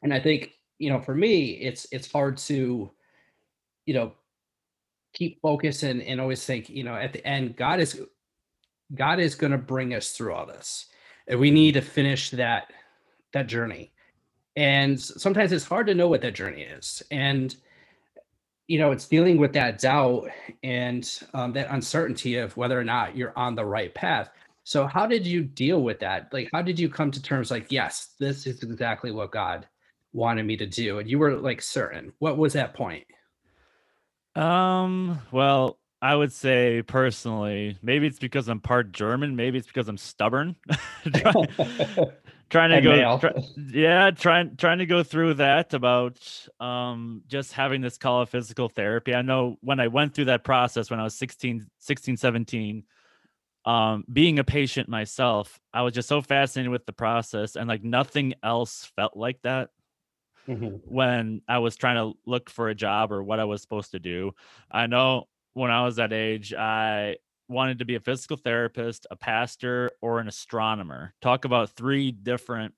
and 0.03 0.13
I 0.13 0.21
think 0.21 0.59
you 0.79 0.91
know 0.91 1.01
for 1.01 1.15
me 1.15 1.53
it's 1.53 1.87
it's 1.91 2.13
hard 2.13 2.37
to, 2.37 2.91
you 3.87 3.95
know, 3.95 4.13
keep 5.15 5.41
focus 5.41 5.83
and, 5.83 6.03
and 6.03 6.21
always 6.21 6.45
think, 6.45 6.69
you 6.69 6.85
know, 6.85 6.95
at 6.95 7.15
the 7.15 7.27
end, 7.27 7.57
God 7.57 7.81
is 7.81 8.01
God 8.95 9.21
is 9.21 9.35
going 9.35 9.53
to 9.53 9.59
bring 9.59 9.95
us 9.95 10.13
through 10.13 10.35
all 10.35 10.47
this. 10.47 10.87
And 11.29 11.39
we 11.39 11.51
need 11.51 11.75
to 11.75 11.81
finish 11.81 12.31
that 12.31 12.73
that 13.33 13.47
journey. 13.47 13.93
And 14.57 15.01
sometimes 15.01 15.53
it's 15.53 15.65
hard 15.65 15.87
to 15.87 15.95
know 15.95 16.09
what 16.09 16.23
that 16.23 16.35
journey 16.35 16.63
is. 16.63 17.03
And 17.11 17.55
you 18.71 18.79
know, 18.79 18.93
it's 18.93 19.09
dealing 19.09 19.37
with 19.37 19.53
that 19.55 19.81
doubt 19.81 20.29
and 20.63 21.21
um, 21.35 21.53
that 21.55 21.67
uncertainty 21.71 22.37
of 22.37 22.57
whether 22.57 22.79
or 22.79 22.85
not 22.85 23.17
you're 23.17 23.37
on 23.37 23.57
the 23.57 23.65
right 23.65 23.93
path. 23.93 24.31
So, 24.63 24.87
how 24.87 25.07
did 25.07 25.27
you 25.27 25.43
deal 25.43 25.83
with 25.83 25.99
that? 25.99 26.33
Like, 26.33 26.51
how 26.53 26.63
did 26.63 26.79
you 26.79 26.89
come 26.89 27.11
to 27.11 27.21
terms 27.21 27.51
like, 27.51 27.73
yes, 27.73 28.15
this 28.21 28.47
is 28.47 28.63
exactly 28.63 29.11
what 29.11 29.33
God 29.33 29.67
wanted 30.13 30.47
me 30.47 30.57
to 30.57 30.67
do? 30.67 31.01
And 31.01 31.11
you 31.11 31.19
were 31.19 31.35
like 31.35 31.61
certain. 31.61 32.13
What 32.21 32.39
was 32.39 32.53
that 32.53 32.75
point? 32.75 33.05
Um, 34.37 35.21
well, 35.33 35.80
I 36.03 36.15
would 36.17 36.33
say 36.33 36.83
personally, 36.83 37.77
maybe 37.83 38.07
it's 38.07 38.19
because 38.19 38.49
I'm 38.49 38.61
part 38.61 38.93
German, 38.93 39.37
maybe 39.37 39.59
it's 39.59 39.67
because 39.67 39.89
I'm 39.89 39.99
stubborn. 39.99 40.57
Try- 41.15 41.33
trying 42.51 42.71
to 42.71 42.81
go 42.81 43.19
try- 43.19 43.43
yeah, 43.57 44.11
trying 44.11 44.57
trying 44.57 44.79
to 44.79 44.87
go 44.87 45.03
through 45.03 45.35
that 45.35 45.75
about 45.75 46.19
um 46.59 47.23
just 47.29 47.53
having 47.53 47.81
this 47.81 47.99
call 47.99 48.23
of 48.23 48.31
physical 48.31 48.69
therapy. 48.69 49.15
I 49.15 49.23
know 49.23 49.57
when 49.61 49.79
I 49.79 49.89
went 49.89 50.15
through 50.15 50.27
that 50.27 50.43
process 50.45 50.91
when 50.91 51.01
I 51.01 51.05
was 51.05 51.15
16 51.15 51.67
16 51.79 52.17
17 52.17 52.85
um 53.67 54.05
being 54.11 54.39
a 54.39 54.45
patient 54.45 54.89
myself, 54.89 55.61
I 55.73 55.83
was 55.83 55.93
just 55.93 56.09
so 56.09 56.23
fascinated 56.23 56.73
with 56.73 56.87
the 56.87 56.93
process 56.95 57.57
and 57.57 57.69
like 57.69 57.85
nothing 57.85 58.35
else 58.43 58.91
felt 58.97 59.17
like 59.17 59.41
that 59.43 59.69
Mhm. 60.49 60.81
when 60.85 61.43
I 61.47 61.59
was 61.59 61.77
trying 61.77 61.97
to 61.97 62.19
look 62.27 62.49
for 62.51 62.71
a 62.71 62.75
job 62.75 63.13
or 63.13 63.23
what 63.23 63.39
I 63.39 63.45
was 63.45 63.61
supposed 63.61 63.91
to 63.93 63.99
do. 64.01 64.33
I 64.71 64.87
know 64.87 65.29
when 65.55 65.71
I 65.71 65.85
was 65.85 65.97
that 65.97 66.13
age, 66.13 66.55
I 66.55 67.17
wanted 67.49 67.81
to 67.81 67.85
be 67.85 67.97
a 67.97 68.01
physical 68.01 68.37
therapist, 68.37 69.07
a 69.11 69.17
pastor, 69.17 69.91
or 70.01 70.21
an 70.21 70.29
astronomer. 70.29 71.15
Talk 71.21 71.45
about 71.45 71.71
three 71.71 72.13
different 72.13 72.75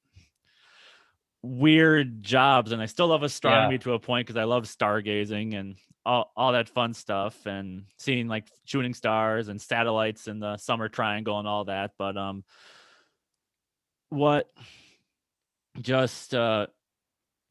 weird 1.42 2.22
jobs. 2.22 2.72
And 2.72 2.80
I 2.80 2.86
still 2.86 3.08
love 3.08 3.22
astronomy 3.22 3.78
to 3.78 3.92
a 3.92 3.98
point 3.98 4.26
because 4.26 4.38
I 4.38 4.44
love 4.44 4.64
stargazing 4.64 5.58
and 5.58 5.76
all, 6.06 6.32
all 6.36 6.52
that 6.52 6.68
fun 6.68 6.94
stuff 6.94 7.46
and 7.46 7.84
seeing 7.98 8.28
like 8.28 8.46
shooting 8.64 8.94
stars 8.94 9.48
and 9.48 9.60
satellites 9.60 10.28
in 10.28 10.38
the 10.38 10.56
summer 10.56 10.88
triangle 10.88 11.38
and 11.38 11.48
all 11.48 11.64
that. 11.64 11.92
But 11.98 12.16
um 12.16 12.44
what 14.08 14.50
just 15.80 16.34
uh 16.34 16.66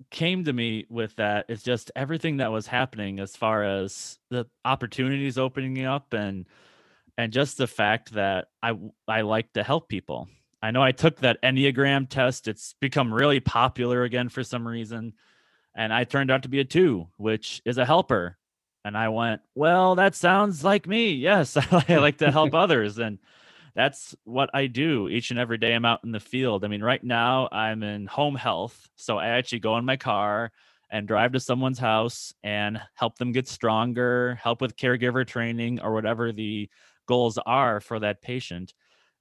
came 0.09 0.45
to 0.45 0.53
me 0.53 0.85
with 0.89 1.15
that 1.17 1.45
is 1.49 1.63
just 1.63 1.91
everything 1.95 2.37
that 2.37 2.51
was 2.51 2.67
happening 2.67 3.19
as 3.19 3.35
far 3.35 3.63
as 3.63 4.17
the 4.29 4.45
opportunities 4.65 5.37
opening 5.37 5.85
up 5.85 6.13
and 6.13 6.47
and 7.17 7.33
just 7.33 7.57
the 7.57 7.67
fact 7.67 8.13
that 8.13 8.47
I 8.63 8.77
I 9.07 9.21
like 9.21 9.53
to 9.53 9.63
help 9.63 9.89
people. 9.89 10.27
I 10.61 10.71
know 10.71 10.83
I 10.83 10.91
took 10.91 11.17
that 11.17 11.41
Enneagram 11.41 12.07
test. 12.07 12.47
It's 12.47 12.75
become 12.79 13.13
really 13.13 13.39
popular 13.39 14.03
again 14.03 14.29
for 14.29 14.43
some 14.43 14.67
reason. 14.67 15.13
And 15.75 15.93
I 15.93 16.03
turned 16.03 16.29
out 16.29 16.43
to 16.43 16.49
be 16.49 16.59
a 16.59 16.65
two, 16.65 17.07
which 17.17 17.61
is 17.65 17.77
a 17.77 17.85
helper. 17.85 18.37
And 18.83 18.97
I 18.97 19.09
went, 19.09 19.41
well, 19.55 19.95
that 19.95 20.15
sounds 20.15 20.63
like 20.63 20.87
me. 20.87 21.13
Yes, 21.13 21.57
I 21.71 21.97
like 21.97 22.17
to 22.17 22.31
help 22.31 22.53
others. 22.53 22.97
And 22.99 23.19
that's 23.75 24.15
what 24.23 24.49
I 24.53 24.67
do 24.67 25.07
each 25.09 25.31
and 25.31 25.39
every 25.39 25.57
day 25.57 25.73
I'm 25.73 25.85
out 25.85 26.01
in 26.03 26.11
the 26.11 26.19
field. 26.19 26.63
I 26.63 26.67
mean, 26.67 26.83
right 26.83 27.03
now 27.03 27.47
I'm 27.51 27.83
in 27.83 28.05
home 28.05 28.35
health. 28.35 28.89
So 28.95 29.17
I 29.17 29.27
actually 29.27 29.59
go 29.59 29.77
in 29.77 29.85
my 29.85 29.97
car 29.97 30.51
and 30.91 31.07
drive 31.07 31.31
to 31.31 31.39
someone's 31.39 31.79
house 31.79 32.33
and 32.43 32.81
help 32.95 33.17
them 33.17 33.31
get 33.31 33.47
stronger, 33.47 34.35
help 34.41 34.61
with 34.61 34.75
caregiver 34.75 35.25
training 35.25 35.79
or 35.79 35.93
whatever 35.93 36.31
the 36.31 36.69
goals 37.07 37.39
are 37.45 37.79
for 37.79 37.99
that 37.99 38.21
patient. 38.21 38.73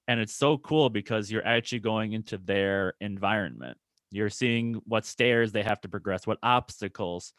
And 0.07 0.19
it's 0.19 0.35
so 0.35 0.57
cool 0.57 0.89
because 0.89 1.31
you're 1.31 1.45
actually 1.45 1.79
going 1.79 2.11
into 2.13 2.37
their 2.37 2.95
environment. 2.99 3.77
You're 4.11 4.29
seeing 4.29 4.81
what 4.85 5.05
stairs 5.05 5.53
they 5.53 5.63
have 5.63 5.79
to 5.81 5.89
progress, 5.89 6.27
what 6.27 6.39
obstacles 6.43 7.33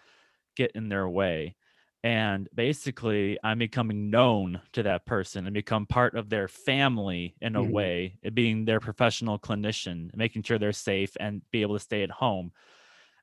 get 0.57 0.73
in 0.75 0.89
their 0.89 1.09
way. 1.09 1.57
And 2.05 2.49
basically, 2.53 3.39
I'm 3.45 3.59
becoming 3.59 4.11
known 4.11 4.61
to 4.73 4.83
that 4.83 5.07
person 5.07 5.47
and 5.47 5.55
become 5.55 5.87
part 5.87 6.17
of 6.17 6.31
their 6.31 6.49
family 6.49 7.37
in 7.41 7.55
a 7.55 7.63
Mhm. 7.63 7.65
way, 7.65 8.19
being 8.35 8.65
their 8.65 8.81
professional 8.81 9.39
clinician, 9.39 10.11
making 10.17 10.43
sure 10.43 10.59
they're 10.59 10.73
safe 10.73 11.17
and 11.21 11.43
be 11.53 11.63
able 11.63 11.77
to 11.77 11.81
stay 11.85 12.03
at 12.03 12.11
home. 12.11 12.53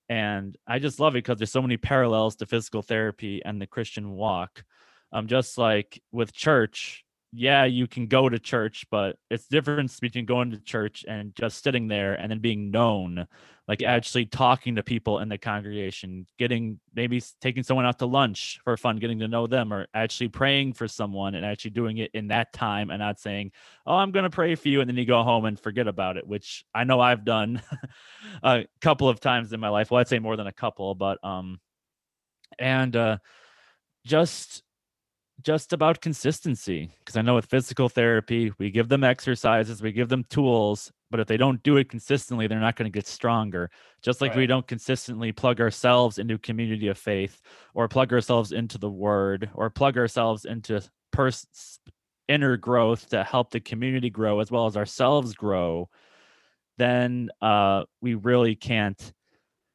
And 0.09 0.57
I 0.67 0.79
just 0.79 0.99
love 0.99 1.15
it 1.15 1.19
because 1.23 1.37
there's 1.39 1.51
so 1.51 1.61
many 1.61 1.77
parallels 1.77 2.35
to 2.37 2.45
physical 2.45 2.81
therapy 2.81 3.43
and 3.45 3.61
the 3.61 3.67
Christian 3.67 4.11
walk. 4.11 4.65
Um, 5.11 5.27
just 5.27 5.57
like 5.57 6.01
with 6.11 6.33
church, 6.33 7.05
yeah, 7.31 7.65
you 7.65 7.87
can 7.87 8.07
go 8.07 8.29
to 8.29 8.39
church, 8.39 8.85
but 8.89 9.17
it's 9.29 9.47
difference 9.47 9.99
between 9.99 10.25
going 10.25 10.51
to 10.51 10.59
church 10.59 11.05
and 11.07 11.35
just 11.35 11.63
sitting 11.63 11.87
there 11.87 12.13
and 12.15 12.31
then 12.31 12.39
being 12.39 12.71
known, 12.71 13.27
like 13.69 13.83
actually 13.83 14.25
talking 14.25 14.75
to 14.77 14.83
people 14.83 15.19
in 15.19 15.29
the 15.29 15.37
congregation, 15.37 16.25
getting 16.39 16.79
maybe 16.95 17.21
taking 17.39 17.61
someone 17.61 17.85
out 17.85 17.99
to 17.99 18.07
lunch 18.07 18.59
for 18.63 18.75
fun, 18.75 18.97
getting 18.97 19.19
to 19.19 19.27
know 19.27 19.45
them, 19.45 19.71
or 19.71 19.85
actually 19.93 20.27
praying 20.27 20.73
for 20.73 20.87
someone 20.87 21.35
and 21.35 21.45
actually 21.45 21.69
doing 21.69 21.99
it 21.99 22.09
in 22.15 22.29
that 22.29 22.51
time 22.51 22.89
and 22.89 22.97
not 22.97 23.19
saying, 23.19 23.51
"Oh, 23.85 23.93
I'm 23.93 24.09
going 24.09 24.23
to 24.23 24.31
pray 24.31 24.55
for 24.55 24.69
you," 24.69 24.81
and 24.81 24.89
then 24.89 24.97
you 24.97 25.05
go 25.05 25.21
home 25.21 25.45
and 25.45 25.59
forget 25.59 25.87
about 25.87 26.17
it, 26.17 26.25
which 26.25 26.65
I 26.73 26.83
know 26.83 26.99
I've 26.99 27.23
done 27.23 27.61
a 28.43 28.65
couple 28.81 29.07
of 29.07 29.19
times 29.19 29.53
in 29.53 29.59
my 29.59 29.69
life. 29.69 29.91
Well, 29.91 29.99
I'd 29.99 30.07
say 30.07 30.17
more 30.17 30.35
than 30.35 30.47
a 30.47 30.51
couple, 30.51 30.95
but 30.95 31.23
um, 31.23 31.59
and 32.57 32.95
uh, 32.95 33.17
just 34.03 34.63
just 35.43 35.71
about 35.71 36.01
consistency 36.01 36.89
because 36.99 37.15
i 37.15 37.21
know 37.21 37.35
with 37.35 37.45
physical 37.45 37.87
therapy 37.87 38.51
we 38.57 38.69
give 38.69 38.89
them 38.89 39.05
exercises 39.05 39.81
we 39.81 39.93
give 39.93 40.09
them 40.09 40.25
tools 40.29 40.91
but 41.11 41.19
if 41.19 41.27
they 41.27 41.37
don't 41.37 41.61
do 41.63 41.77
it 41.77 41.89
consistently 41.89 42.47
they're 42.47 42.59
not 42.59 42.75
going 42.75 42.89
to 42.89 42.95
get 42.95 43.07
stronger 43.07 43.69
just 44.01 44.21
like 44.21 44.35
we 44.35 44.47
don't 44.47 44.67
consistently 44.67 45.31
plug 45.31 45.59
ourselves 45.59 46.17
into 46.17 46.37
community 46.37 46.87
of 46.87 46.97
faith 46.97 47.41
or 47.73 47.87
plug 47.87 48.13
ourselves 48.13 48.51
into 48.51 48.77
the 48.77 48.89
word 48.89 49.49
or 49.53 49.69
plug 49.69 49.97
ourselves 49.97 50.45
into 50.45 50.81
pers- 51.11 51.79
inner 52.29 52.55
growth 52.55 53.09
to 53.09 53.23
help 53.23 53.51
the 53.51 53.59
community 53.59 54.09
grow 54.09 54.39
as 54.39 54.51
well 54.51 54.67
as 54.67 54.77
ourselves 54.77 55.33
grow, 55.33 55.89
then 56.77 57.29
uh, 57.41 57.83
we 58.01 58.13
really 58.13 58.55
can't 58.55 59.11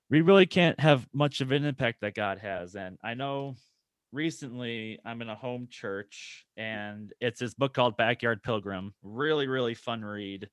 we 0.09 0.21
really 0.21 0.47
can't 0.47 0.79
have 0.79 1.07
much 1.13 1.41
of 1.41 1.51
an 1.51 1.65
impact 1.65 2.03
that 2.03 2.15
God 2.15 2.39
has. 2.39 2.77
And 2.77 2.99
I 3.03 3.15
know 3.15 3.57
recently 4.13 5.01
I'm 5.05 5.21
in 5.23 5.29
a 5.29 5.35
home 5.35 5.67
church 5.69 6.47
and 6.57 7.13
it's 7.21 7.41
this 7.41 7.55
book 7.55 7.75
called 7.75 7.97
Backyard 7.97 8.43
Pilgrim. 8.43 8.95
Really, 9.03 9.49
really 9.49 9.75
fun 9.75 10.05
read. 10.05 10.49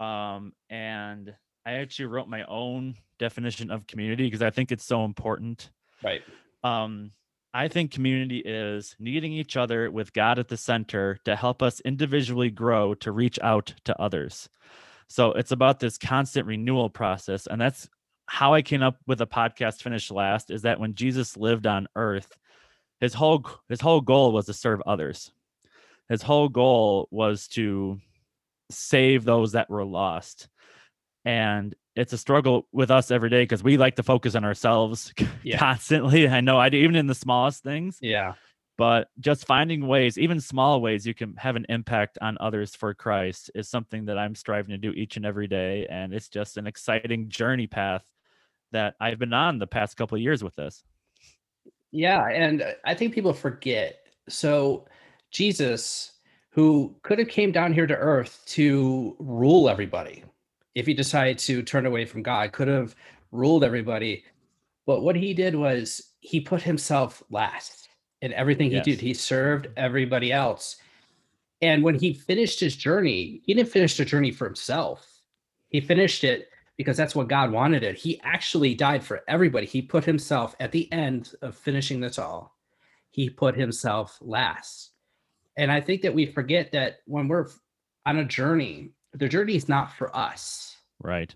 Um, 0.00 0.54
and 0.68 1.34
I 1.64 1.74
actually 1.74 2.06
wrote 2.06 2.28
my 2.28 2.44
own 2.44 2.96
definition 3.18 3.70
of 3.70 3.86
community 3.86 4.24
because 4.24 4.42
I 4.42 4.50
think 4.50 4.72
it's 4.72 4.86
so 4.86 5.04
important. 5.04 5.70
Right. 6.02 6.22
Um, 6.64 7.12
I 7.52 7.68
think 7.68 7.90
community 7.90 8.38
is 8.38 8.96
needing 8.98 9.32
each 9.32 9.56
other 9.56 9.90
with 9.90 10.12
God 10.12 10.38
at 10.38 10.48
the 10.48 10.56
center 10.56 11.18
to 11.24 11.36
help 11.36 11.62
us 11.62 11.80
individually 11.80 12.50
grow 12.50 12.94
to 12.94 13.12
reach 13.12 13.38
out 13.42 13.74
to 13.84 14.00
others. 14.00 14.48
So 15.08 15.32
it's 15.32 15.50
about 15.50 15.80
this 15.80 15.98
constant 15.98 16.46
renewal 16.46 16.88
process. 16.88 17.46
And 17.48 17.60
that's 17.60 17.88
how 18.26 18.54
I 18.54 18.62
came 18.62 18.82
up 18.82 18.96
with 19.08 19.20
a 19.20 19.26
podcast 19.26 19.82
finish 19.82 20.10
last 20.10 20.52
is 20.52 20.62
that 20.62 20.78
when 20.78 20.94
Jesus 20.94 21.36
lived 21.36 21.66
on 21.66 21.88
earth, 21.96 22.38
his 23.00 23.14
whole 23.14 23.44
his 23.68 23.80
whole 23.80 24.00
goal 24.00 24.30
was 24.30 24.46
to 24.46 24.52
serve 24.52 24.80
others. 24.86 25.32
His 26.08 26.22
whole 26.22 26.48
goal 26.48 27.08
was 27.10 27.48
to 27.48 27.98
save 28.70 29.24
those 29.24 29.52
that 29.52 29.70
were 29.70 29.84
lost. 29.84 30.48
And 31.24 31.74
it's 31.96 32.12
a 32.12 32.18
struggle 32.18 32.66
with 32.72 32.90
us 32.90 33.10
every 33.10 33.28
day 33.28 33.42
because 33.42 33.62
we 33.62 33.76
like 33.76 33.96
to 33.96 34.02
focus 34.02 34.34
on 34.34 34.44
ourselves 34.44 35.12
Yeah. 35.42 35.58
constantly. 35.58 36.28
I 36.28 36.40
know 36.40 36.58
I 36.58 36.68
do 36.68 36.78
even 36.78 36.96
in 36.96 37.06
the 37.06 37.14
smallest 37.14 37.62
things, 37.62 37.98
Yeah. 38.00 38.34
but 38.78 39.08
just 39.18 39.44
finding 39.46 39.86
ways, 39.86 40.16
even 40.16 40.40
small 40.40 40.80
ways 40.80 41.06
you 41.06 41.12
can 41.14 41.34
have 41.36 41.56
an 41.56 41.66
impact 41.68 42.16
on 42.22 42.38
others 42.40 42.74
for 42.74 42.94
Christ 42.94 43.50
is 43.54 43.68
something 43.68 44.06
that 44.06 44.16
I'm 44.18 44.34
striving 44.34 44.70
to 44.70 44.78
do 44.78 44.92
each 44.92 45.16
and 45.16 45.26
every 45.26 45.46
day. 45.48 45.86
And 45.90 46.14
it's 46.14 46.28
just 46.28 46.56
an 46.56 46.66
exciting 46.66 47.28
journey 47.28 47.66
path 47.66 48.04
that 48.72 48.94
I've 49.00 49.18
been 49.18 49.32
on 49.34 49.58
the 49.58 49.66
past 49.66 49.96
couple 49.96 50.16
of 50.16 50.22
years 50.22 50.42
with 50.44 50.54
this. 50.54 50.82
Yeah, 51.90 52.24
and 52.28 52.64
I 52.84 52.94
think 52.94 53.12
people 53.14 53.32
forget. 53.32 53.96
So 54.28 54.86
Jesus, 55.32 56.12
who 56.50 56.96
could 57.02 57.18
have 57.18 57.28
came 57.28 57.52
down 57.52 57.72
here 57.72 57.86
to 57.86 57.96
earth 57.96 58.42
to 58.46 59.16
rule 59.18 59.68
everybody, 59.68 60.24
if 60.74 60.86
he 60.86 60.94
decided 60.94 61.38
to 61.38 61.62
turn 61.62 61.86
away 61.86 62.04
from 62.04 62.22
God, 62.22 62.52
could 62.52 62.68
have 62.68 62.94
ruled 63.32 63.64
everybody. 63.64 64.24
But 64.86 65.02
what 65.02 65.16
he 65.16 65.32
did 65.34 65.54
was 65.54 66.12
he 66.20 66.40
put 66.40 66.62
himself 66.62 67.22
last 67.30 67.88
in 68.22 68.32
everything 68.32 68.70
Yes. 68.72 68.84
he 68.84 68.92
did. 68.92 69.00
He 69.00 69.14
served 69.14 69.68
everybody 69.76 70.32
else. 70.32 70.76
And 71.62 71.82
when 71.82 71.94
he 71.94 72.14
finished 72.14 72.58
his 72.60 72.74
journey, 72.74 73.42
he 73.44 73.54
didn't 73.54 73.68
finish 73.70 73.96
the 73.96 74.04
journey 74.04 74.30
for 74.30 74.46
himself. 74.46 75.20
He 75.68 75.80
finished 75.80 76.24
it 76.24 76.48
because 76.76 76.96
that's 76.96 77.14
what 77.14 77.28
God 77.28 77.52
wanted 77.52 77.82
it. 77.82 77.96
He 77.96 78.20
actually 78.22 78.74
died 78.74 79.04
for 79.04 79.22
everybody. 79.28 79.66
He 79.66 79.82
put 79.82 80.04
himself 80.04 80.56
at 80.58 80.72
the 80.72 80.90
end 80.92 81.34
of 81.42 81.54
finishing 81.54 82.00
this 82.00 82.18
all. 82.18 82.56
He 83.10 83.28
put 83.28 83.54
himself 83.56 84.18
last. 84.22 84.89
And 85.60 85.70
I 85.70 85.78
think 85.78 86.00
that 86.02 86.14
we 86.14 86.24
forget 86.24 86.72
that 86.72 87.00
when 87.04 87.28
we're 87.28 87.46
on 88.06 88.16
a 88.16 88.24
journey, 88.24 88.92
the 89.12 89.28
journey 89.28 89.56
is 89.56 89.68
not 89.68 89.92
for 89.92 90.14
us. 90.16 90.74
Right. 91.02 91.34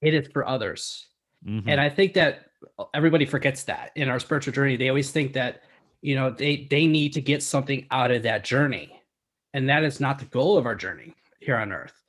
It 0.00 0.14
is 0.14 0.26
for 0.32 0.48
others. 0.48 1.06
Mhm. 1.46 1.64
And 1.66 1.78
I 1.78 1.90
think 1.90 2.14
that 2.14 2.46
everybody 2.94 3.26
forgets 3.26 3.64
that 3.64 3.92
in 3.94 4.08
our 4.08 4.18
spiritual 4.18 4.54
journey. 4.54 4.76
They 4.76 4.88
always 4.88 5.10
think 5.10 5.34
that, 5.34 5.64
you 6.00 6.14
know, 6.14 6.30
they 6.30 6.66
they 6.70 6.86
need 6.86 7.12
to 7.12 7.20
get 7.20 7.42
something 7.42 7.86
out 7.90 8.10
of 8.10 8.22
that 8.22 8.42
journey. 8.42 9.02
And 9.52 9.68
that 9.68 9.84
is 9.84 10.00
not 10.00 10.18
the 10.18 10.24
goal 10.24 10.56
of 10.56 10.64
our 10.64 10.74
journey 10.74 11.14
here 11.38 11.56
on 11.56 11.70
earth. 11.70 12.02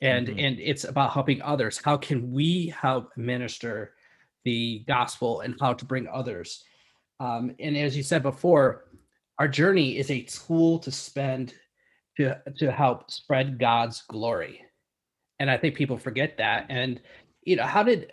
And 0.00 0.26
Mhm. 0.26 0.44
and 0.44 0.58
it's 0.58 0.82
about 0.82 1.12
helping 1.12 1.40
others. 1.42 1.78
How 1.78 1.96
can 1.96 2.32
we 2.32 2.66
help 2.68 3.16
minister 3.16 3.94
the 4.42 4.80
gospel 4.80 5.42
and 5.42 5.54
how 5.60 5.74
to 5.74 5.84
bring 5.84 6.08
others? 6.08 6.64
Um, 7.20 7.54
and 7.60 7.76
as 7.76 7.96
you 7.96 8.02
said 8.02 8.24
before, 8.24 8.86
our 9.38 9.48
journey 9.48 9.98
is 9.98 10.10
a 10.10 10.22
tool 10.22 10.78
to 10.80 10.90
spend 10.90 11.54
to 12.16 12.38
to 12.58 12.70
help 12.70 13.10
spread 13.10 13.58
God's 13.58 14.02
glory. 14.02 14.62
And 15.40 15.50
I 15.50 15.56
think 15.56 15.74
people 15.74 15.98
forget 15.98 16.38
that. 16.38 16.66
And 16.68 17.00
you 17.42 17.56
know, 17.56 17.64
how 17.64 17.82
did 17.82 18.12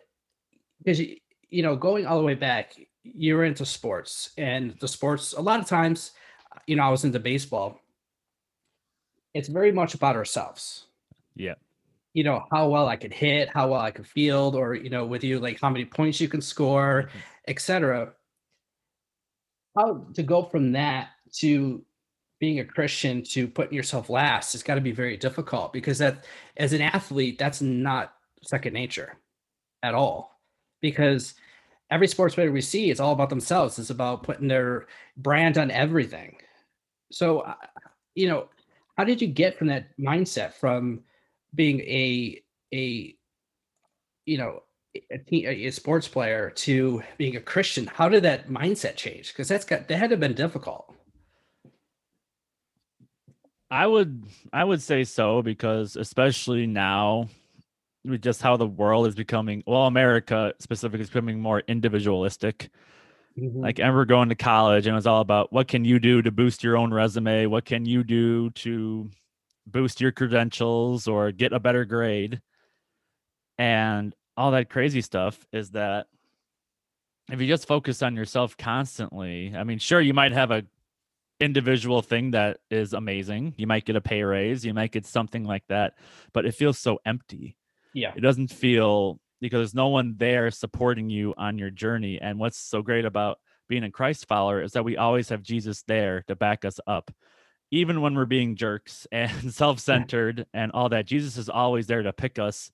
because 0.79 0.99
you, 0.99 1.17
you 1.49 1.61
know 1.61 1.75
going 1.75 2.05
all 2.07 2.17
the 2.17 2.25
way 2.25 2.33
back 2.33 2.73
you 3.03 3.35
were 3.35 3.45
into 3.45 3.65
sports 3.65 4.31
and 4.37 4.75
the 4.79 4.87
sports 4.87 5.33
a 5.33 5.41
lot 5.41 5.59
of 5.59 5.67
times 5.67 6.11
you 6.65 6.75
know 6.75 6.83
i 6.83 6.89
was 6.89 7.03
into 7.03 7.19
baseball 7.19 7.79
it's 9.33 9.47
very 9.47 9.71
much 9.71 9.93
about 9.93 10.15
ourselves 10.15 10.87
Yeah. 11.35 11.55
you 12.13 12.23
know 12.23 12.45
how 12.51 12.69
well 12.69 12.87
i 12.87 12.95
could 12.95 13.13
hit 13.13 13.49
how 13.49 13.69
well 13.69 13.81
i 13.81 13.91
could 13.91 14.07
field 14.07 14.55
or 14.55 14.73
you 14.73 14.89
know 14.89 15.05
with 15.05 15.23
you 15.23 15.39
like 15.39 15.59
how 15.59 15.69
many 15.69 15.85
points 15.85 16.19
you 16.19 16.27
can 16.27 16.41
score 16.41 17.03
mm-hmm. 17.03 17.19
etc 17.47 18.13
how 19.75 20.05
to 20.13 20.23
go 20.23 20.43
from 20.43 20.71
that 20.71 21.09
to 21.33 21.83
being 22.39 22.59
a 22.59 22.65
christian 22.65 23.23
to 23.23 23.47
putting 23.47 23.73
yourself 23.73 24.09
last 24.09 24.53
it's 24.53 24.63
got 24.63 24.75
to 24.75 24.81
be 24.81 24.91
very 24.91 25.15
difficult 25.15 25.71
because 25.71 25.97
that 25.97 26.25
as 26.57 26.73
an 26.73 26.81
athlete 26.81 27.37
that's 27.37 27.61
not 27.61 28.13
second 28.43 28.73
nature 28.73 29.17
at 29.83 29.93
all. 29.93 30.39
Because 30.81 31.35
every 31.89 32.07
sports 32.07 32.35
player 32.35 32.51
we 32.51 32.61
see 32.61 32.89
it's 32.89 32.99
all 32.99 33.13
about 33.13 33.29
themselves. 33.29 33.77
It's 33.79 33.89
about 33.89 34.23
putting 34.23 34.47
their 34.47 34.87
brand 35.17 35.57
on 35.57 35.71
everything. 35.71 36.37
So 37.11 37.39
uh, 37.39 37.55
you 38.15 38.27
know 38.27 38.49
how 38.97 39.03
did 39.03 39.21
you 39.21 39.27
get 39.27 39.57
from 39.57 39.67
that 39.67 39.97
mindset 39.97 40.53
from 40.53 41.01
being 41.55 41.81
a 41.81 42.41
a 42.73 43.15
you 44.25 44.37
know 44.37 44.63
a, 45.09 45.17
te- 45.17 45.45
a 45.45 45.71
sports 45.71 46.07
player 46.07 46.49
to 46.49 47.01
being 47.17 47.35
a 47.35 47.41
christian 47.41 47.87
how 47.87 48.09
did 48.09 48.23
that 48.23 48.49
mindset 48.49 48.95
change 48.95 49.29
because 49.29 49.47
that's 49.47 49.65
got 49.65 49.87
that 49.87 49.97
had 49.97 50.09
to 50.09 50.13
have 50.13 50.19
been 50.19 50.33
difficult 50.33 50.93
I 53.71 53.87
would 53.87 54.25
I 54.51 54.65
would 54.65 54.81
say 54.81 55.05
so 55.05 55.41
because 55.41 55.95
especially 55.95 56.67
now 56.67 57.29
with 58.03 58.21
just 58.21 58.41
how 58.41 58.57
the 58.57 58.67
world 58.67 59.07
is 59.07 59.15
becoming 59.15 59.63
well 59.65 59.87
America 59.87 60.53
specifically 60.59 61.03
is 61.03 61.09
becoming 61.09 61.39
more 61.39 61.61
individualistic. 61.67 62.69
Mm-hmm. 63.39 63.61
Like 63.61 63.79
I 63.79 63.83
remember 63.83 64.03
going 64.03 64.27
to 64.27 64.35
college 64.35 64.87
and 64.87 64.93
it 64.93 64.95
was 64.95 65.07
all 65.07 65.21
about 65.21 65.53
what 65.53 65.69
can 65.69 65.85
you 65.85 65.99
do 65.99 66.21
to 66.21 66.31
boost 66.31 66.65
your 66.65 66.75
own 66.75 66.93
resume? 66.93 67.45
What 67.45 67.63
can 67.63 67.85
you 67.85 68.03
do 68.03 68.49
to 68.49 69.09
boost 69.65 70.01
your 70.01 70.11
credentials 70.11 71.07
or 71.07 71.31
get 71.31 71.53
a 71.53 71.59
better 71.59 71.85
grade? 71.85 72.41
And 73.57 74.13
all 74.41 74.51
that 74.51 74.69
crazy 74.69 75.01
stuff 75.01 75.45
is 75.53 75.69
that 75.71 76.07
if 77.31 77.39
you 77.39 77.47
just 77.47 77.67
focus 77.67 78.01
on 78.01 78.15
yourself 78.15 78.57
constantly, 78.57 79.53
I 79.55 79.63
mean, 79.63 79.77
sure, 79.77 80.01
you 80.01 80.15
might 80.15 80.31
have 80.31 80.49
a 80.49 80.63
individual 81.39 82.01
thing 82.01 82.31
that 82.31 82.57
is 82.71 82.93
amazing. 82.93 83.53
You 83.57 83.67
might 83.67 83.85
get 83.85 83.95
a 83.95 84.01
pay 84.01 84.23
raise, 84.23 84.65
you 84.65 84.73
might 84.73 84.91
get 84.91 85.05
something 85.05 85.43
like 85.43 85.63
that, 85.69 85.93
but 86.33 86.45
it 86.45 86.55
feels 86.55 86.79
so 86.79 86.99
empty. 87.05 87.55
yeah 87.93 88.13
It 88.15 88.21
doesn't 88.21 88.47
feel 88.47 89.19
because 89.41 89.59
there's 89.59 89.75
no 89.75 89.89
one 89.89 90.15
there 90.17 90.49
supporting 90.49 91.11
you 91.11 91.35
on 91.37 91.59
your 91.59 91.69
journey. 91.69 92.19
And 92.19 92.39
what's 92.39 92.57
so 92.57 92.81
great 92.81 93.05
about 93.05 93.37
being 93.69 93.83
a 93.83 93.91
Christ 93.91 94.27
follower 94.27 94.61
is 94.61 94.71
that 94.71 94.85
we 94.85 94.97
always 94.97 95.29
have 95.29 95.43
Jesus 95.43 95.83
there 95.83 96.23
to 96.27 96.35
back 96.35 96.65
us 96.65 96.79
up. 96.87 97.11
Even 97.69 98.01
when 98.01 98.15
we're 98.15 98.25
being 98.25 98.55
jerks 98.55 99.07
and 99.11 99.53
self 99.53 99.79
centered 99.79 100.47
and 100.51 100.71
all 100.71 100.89
that, 100.89 101.05
Jesus 101.05 101.37
is 101.37 101.47
always 101.47 101.85
there 101.85 102.01
to 102.01 102.11
pick 102.11 102.39
us 102.39 102.71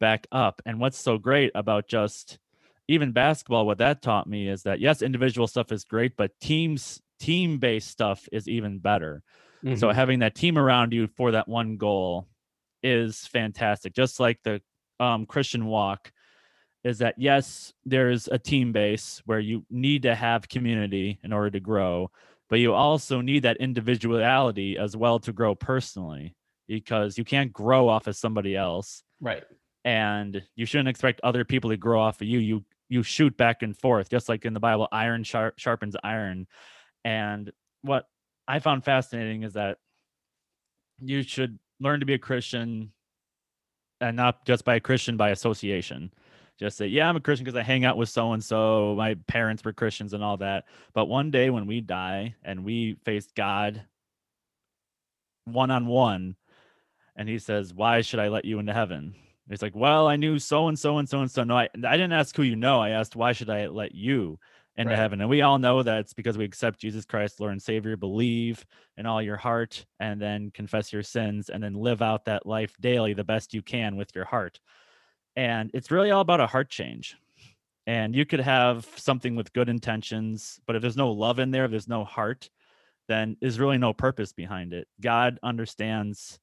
back 0.00 0.26
up. 0.32 0.60
And 0.66 0.80
what's 0.80 0.98
so 0.98 1.18
great 1.18 1.52
about 1.54 1.88
just 1.88 2.38
even 2.88 3.12
basketball, 3.12 3.66
what 3.66 3.78
that 3.78 4.02
taught 4.02 4.26
me 4.28 4.48
is 4.48 4.62
that 4.64 4.80
yes, 4.80 5.02
individual 5.02 5.46
stuff 5.46 5.72
is 5.72 5.84
great, 5.84 6.16
but 6.16 6.38
teams, 6.40 7.00
team 7.18 7.58
based 7.58 7.88
stuff 7.88 8.28
is 8.32 8.48
even 8.48 8.78
better. 8.78 9.22
So 9.74 9.88
Mhm. 9.88 9.94
having 9.94 10.20
that 10.20 10.34
team 10.34 10.58
around 10.58 10.92
you 10.92 11.06
for 11.06 11.32
that 11.32 11.48
one 11.48 11.76
goal 11.76 12.28
is 12.82 13.26
fantastic. 13.26 13.94
Just 13.94 14.20
like 14.20 14.40
the 14.44 14.60
um, 15.00 15.26
Christian 15.26 15.66
walk 15.66 16.12
is 16.82 16.98
that 16.98 17.14
yes, 17.18 17.72
there's 17.84 18.28
a 18.28 18.38
team 18.38 18.72
base 18.72 19.22
where 19.24 19.40
you 19.40 19.64
need 19.70 20.02
to 20.02 20.14
have 20.14 20.48
community 20.48 21.18
in 21.22 21.32
order 21.32 21.50
to 21.50 21.60
grow, 21.60 22.10
but 22.48 22.58
you 22.58 22.74
also 22.74 23.20
need 23.20 23.42
that 23.44 23.56
individuality 23.58 24.76
as 24.78 24.96
well 24.96 25.18
to 25.20 25.32
grow 25.32 25.54
personally 25.54 26.34
because 26.68 27.16
you 27.16 27.24
can't 27.24 27.52
grow 27.52 27.88
off 27.88 28.06
of 28.06 28.16
somebody 28.16 28.56
else 28.56 29.02
right 29.20 29.44
and 29.84 30.42
you 30.56 30.66
shouldn't 30.66 30.88
expect 30.88 31.20
other 31.22 31.44
people 31.44 31.70
to 31.70 31.76
grow 31.76 32.00
off 32.00 32.20
of 32.20 32.26
you. 32.26 32.38
You 32.38 32.64
you 32.88 33.02
shoot 33.02 33.36
back 33.36 33.62
and 33.62 33.76
forth, 33.76 34.10
just 34.10 34.28
like 34.28 34.44
in 34.44 34.54
the 34.54 34.60
Bible, 34.60 34.88
iron 34.92 35.24
sharp, 35.24 35.58
sharpens 35.58 35.96
iron. 36.04 36.46
And 37.04 37.50
what 37.82 38.06
I 38.46 38.58
found 38.58 38.84
fascinating 38.84 39.42
is 39.42 39.54
that 39.54 39.78
you 41.00 41.22
should 41.22 41.58
learn 41.80 42.00
to 42.00 42.06
be 42.06 42.14
a 42.14 42.18
Christian, 42.18 42.92
and 44.00 44.16
not 44.16 44.46
just 44.46 44.64
by 44.64 44.76
a 44.76 44.80
Christian 44.80 45.16
by 45.16 45.30
association. 45.30 46.12
Just 46.58 46.76
say, 46.76 46.86
yeah, 46.86 47.08
I'm 47.08 47.16
a 47.16 47.20
Christian 47.20 47.44
because 47.44 47.58
I 47.58 47.64
hang 47.64 47.84
out 47.84 47.96
with 47.96 48.08
so 48.08 48.32
and 48.32 48.44
so. 48.44 48.94
My 48.96 49.16
parents 49.26 49.64
were 49.64 49.72
Christians 49.72 50.12
and 50.12 50.22
all 50.22 50.36
that. 50.36 50.66
But 50.92 51.06
one 51.06 51.32
day 51.32 51.50
when 51.50 51.66
we 51.66 51.80
die 51.80 52.36
and 52.44 52.64
we 52.64 52.96
face 53.04 53.26
God 53.34 53.84
one 55.46 55.70
on 55.70 55.86
one. 55.86 56.36
And 57.16 57.28
he 57.28 57.38
says, 57.38 57.72
Why 57.72 58.00
should 58.00 58.20
I 58.20 58.28
let 58.28 58.44
you 58.44 58.58
into 58.58 58.72
heaven? 58.72 59.14
He's 59.48 59.62
like, 59.62 59.74
Well, 59.74 60.06
I 60.06 60.16
knew 60.16 60.38
so 60.38 60.68
and 60.68 60.78
so 60.78 60.98
and 60.98 61.08
so 61.08 61.20
and 61.20 61.30
so. 61.30 61.44
No, 61.44 61.56
I, 61.56 61.68
I 61.86 61.96
didn't 61.96 62.12
ask 62.12 62.34
who 62.36 62.42
you 62.42 62.56
know. 62.56 62.80
I 62.80 62.90
asked, 62.90 63.16
Why 63.16 63.32
should 63.32 63.50
I 63.50 63.66
let 63.66 63.94
you 63.94 64.38
into 64.76 64.94
Right. 64.94 64.98
heaven? 64.98 65.20
And 65.20 65.30
we 65.30 65.42
all 65.42 65.58
know 65.58 65.82
that 65.82 66.00
it's 66.00 66.14
because 66.14 66.38
we 66.38 66.44
accept 66.44 66.80
Jesus 66.80 67.04
Christ, 67.04 67.40
Lord 67.40 67.52
and 67.52 67.62
Savior, 67.62 67.96
believe 67.96 68.64
in 68.96 69.06
all 69.06 69.22
your 69.22 69.36
heart, 69.36 69.84
and 70.00 70.20
then 70.20 70.50
confess 70.50 70.92
your 70.92 71.02
sins, 71.02 71.50
and 71.50 71.62
then 71.62 71.74
live 71.74 72.02
out 72.02 72.24
that 72.24 72.46
life 72.46 72.74
daily 72.80 73.12
the 73.14 73.24
best 73.24 73.54
you 73.54 73.62
can 73.62 73.96
with 73.96 74.14
your 74.14 74.24
heart. 74.24 74.60
And 75.36 75.70
it's 75.74 75.90
really 75.90 76.10
all 76.10 76.20
about 76.20 76.40
a 76.40 76.46
heart 76.46 76.70
change. 76.70 77.16
And 77.86 78.14
you 78.14 78.24
could 78.24 78.40
have 78.40 78.88
something 78.96 79.36
with 79.36 79.52
good 79.52 79.68
intentions, 79.68 80.58
but 80.66 80.74
if 80.74 80.80
there's 80.80 80.96
no 80.96 81.10
love 81.10 81.38
in 81.38 81.50
there, 81.50 81.66
if 81.66 81.70
there's 81.70 81.88
no 81.88 82.04
heart, 82.04 82.48
then 83.08 83.36
there's 83.40 83.60
really 83.60 83.76
no 83.76 83.92
purpose 83.92 84.32
behind 84.32 84.72
it. 84.72 84.88
God 85.02 85.38
understands 85.42 86.40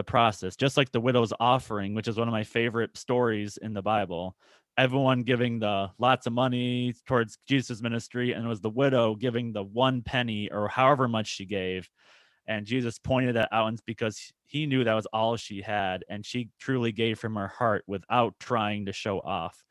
the 0.00 0.04
process, 0.04 0.56
just 0.56 0.78
like 0.78 0.90
the 0.90 1.00
widow's 1.00 1.34
offering, 1.38 1.92
which 1.94 2.08
is 2.08 2.16
one 2.16 2.26
of 2.26 2.32
my 2.32 2.42
favorite 2.44 2.96
stories 2.96 3.58
in 3.58 3.74
the 3.74 3.82
Bible. 3.82 4.34
Everyone 4.78 5.24
giving 5.24 5.58
the 5.58 5.90
lots 5.98 6.26
of 6.26 6.32
money 6.32 6.94
towards 7.06 7.36
Jesus' 7.46 7.82
ministry, 7.82 8.32
and 8.32 8.46
it 8.46 8.48
was 8.48 8.62
the 8.62 8.70
widow 8.70 9.14
giving 9.14 9.52
the 9.52 9.62
one 9.62 10.00
penny 10.00 10.50
or 10.50 10.68
however 10.68 11.06
much 11.06 11.26
she 11.26 11.44
gave. 11.44 11.90
And 12.46 12.64
Jesus 12.64 12.98
pointed 12.98 13.36
that 13.36 13.50
out, 13.52 13.74
because 13.84 14.32
he 14.46 14.64
knew 14.64 14.84
that 14.84 14.94
was 14.94 15.06
all 15.12 15.36
she 15.36 15.60
had, 15.60 16.02
and 16.08 16.24
she 16.24 16.48
truly 16.58 16.92
gave 16.92 17.18
from 17.18 17.36
her 17.36 17.48
heart 17.48 17.84
without 17.86 18.34
trying 18.40 18.86
to 18.86 18.94
show 18.94 19.20
off. 19.20 19.62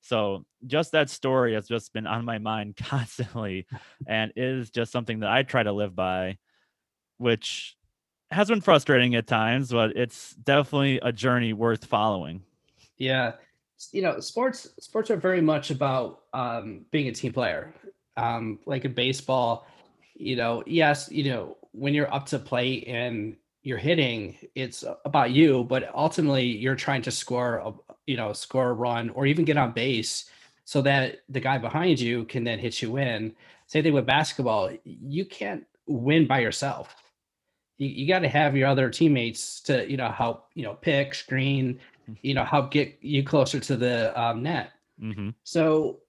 So 0.00 0.44
just 0.66 0.90
that 0.90 1.08
story 1.08 1.54
has 1.54 1.68
just 1.68 1.92
been 1.92 2.08
on 2.08 2.24
my 2.24 2.38
mind 2.38 2.76
constantly 2.82 3.68
and 4.08 4.32
is 4.34 4.70
just 4.70 4.90
something 4.90 5.20
that 5.20 5.30
I 5.30 5.44
try 5.44 5.62
to 5.62 5.72
live 5.72 5.94
by, 5.94 6.38
which 7.18 7.76
has 8.30 8.48
been 8.48 8.60
frustrating 8.60 9.14
at 9.14 9.26
times, 9.26 9.70
but 9.70 9.96
it's 9.96 10.34
definitely 10.34 10.98
a 11.02 11.12
journey 11.12 11.52
worth 11.52 11.84
following. 11.84 12.42
Yeah, 12.96 13.32
you 13.92 14.02
know, 14.02 14.20
sports 14.20 14.68
sports 14.80 15.10
are 15.10 15.16
very 15.16 15.40
much 15.40 15.70
about 15.70 16.22
um, 16.32 16.84
being 16.90 17.08
a 17.08 17.12
team 17.12 17.32
player. 17.32 17.72
Um, 18.16 18.58
like 18.66 18.84
in 18.84 18.94
baseball, 18.94 19.66
you 20.14 20.34
know, 20.36 20.64
yes, 20.66 21.10
you 21.10 21.30
know, 21.30 21.56
when 21.72 21.94
you're 21.94 22.12
up 22.12 22.26
to 22.26 22.38
plate 22.38 22.84
and 22.88 23.36
you're 23.62 23.78
hitting, 23.78 24.36
it's 24.54 24.84
about 25.04 25.30
you, 25.30 25.64
but 25.64 25.94
ultimately 25.94 26.44
you're 26.44 26.74
trying 26.74 27.02
to 27.02 27.10
score, 27.10 27.58
a, 27.58 27.72
you 28.06 28.16
know, 28.16 28.32
score 28.32 28.70
a 28.70 28.72
run 28.72 29.10
or 29.10 29.26
even 29.26 29.44
get 29.44 29.56
on 29.56 29.72
base 29.72 30.30
so 30.64 30.82
that 30.82 31.20
the 31.28 31.40
guy 31.40 31.58
behind 31.58 32.00
you 32.00 32.24
can 32.24 32.44
then 32.44 32.58
hit 32.58 32.82
you 32.82 32.96
in. 32.96 33.34
Same 33.68 33.84
thing 33.84 33.92
with 33.92 34.06
basketball. 34.06 34.70
You 34.84 35.24
can't 35.24 35.64
win 35.86 36.26
by 36.26 36.40
yourself. 36.40 36.94
You, 37.78 37.88
you 37.88 38.08
got 38.08 38.20
to 38.20 38.28
have 38.28 38.56
your 38.56 38.68
other 38.68 38.90
teammates 38.90 39.60
to, 39.62 39.90
you 39.90 39.96
know, 39.96 40.10
help, 40.10 40.50
you 40.54 40.62
know, 40.62 40.74
pick, 40.74 41.14
screen, 41.14 41.80
you 42.22 42.34
know, 42.34 42.44
help 42.44 42.70
get 42.70 42.98
you 43.00 43.22
closer 43.24 43.60
to 43.60 43.76
the 43.76 44.20
um, 44.20 44.42
net. 44.42 44.72
hmm 45.00 45.30
So 45.44 46.00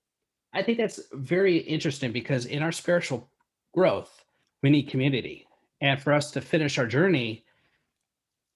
I 0.53 0.63
think 0.63 0.77
that's 0.77 0.99
very 1.13 1.58
interesting 1.58 2.12
because 2.12 2.45
in 2.45 2.63
our 2.63 2.71
spiritual 2.71 3.29
growth, 3.73 4.25
we 4.62 4.69
need 4.69 4.89
community. 4.89 5.47
And 5.82 6.01
for 6.01 6.12
us 6.12 6.32
to 6.32 6.41
finish 6.41 6.77
our 6.77 6.88
journey, 6.88 7.45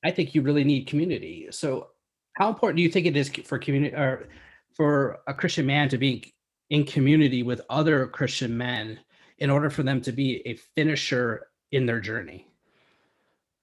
I 0.04 0.12
think 0.12 0.36
you 0.36 0.42
really 0.42 0.64
need 0.64 0.88
community. 0.88 1.48
So 1.52 1.90
how 2.34 2.50
important 2.50 2.78
do 2.78 2.84
you 2.84 2.90
think 2.90 3.06
it 3.06 3.16
is 3.16 3.30
for 3.30 3.58
community 3.58 3.96
or 3.96 4.28
for 4.76 5.20
a 5.28 5.34
Christian 5.34 5.66
man 5.66 5.88
to 5.90 5.98
be 5.98 6.34
in 6.70 6.84
community 6.84 7.44
with 7.44 7.62
other 7.70 8.08
Christian 8.08 8.58
men 8.58 9.00
in 9.38 9.50
order 9.50 9.70
for 9.70 9.84
them 9.84 10.02
to 10.02 10.12
be 10.12 10.42
a 10.46 10.56
finisher 10.56 11.48
in 11.72 11.86
their 11.86 12.02
journey? 12.02 12.48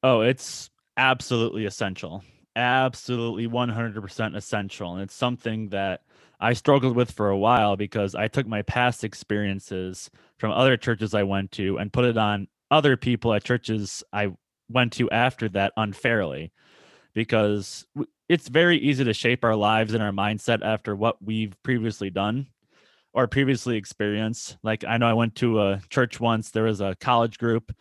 Oh, 0.02 0.20
it's 0.22 0.70
absolutely 0.96 1.66
essential. 1.66 2.22
Absolutely 2.56 3.46
100% 3.46 4.36
essential. 4.36 4.94
And 4.94 5.02
it's 5.02 5.14
something 5.14 5.68
that 5.70 6.02
I 6.40 6.54
struggled 6.54 6.96
with 6.96 7.10
for 7.10 7.28
a 7.28 7.38
while 7.38 7.76
because 7.76 8.14
I 8.14 8.28
took 8.28 8.46
my 8.46 8.62
past 8.62 9.04
experiences 9.04 10.10
from 10.38 10.52
other 10.52 10.76
churches 10.76 11.14
I 11.14 11.22
went 11.22 11.52
to 11.52 11.78
and 11.78 11.92
put 11.92 12.06
it 12.06 12.16
on 12.16 12.48
other 12.70 12.96
people 12.96 13.34
at 13.34 13.44
churches 13.44 14.02
I 14.12 14.32
went 14.70 14.92
to 14.94 15.10
after 15.10 15.48
that 15.50 15.72
unfairly 15.76 16.52
because 17.14 17.86
it's 18.28 18.48
very 18.48 18.78
easy 18.78 19.04
to 19.04 19.14
shape 19.14 19.44
our 19.44 19.56
lives 19.56 19.94
and 19.94 20.02
our 20.02 20.12
mindset 20.12 20.62
after 20.62 20.96
what 20.96 21.22
we've 21.22 21.56
previously 21.62 22.10
done 22.10 22.46
or 23.12 23.26
previously 23.26 23.76
experienced. 23.76 24.56
Like 24.62 24.84
I 24.84 24.98
know 24.98 25.08
I 25.08 25.14
went 25.14 25.34
to 25.36 25.60
a 25.62 25.80
church 25.90 26.20
once, 26.20 26.50
there 26.50 26.64
was 26.64 26.80
a 26.80 26.96
college 27.00 27.38
group 27.38 27.72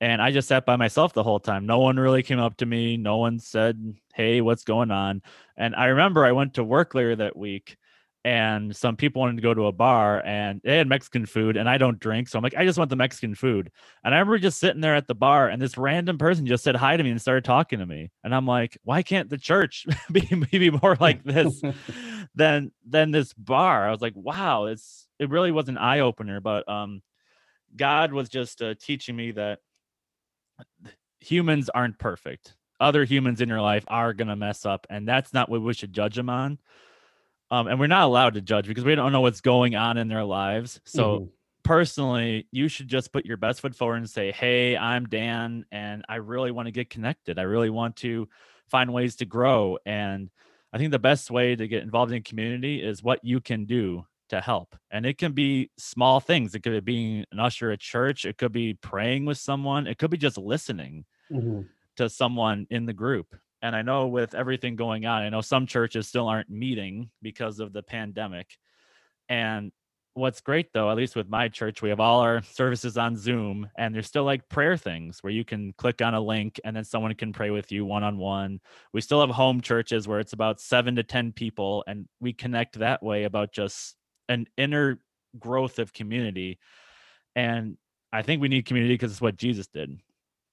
and 0.00 0.22
I 0.22 0.30
just 0.30 0.48
sat 0.48 0.66
by 0.66 0.76
myself 0.76 1.12
the 1.12 1.22
whole 1.22 1.40
time. 1.40 1.66
No 1.66 1.78
one 1.80 1.96
really 1.98 2.22
came 2.22 2.38
up 2.38 2.56
to 2.58 2.66
me. 2.66 2.96
No 2.96 3.16
one 3.16 3.38
said, 3.38 3.94
"Hey, 4.14 4.40
what's 4.40 4.64
going 4.64 4.90
on?" 4.90 5.22
And 5.56 5.74
I 5.74 5.86
remember 5.86 6.24
I 6.24 6.32
went 6.32 6.54
to 6.54 6.64
work 6.64 6.94
later 6.94 7.16
that 7.16 7.36
week, 7.36 7.76
and 8.24 8.74
some 8.76 8.96
people 8.96 9.20
wanted 9.20 9.36
to 9.36 9.42
go 9.42 9.54
to 9.54 9.66
a 9.66 9.72
bar, 9.72 10.22
and 10.24 10.60
they 10.62 10.76
had 10.76 10.88
Mexican 10.88 11.26
food, 11.26 11.56
and 11.56 11.68
I 11.68 11.78
don't 11.78 11.98
drink, 11.98 12.28
so 12.28 12.38
I'm 12.38 12.42
like, 12.42 12.56
I 12.56 12.64
just 12.64 12.78
want 12.78 12.90
the 12.90 12.96
Mexican 12.96 13.34
food. 13.34 13.70
And 14.04 14.14
I 14.14 14.18
remember 14.18 14.38
just 14.38 14.58
sitting 14.58 14.80
there 14.80 14.96
at 14.96 15.06
the 15.06 15.14
bar, 15.14 15.48
and 15.48 15.62
this 15.62 15.78
random 15.78 16.18
person 16.18 16.46
just 16.46 16.64
said 16.64 16.76
hi 16.76 16.96
to 16.96 17.02
me 17.02 17.10
and 17.10 17.20
started 17.20 17.44
talking 17.44 17.78
to 17.78 17.86
me, 17.86 18.10
and 18.22 18.34
I'm 18.34 18.46
like, 18.46 18.76
why 18.84 19.02
can't 19.02 19.30
the 19.30 19.38
church 19.38 19.86
be 20.12 20.28
maybe 20.52 20.70
more 20.70 20.96
like 21.00 21.24
this 21.24 21.62
than 22.34 22.72
than 22.86 23.10
this 23.10 23.32
bar? 23.34 23.88
I 23.88 23.90
was 23.90 24.02
like, 24.02 24.14
wow, 24.16 24.66
it's 24.66 25.08
it 25.18 25.30
really 25.30 25.50
was 25.50 25.68
an 25.68 25.78
eye 25.78 26.00
opener, 26.00 26.40
but 26.40 26.68
um, 26.68 27.02
God 27.76 28.12
was 28.12 28.28
just 28.28 28.62
uh, 28.62 28.74
teaching 28.80 29.16
me 29.16 29.32
that 29.32 29.60
humans 31.20 31.68
aren't 31.70 31.98
perfect. 31.98 32.56
Other 32.80 33.04
humans 33.04 33.40
in 33.40 33.48
your 33.48 33.60
life 33.60 33.84
are 33.88 34.14
going 34.14 34.28
to 34.28 34.36
mess 34.36 34.64
up, 34.66 34.86
and 34.90 35.06
that's 35.08 35.32
not 35.32 35.48
what 35.48 35.62
we 35.62 35.74
should 35.74 35.92
judge 35.92 36.14
them 36.16 36.30
on. 36.30 36.58
Um, 37.50 37.66
and 37.66 37.80
we're 37.80 37.86
not 37.86 38.04
allowed 38.04 38.34
to 38.34 38.40
judge 38.42 38.66
because 38.66 38.84
we 38.84 38.94
don't 38.94 39.12
know 39.12 39.22
what's 39.22 39.40
going 39.40 39.74
on 39.74 39.96
in 39.96 40.08
their 40.08 40.24
lives. 40.24 40.80
So, 40.84 41.20
Mhm. 41.20 41.32
personally, 41.64 42.46
you 42.52 42.68
should 42.68 42.88
just 42.88 43.12
put 43.12 43.24
your 43.26 43.36
best 43.38 43.60
foot 43.60 43.74
forward 43.74 43.96
and 43.96 44.10
say, 44.10 44.32
Hey, 44.32 44.76
I'm 44.76 45.06
Dan, 45.06 45.64
and 45.72 46.04
I 46.08 46.16
really 46.16 46.50
want 46.50 46.66
to 46.66 46.72
get 46.72 46.90
connected. 46.90 47.38
I 47.38 47.42
really 47.42 47.70
want 47.70 47.96
to 47.96 48.28
find 48.68 48.92
ways 48.92 49.16
to 49.16 49.26
grow. 49.26 49.78
And 49.86 50.30
I 50.72 50.78
think 50.78 50.90
the 50.90 50.98
best 50.98 51.30
way 51.30 51.56
to 51.56 51.68
get 51.68 51.82
involved 51.82 52.12
in 52.12 52.22
community 52.22 52.82
is 52.82 53.02
what 53.02 53.24
you 53.24 53.40
can 53.40 53.64
do 53.64 54.06
to 54.28 54.40
help. 54.40 54.76
And 54.90 55.06
it 55.06 55.18
can 55.18 55.32
be 55.32 55.70
small 55.78 56.20
things. 56.20 56.54
It 56.54 56.62
could 56.62 56.72
be 56.72 56.80
being 56.80 57.24
an 57.32 57.40
usher 57.40 57.70
at 57.70 57.80
church, 57.80 58.24
it 58.24 58.38
could 58.38 58.52
be 58.52 58.74
praying 58.74 59.24
with 59.24 59.38
someone, 59.38 59.86
it 59.86 59.98
could 59.98 60.10
be 60.10 60.18
just 60.18 60.38
listening 60.38 61.04
Mhm. 61.30 61.68
to 61.96 62.08
someone 62.08 62.66
in 62.70 62.86
the 62.86 62.92
group. 62.92 63.34
And 63.60 63.74
I 63.74 63.82
know 63.82 64.06
with 64.06 64.34
everything 64.34 64.76
going 64.76 65.04
on, 65.04 65.22
I 65.22 65.28
know 65.30 65.40
some 65.40 65.66
churches 65.66 66.06
still 66.06 66.28
aren't 66.28 66.48
meeting 66.48 67.10
because 67.22 67.58
of 67.58 67.72
the 67.72 67.82
pandemic. 67.82 68.56
And 69.28 69.72
what's 70.14 70.40
great 70.40 70.72
though, 70.72 70.90
at 70.90 70.96
least 70.96 71.16
with 71.16 71.28
my 71.28 71.48
church, 71.48 71.82
we 71.82 71.90
have 71.90 72.00
all 72.00 72.20
our 72.20 72.42
services 72.42 72.96
on 72.96 73.16
Zoom 73.16 73.68
and 73.76 73.94
there's 73.94 74.06
still 74.06 74.24
like 74.24 74.48
prayer 74.48 74.76
things 74.76 75.18
where 75.22 75.32
you 75.32 75.44
can 75.44 75.72
click 75.74 76.02
on 76.02 76.14
a 76.14 76.20
link 76.20 76.60
and 76.64 76.74
then 76.76 76.84
someone 76.84 77.14
can 77.14 77.32
pray 77.32 77.50
with 77.50 77.70
you 77.70 77.84
one 77.84 78.02
on 78.04 78.18
one. 78.18 78.60
We 78.92 79.00
still 79.00 79.20
have 79.20 79.30
home 79.30 79.60
churches 79.60 80.08
where 80.08 80.20
it's 80.20 80.32
about 80.32 80.60
seven 80.60 80.96
to 80.96 81.02
10 81.02 81.32
people 81.32 81.84
and 81.86 82.08
we 82.20 82.32
connect 82.32 82.78
that 82.78 83.02
way 83.02 83.24
about 83.24 83.52
just 83.52 83.96
an 84.28 84.46
inner 84.56 84.98
growth 85.38 85.78
of 85.78 85.92
community. 85.92 86.58
And 87.36 87.76
I 88.12 88.22
think 88.22 88.40
we 88.40 88.48
need 88.48 88.66
community 88.66 88.94
because 88.94 89.12
it's 89.12 89.20
what 89.20 89.36
Jesus 89.36 89.66
did 89.68 90.00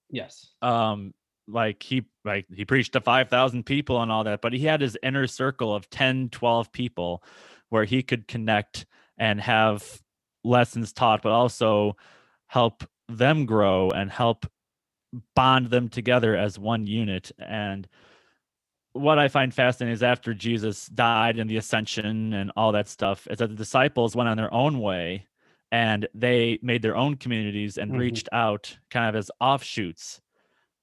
Yes. 0.10 0.52
um 0.62 1.14
like 1.48 1.82
he 1.84 2.04
like 2.24 2.46
he 2.54 2.66
preached 2.66 2.94
to 2.94 3.02
5000 3.02 3.66
people 3.66 4.02
and 4.02 4.12
all 4.12 4.24
that 4.24 4.42
but 4.42 4.54
he 4.54 4.66
had 4.66 4.82
his 4.82 4.98
inner 5.04 5.28
circle 5.28 5.74
of 5.74 5.90
10 5.90 6.30
12 6.30 6.72
people 6.72 7.24
where 7.70 7.86
he 7.86 8.02
could 8.02 8.28
connect 8.28 8.86
and 9.18 9.40
have 9.42 10.02
lessons 10.44 10.92
taught 10.92 11.22
but 11.22 11.32
also 11.32 11.96
help 12.48 12.84
them 13.08 13.46
grow 13.46 13.90
and 13.92 14.12
help 14.12 14.46
bond 15.36 15.70
them 15.70 15.88
together 15.88 16.36
as 16.36 16.60
one 16.60 16.88
unit 16.88 17.32
and 17.40 17.88
what 18.96 19.20
i 19.20 19.28
find 19.28 19.54
fascinating 19.54 19.94
is 19.94 20.02
after 20.04 20.34
jesus 20.34 20.88
died 20.88 21.38
and 21.38 21.50
the 21.50 21.58
ascension 21.58 22.34
and 22.34 22.52
all 22.56 22.72
that 22.72 22.88
stuff 22.88 23.28
is 23.30 23.40
that 23.40 23.50
the 23.50 23.56
disciples 23.56 24.16
went 24.16 24.30
on 24.30 24.38
their 24.38 24.54
own 24.54 24.80
way 24.80 25.26
and 25.72 26.08
they 26.14 26.58
made 26.62 26.82
their 26.82 26.96
own 26.96 27.18
communities 27.18 27.78
and 27.78 27.92
Mhm. 27.92 27.98
reached 27.98 28.30
out 28.32 28.78
kind 28.90 29.10
of 29.10 29.16
as 29.16 29.30
offshoots 29.42 30.22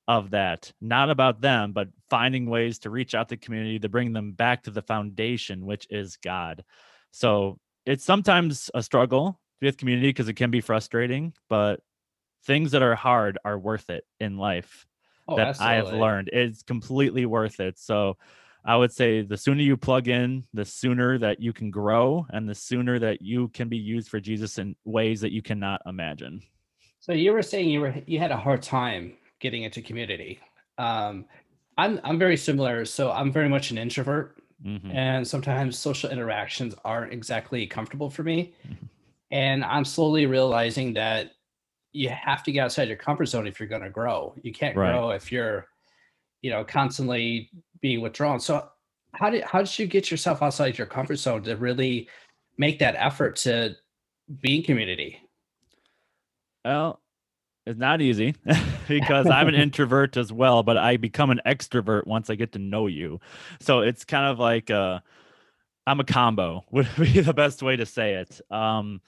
of 0.08 0.30
that. 0.30 0.72
Not 0.80 1.08
about 1.08 1.40
them 1.40 1.72
but 1.72 1.88
finding 2.10 2.46
ways 2.46 2.80
to 2.80 2.90
reach 2.90 3.14
out 3.14 3.28
to 3.30 3.36
the 3.36 3.40
community 3.40 3.78
to 3.78 3.88
bring 3.88 4.12
them 4.12 4.32
back 4.32 4.64
to 4.64 4.70
the 4.70 4.82
foundation 4.82 5.64
which 5.64 5.86
is 5.90 6.18
god. 6.18 6.64
So 7.12 7.58
it's 7.86 8.04
sometimes 8.04 8.70
a 8.74 8.82
struggle 8.82 9.40
with 9.62 9.78
community 9.78 10.08
because 10.08 10.28
it 10.28 10.34
can 10.34 10.50
be 10.50 10.60
frustrating 10.60 11.32
but 11.48 11.80
things 12.44 12.72
that 12.72 12.82
are 12.82 12.96
hard 12.96 13.38
are 13.44 13.58
worth 13.58 13.88
it 13.88 14.04
in 14.20 14.36
life 14.36 14.84
Oh, 15.32 15.36
that 15.36 15.60
i 15.60 15.74
have 15.74 15.92
learned 15.92 16.28
it's 16.32 16.62
completely 16.62 17.26
worth 17.26 17.60
it 17.60 17.78
so 17.78 18.16
i 18.64 18.76
would 18.76 18.92
say 18.92 19.22
the 19.22 19.36
sooner 19.36 19.62
you 19.62 19.76
plug 19.76 20.08
in 20.08 20.44
the 20.54 20.64
sooner 20.64 21.18
that 21.18 21.40
you 21.40 21.52
can 21.52 21.70
grow 21.70 22.26
and 22.30 22.48
the 22.48 22.54
sooner 22.54 22.98
that 22.98 23.22
you 23.22 23.48
can 23.48 23.68
be 23.68 23.78
used 23.78 24.08
for 24.08 24.20
jesus 24.20 24.58
in 24.58 24.76
ways 24.84 25.20
that 25.20 25.32
you 25.32 25.42
cannot 25.42 25.80
imagine 25.86 26.40
So 27.00 27.12
you 27.12 27.32
were 27.32 27.42
saying 27.42 27.68
you 27.68 27.80
were 27.80 27.94
you 28.06 28.18
had 28.18 28.30
a 28.30 28.36
hard 28.36 28.62
time 28.62 29.16
getting 29.40 29.64
into 29.64 29.82
community. 29.82 30.38
Um, 30.78 31.24
I'm 31.76 31.98
I'm 32.04 32.18
very 32.18 32.36
similar. 32.36 32.84
So 32.84 33.10
I'm 33.10 33.32
very 33.32 33.48
much 33.48 33.72
an 33.72 33.78
introvert, 33.78 34.38
Mhm. 34.64 34.94
and 34.94 35.26
sometimes 35.26 35.76
social 35.76 36.10
interactions 36.14 36.74
aren't 36.84 37.12
exactly 37.12 37.66
comfortable 37.66 38.08
for 38.10 38.22
me. 38.22 38.38
Mhm. 38.68 38.88
And 39.32 39.64
I'm 39.64 39.84
slowly 39.84 40.26
realizing 40.26 40.94
that 40.94 41.32
you 41.92 42.08
have 42.08 42.42
to 42.44 42.52
get 42.52 42.64
outside 42.64 42.88
your 42.88 42.96
comfort 42.96 43.26
zone 43.26 43.46
if 43.46 43.60
you're 43.60 43.68
going 43.68 43.82
to 43.82 43.90
grow. 43.90 44.34
You 44.42 44.52
can't 44.52 44.76
Right. 44.76 44.92
grow 44.92 45.10
if 45.10 45.30
you're, 45.30 45.66
you 46.40 46.50
know, 46.50 46.64
constantly 46.64 47.50
being 47.80 48.00
withdrawn. 48.00 48.40
So 48.40 48.68
how 49.14 49.30
did 49.30 49.44
how 49.44 49.60
did 49.62 49.78
you 49.78 49.86
get 49.86 50.10
yourself 50.10 50.42
outside 50.42 50.78
your 50.78 50.86
comfort 50.86 51.16
zone 51.16 51.42
to 51.44 51.56
really 51.56 52.08
make 52.56 52.78
that 52.78 52.94
effort 52.96 53.36
to 53.36 53.76
be 54.40 54.56
in 54.56 54.62
community? 54.62 55.20
Well, 56.64 57.00
it's 57.66 57.78
not 57.78 58.00
easy 58.00 58.34
because 58.88 59.30
I'm 59.30 59.48
an 59.48 59.54
introvert 59.56 60.16
as 60.16 60.32
well, 60.32 60.62
but 60.62 60.76
I 60.76 60.96
become 60.96 61.30
an 61.30 61.40
extrovert 61.46 62.06
once 62.06 62.30
I 62.30 62.34
get 62.34 62.52
to 62.52 62.58
know 62.58 62.86
you. 62.86 63.20
So 63.60 63.80
it's 63.80 64.04
kind 64.04 64.26
of 64.26 64.38
like 64.38 64.70
uh 64.70 65.00
I'm 65.86 66.00
a 66.00 66.04
combo 66.04 66.64
would 66.70 66.88
be 66.98 67.20
the 67.20 67.34
best 67.34 67.62
way 67.62 67.76
to 67.76 67.86
say 67.86 68.14
it. 68.14 68.40
Um 68.50 69.00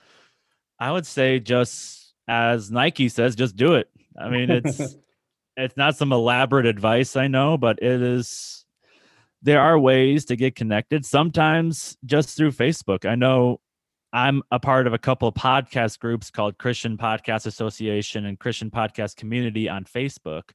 I 0.79 0.93
would 0.93 1.07
say 1.07 1.41
just 1.41 2.04
as 2.29 2.71
Nike 2.71 3.09
says, 3.09 3.37
just 3.37 3.57
do 3.57 3.75
it. 3.75 3.89
I 4.19 4.29
mean, 4.29 4.51
it's 4.51 4.97
it's 5.57 5.77
not 5.77 5.97
some 5.97 6.13
elaborate 6.13 6.67
advice 6.67 7.17
I 7.17 7.29
know, 7.29 7.57
but 7.57 7.83
it 7.83 8.03
is 8.03 8.65
there 9.43 9.61
are 9.61 9.79
ways 9.79 10.25
to 10.27 10.37
get 10.37 10.57
connected 10.57 11.05
sometimes 11.05 11.97
just 12.05 12.37
through 12.37 12.53
Facebook. 12.53 13.09
I 13.09 13.15
know 13.15 13.61
I'm 14.13 14.43
a 14.51 14.59
part 14.59 14.87
of 14.87 14.95
a 14.95 14.99
couple 14.99 15.29
of 15.29 15.35
podcast 15.35 15.99
groups 15.99 16.31
called 16.31 16.57
Christian 16.57 16.97
Podcast 16.97 17.47
Association 17.47 18.25
and 18.25 18.39
Christian 18.39 18.71
Podcast 18.71 19.17
Community 19.17 19.69
on 19.69 19.85
Facebook. 19.85 20.51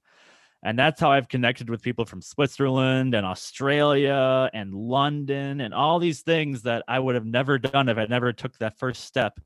And 0.64 0.78
that's 0.78 1.00
how 1.00 1.12
I've 1.12 1.30
connected 1.30 1.70
with 1.70 1.82
people 1.82 2.04
from 2.04 2.22
Switzerland 2.22 3.14
and 3.14 3.26
Australia 3.26 4.50
and 4.54 4.74
London 4.74 5.62
and 5.62 5.74
all 5.74 6.00
these 6.00 6.22
things 6.22 6.64
that 6.64 6.84
I 6.88 7.00
would 7.00 7.16
have 7.16 7.26
never 7.26 7.60
done 7.60 7.90
if 7.90 7.98
I 7.98 8.06
never 8.06 8.34
took 8.34 8.58
that 8.58 8.78
first 8.80 9.06
step 9.06 9.40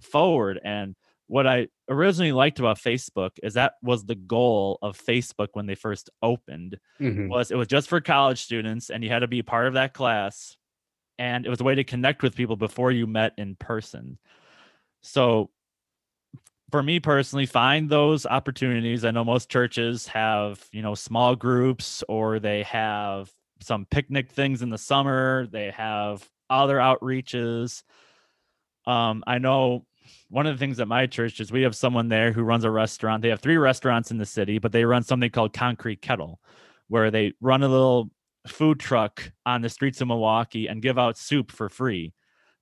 forward. 0.00 0.60
And 0.64 0.96
what 1.26 1.46
I 1.46 1.68
originally 1.88 2.32
liked 2.32 2.58
about 2.58 2.78
Facebook 2.78 3.30
is 3.42 3.54
that 3.54 3.74
was 3.82 4.04
the 4.04 4.14
goal 4.14 4.78
of 4.82 4.98
Facebook 5.00 5.48
when 5.54 5.66
they 5.66 5.74
first 5.74 6.10
opened 6.22 6.78
Mhm. 7.00 7.28
was 7.30 7.50
it 7.50 7.56
was 7.56 7.68
just 7.68 7.88
for 7.88 8.00
college 8.00 8.42
students 8.42 8.90
and 8.90 9.02
you 9.02 9.10
had 9.10 9.20
to 9.20 9.28
be 9.28 9.42
part 9.42 9.66
of 9.66 9.74
that 9.74 9.94
class 9.94 10.56
and 11.18 11.46
it 11.46 11.50
was 11.50 11.60
a 11.60 11.64
way 11.64 11.74
to 11.76 11.84
connect 11.84 12.22
with 12.22 12.36
people 12.36 12.56
before 12.56 12.90
you 12.92 13.06
met 13.06 13.32
in 13.38 13.56
person. 13.56 14.18
So 15.02 15.50
for 16.70 16.82
me 16.82 16.98
personally 17.00 17.46
find 17.46 17.88
those 17.88 18.26
opportunities. 18.26 19.04
I 19.04 19.10
know 19.10 19.24
most 19.24 19.50
churches 19.50 20.06
have 20.08 20.66
you 20.72 20.82
know 20.82 20.94
small 20.94 21.36
groups 21.36 22.02
or 22.08 22.38
they 22.38 22.62
have 22.64 23.30
some 23.60 23.86
picnic 23.86 24.30
things 24.30 24.62
in 24.62 24.70
the 24.70 24.78
summer 24.78 25.46
they 25.46 25.70
have 25.70 26.28
other 26.50 26.76
outreaches. 26.78 27.82
Um 28.86 29.24
i 29.26 29.38
know 29.38 29.86
one 30.28 30.46
of 30.46 30.54
the 30.54 30.58
things 30.58 30.80
at 30.80 30.88
my 30.88 31.06
church 31.06 31.40
is 31.40 31.52
we 31.52 31.62
have 31.62 31.76
someone 31.76 32.08
there 32.08 32.32
who 32.32 32.42
runs 32.42 32.64
a 32.64 32.70
restaurant 32.70 33.22
they 33.22 33.28
have 33.28 33.40
three 33.40 33.56
restaurants 33.56 34.10
in 34.10 34.18
the 34.18 34.26
city 34.26 34.58
but 34.58 34.72
they 34.72 34.84
run 34.84 35.02
something 35.02 35.30
called 35.30 35.52
concrete 35.52 36.02
kettle 36.02 36.40
where 36.88 37.10
they 37.10 37.32
run 37.40 37.62
a 37.62 37.68
little 37.68 38.10
food 38.46 38.78
truck 38.78 39.32
on 39.46 39.62
the 39.62 39.68
streets 39.68 40.00
of 40.00 40.08
Milwaukee 40.08 40.66
and 40.66 40.82
give 40.82 40.98
out 40.98 41.18
soup 41.18 41.50
for 41.50 41.68
free. 41.68 42.12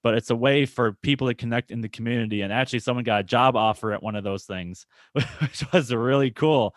But 0.03 0.15
it's 0.15 0.31
a 0.31 0.37
way 0.37 0.67
for 0.67 0.93
people 0.95 1.29
to 1.29 1.35
connect 1.35 1.71
in 1.71 1.81
the 1.81 1.89
community. 1.89 2.43
And 2.43 2.53
actually, 2.53 2.81
someone 2.81 3.05
got 3.05 3.21
a 3.21 3.25
job 3.25 3.55
offer 3.55 3.93
at 3.93 4.03
one 4.03 4.17
of 4.17 4.25
those 4.25 4.45
things, 4.45 4.87
which 5.13 5.65
was 5.73 5.95
really 5.95 6.33
cool. 6.33 6.75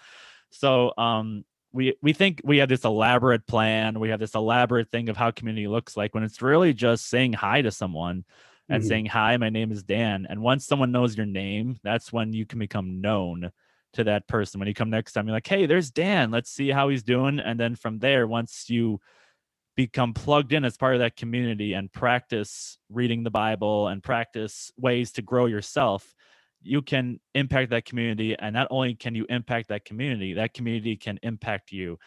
So 0.52 0.94
um, 0.98 1.44
we 1.72 1.96
we 2.04 2.14
think 2.14 2.42
we 2.44 2.60
have 2.60 2.70
this 2.70 2.86
elaborate 2.86 3.48
plan. 3.48 4.00
We 4.00 4.10
have 4.10 4.20
this 4.20 4.36
elaborate 4.36 4.92
thing 4.92 5.10
of 5.10 5.18
how 5.18 5.32
community 5.32 5.68
looks 5.68 5.98
like 5.98 6.14
when 6.14 6.24
it's 6.24 6.42
really 6.42 6.74
just 6.74 7.08
saying 7.08 7.34
hi 7.34 7.64
to 7.64 7.72
someone 7.72 8.26
and 8.70 8.84
Mhm. 8.84 8.86
saying 8.86 9.08
hi, 9.08 9.38
my 9.38 9.50
name 9.50 9.72
is 9.72 9.84
Dan. 9.84 10.26
And 10.30 10.42
once 10.42 10.66
someone 10.66 10.92
knows 10.92 11.16
your 11.18 11.26
name, 11.26 11.78
that's 11.84 12.12
when 12.14 12.34
you 12.34 12.46
can 12.46 12.60
become 12.60 13.02
known 13.02 13.52
to 13.94 14.04
that 14.06 14.28
person. 14.28 14.60
When 14.60 14.68
you 14.68 14.74
come 14.74 14.90
next 14.90 15.14
time, 15.14 15.28
you're 15.28 15.36
like, 15.36 15.48
hey, 15.48 15.66
there's 15.66 15.92
Dan. 15.92 16.32
Let's 16.32 16.50
see 16.52 16.70
how 16.70 16.90
he's 16.90 17.04
doing. 17.04 17.40
And 17.40 17.60
then 17.60 17.76
from 17.76 18.00
there, 18.00 18.28
once 18.28 18.70
you 18.70 19.00
become 19.76 20.14
plugged 20.14 20.54
in 20.54 20.64
as 20.64 20.78
part 20.78 20.96
of 20.96 21.00
that 21.00 21.18
community 21.18 21.74
and 21.74 21.92
practice 21.92 22.78
reading 22.90 23.24
the 23.24 23.32
Bible 23.32 23.88
and 23.88 24.02
practice 24.02 24.72
ways 24.78 25.12
to 25.14 25.22
grow 25.22 25.48
yourself, 25.48 26.14
you 26.62 26.82
can 26.82 27.20
impact 27.34 27.72
that 27.72 27.86
community. 27.86 28.36
And 28.38 28.54
not 28.54 28.68
only 28.72 28.96
can 28.96 29.16
you 29.16 29.26
impact 29.30 29.68
that 29.70 29.86
community, 29.86 30.34
that 30.34 30.54
community 30.54 30.96
can 30.96 31.20
impact 31.24 31.72
you. 31.72 31.98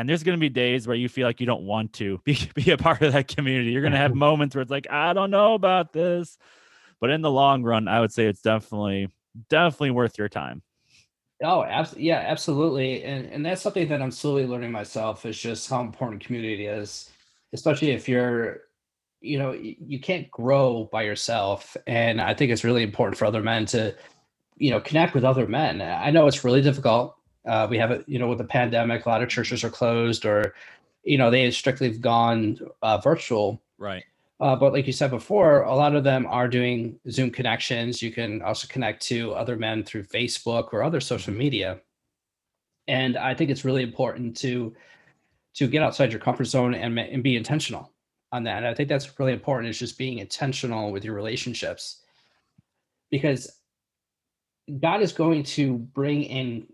And 0.00 0.08
there's 0.08 0.22
going 0.22 0.38
to 0.38 0.40
be 0.40 0.48
days 0.48 0.86
where 0.86 0.96
you 0.96 1.08
feel 1.08 1.26
like 1.26 1.40
you 1.40 1.46
don't 1.46 1.64
want 1.64 1.92
to 1.94 2.20
be, 2.24 2.38
be 2.54 2.70
a 2.70 2.78
part 2.78 3.02
of 3.02 3.12
that 3.12 3.28
community. 3.28 3.72
You're 3.72 3.82
going 3.82 3.92
to 3.92 3.98
have 3.98 4.14
moments 4.16 4.54
where 4.54 4.62
it's 4.62 4.70
like, 4.70 4.88
I 4.90 5.12
don't 5.12 5.30
know 5.30 5.54
about 5.54 5.92
this. 5.92 6.38
But 7.00 7.10
in 7.10 7.20
the 7.20 7.30
long 7.30 7.62
run, 7.62 7.88
I 7.88 8.00
would 8.00 8.12
say 8.12 8.26
it's 8.26 8.42
definitely, 8.42 9.08
definitely 9.48 9.90
worth 9.90 10.18
your 10.18 10.28
time. 10.28 10.62
Oh, 11.42 11.62
abs- 11.62 11.96
yeah, 11.96 12.18
absolutely. 12.26 13.04
And 13.04 13.26
and 13.26 13.46
that's 13.46 13.62
something 13.62 13.86
that 13.88 14.02
I'm 14.02 14.10
slowly 14.10 14.44
learning 14.44 14.72
myself 14.72 15.24
is 15.24 15.38
just 15.38 15.70
how 15.70 15.80
important 15.80 16.24
community 16.24 16.66
is, 16.66 17.10
especially 17.52 17.92
if 17.92 18.08
you're, 18.08 18.62
you 19.20 19.38
know, 19.38 19.52
you 19.52 20.00
can't 20.00 20.28
grow 20.32 20.88
by 20.90 21.02
yourself. 21.02 21.76
And 21.86 22.20
I 22.20 22.34
think 22.34 22.50
it's 22.50 22.64
really 22.64 22.82
important 22.82 23.16
for 23.16 23.24
other 23.24 23.42
men 23.42 23.66
to, 23.66 23.94
you 24.56 24.72
know, 24.72 24.80
connect 24.80 25.14
with 25.14 25.24
other 25.24 25.46
men. 25.46 25.80
I 25.80 26.10
know 26.10 26.26
it's 26.26 26.42
really 26.42 26.62
difficult. 26.62 27.17
Uh, 27.46 27.66
we 27.68 27.78
have 27.78 27.90
it, 27.90 28.04
you 28.06 28.18
know, 28.18 28.28
with 28.28 28.38
the 28.38 28.44
pandemic, 28.44 29.06
a 29.06 29.08
lot 29.08 29.22
of 29.22 29.28
churches 29.28 29.64
are 29.64 29.70
closed 29.70 30.24
or, 30.24 30.54
you 31.04 31.16
know, 31.16 31.30
they 31.30 31.50
strictly 31.50 31.88
have 31.88 32.00
gone 32.00 32.58
uh, 32.82 32.98
virtual. 32.98 33.62
Right. 33.78 34.04
Uh, 34.40 34.54
but 34.54 34.72
like 34.72 34.86
you 34.86 34.92
said 34.92 35.10
before, 35.10 35.62
a 35.62 35.74
lot 35.74 35.96
of 35.96 36.04
them 36.04 36.26
are 36.26 36.46
doing 36.46 36.98
Zoom 37.10 37.30
connections. 37.30 38.02
You 38.02 38.12
can 38.12 38.40
also 38.42 38.68
connect 38.68 39.02
to 39.06 39.32
other 39.32 39.56
men 39.56 39.82
through 39.82 40.04
Facebook 40.04 40.68
or 40.72 40.82
other 40.82 41.00
social 41.00 41.34
media. 41.34 41.80
And 42.86 43.16
I 43.16 43.34
think 43.34 43.50
it's 43.50 43.64
really 43.64 43.82
important 43.82 44.36
to 44.38 44.74
to 45.54 45.66
get 45.66 45.82
outside 45.82 46.12
your 46.12 46.20
comfort 46.20 46.44
zone 46.44 46.74
and, 46.74 46.96
and 46.96 47.22
be 47.22 47.34
intentional 47.34 47.92
on 48.30 48.44
that. 48.44 48.58
And 48.58 48.66
I 48.66 48.74
think 48.74 48.88
that's 48.88 49.18
really 49.18 49.32
important 49.32 49.70
is 49.70 49.78
just 49.78 49.98
being 49.98 50.18
intentional 50.18 50.92
with 50.92 51.04
your 51.04 51.14
relationships 51.14 52.02
because 53.10 53.50
God 54.80 55.00
is 55.00 55.12
going 55.12 55.42
to 55.44 55.78
bring 55.78 56.22
in 56.22 56.68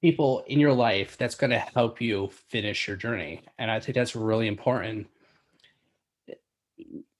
people 0.00 0.44
in 0.46 0.60
your 0.60 0.72
life 0.72 1.16
that's 1.18 1.34
going 1.34 1.50
to 1.50 1.58
help 1.58 2.00
you 2.00 2.28
finish 2.28 2.86
your 2.86 2.96
journey. 2.96 3.42
And 3.58 3.70
I 3.70 3.80
think 3.80 3.94
that's 3.96 4.14
really 4.16 4.46
important 4.46 5.08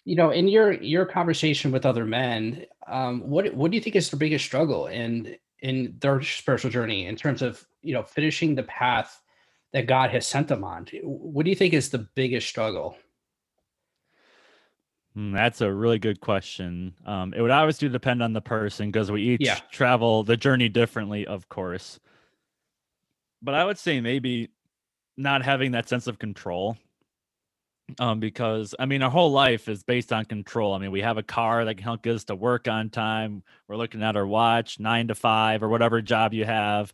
you 0.04 0.16
know 0.16 0.30
in 0.30 0.48
your 0.48 0.72
your 0.72 1.04
conversation 1.04 1.70
with 1.70 1.84
other 1.84 2.04
men 2.04 2.64
um 2.86 3.20
what 3.28 3.52
what 3.54 3.70
do 3.70 3.76
you 3.76 3.82
think 3.82 3.96
is 3.96 4.10
the 4.10 4.16
biggest 4.16 4.44
struggle 4.44 4.86
in 4.86 5.36
in 5.60 5.94
their 6.00 6.22
spiritual 6.22 6.70
journey 6.70 7.06
in 7.06 7.16
terms 7.16 7.42
of 7.42 7.66
you 7.82 7.92
know 7.92 8.02
finishing 8.02 8.54
the 8.54 8.62
path 8.64 9.20
that 9.72 9.86
god 9.86 10.10
has 10.10 10.26
sent 10.26 10.48
them 10.48 10.64
on 10.64 10.86
what 11.02 11.44
do 11.44 11.50
you 11.50 11.56
think 11.56 11.74
is 11.74 11.90
the 11.90 11.98
biggest 12.14 12.48
struggle 12.48 12.96
Mm, 15.16 15.32
That's 15.34 15.60
a 15.60 15.72
really 15.72 15.98
good 15.98 16.20
question. 16.20 16.94
Um, 17.04 17.34
it 17.34 17.40
would 17.40 17.50
obviously 17.50 17.88
depend 17.88 18.22
on 18.22 18.32
the 18.32 18.40
person 18.40 18.90
because 18.90 19.10
we 19.10 19.22
each 19.22 19.40
Yeah. 19.46 19.60
travel 19.70 20.22
the 20.22 20.36
journey 20.36 20.68
differently, 20.68 21.26
of 21.26 21.48
course. 21.48 21.98
But 23.42 23.54
I 23.54 23.64
would 23.64 23.78
say 23.78 24.00
maybe 24.00 24.50
not 25.16 25.44
having 25.44 25.72
that 25.72 25.88
sense 25.88 26.06
of 26.06 26.18
control. 26.18 26.76
Um, 27.98 28.20
because 28.20 28.74
I 28.78 28.84
mean, 28.84 29.02
our 29.02 29.10
whole 29.10 29.32
life 29.32 29.66
is 29.66 29.82
based 29.82 30.12
on 30.12 30.26
control. 30.26 30.74
I 30.74 30.78
mean, 30.78 30.90
we 30.90 31.00
have 31.00 31.16
a 31.16 31.22
car 31.22 31.64
that 31.64 31.74
can 31.76 31.84
help 31.84 32.06
us 32.06 32.24
to 32.24 32.34
work 32.34 32.68
on 32.68 32.90
time. 32.90 33.42
We're 33.66 33.76
looking 33.76 34.02
at 34.02 34.14
our 34.14 34.26
watch, 34.26 34.78
nine 34.78 35.08
to 35.08 35.14
five, 35.14 35.62
or 35.62 35.68
whatever 35.68 36.02
job 36.02 36.34
you 36.34 36.44
have. 36.44 36.92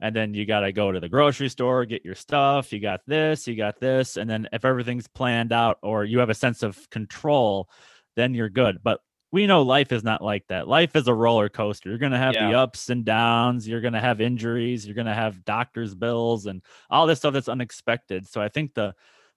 And 0.00 0.16
then 0.16 0.32
you 0.32 0.46
got 0.46 0.60
to 0.60 0.72
go 0.72 0.90
to 0.90 0.98
the 0.98 1.10
grocery 1.10 1.50
store, 1.50 1.84
get 1.84 2.06
your 2.06 2.14
stuff. 2.14 2.72
You 2.72 2.80
got 2.80 3.00
this, 3.06 3.46
you 3.46 3.54
got 3.54 3.80
this. 3.80 4.16
And 4.16 4.30
then 4.30 4.48
if 4.50 4.64
everything's 4.64 5.06
planned 5.08 5.52
out 5.52 5.78
or 5.82 6.04
you 6.06 6.20
have 6.20 6.30
a 6.30 6.34
sense 6.34 6.62
of 6.62 6.88
control, 6.88 7.68
then 8.16 8.32
you're 8.32 8.48
good. 8.48 8.78
But 8.82 9.00
we 9.32 9.46
know 9.46 9.62
life 9.62 9.92
is 9.92 10.02
not 10.02 10.22
like 10.22 10.46
that. 10.48 10.68
Life 10.68 10.96
is 10.96 11.06
a 11.06 11.14
roller 11.14 11.48
coaster. 11.48 11.88
You're 11.88 11.98
going 11.98 12.12
to 12.12 12.18
have 12.18 12.34
the 12.34 12.54
ups 12.54 12.90
and 12.90 13.04
downs. 13.04 13.66
You're 13.66 13.80
going 13.80 13.92
to 13.92 14.00
have 14.00 14.20
injuries. 14.20 14.86
You're 14.86 14.94
going 14.94 15.06
to 15.06 15.14
have 15.14 15.44
doctor's 15.44 15.94
bills 15.94 16.46
and 16.46 16.62
all 16.90 17.06
this 17.06 17.18
stuff 17.18 17.32
that's 17.32 17.48
unexpected. 17.48 18.26
So 18.26 18.40
I 18.40 18.48
think 18.48 18.74
the 18.74 18.94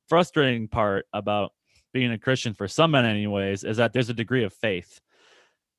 frustrating 0.08 0.68
part 0.68 1.06
about 1.14 1.52
being 1.94 2.12
a 2.12 2.18
Christian 2.18 2.54
for 2.54 2.68
some 2.68 2.92
men, 2.92 3.06
anyways, 3.06 3.64
is 3.64 3.78
that 3.78 3.94
there's 3.94 4.10
a 4.10 4.16
degree 4.16 4.44
of 4.44 4.54
faith. 4.54 5.00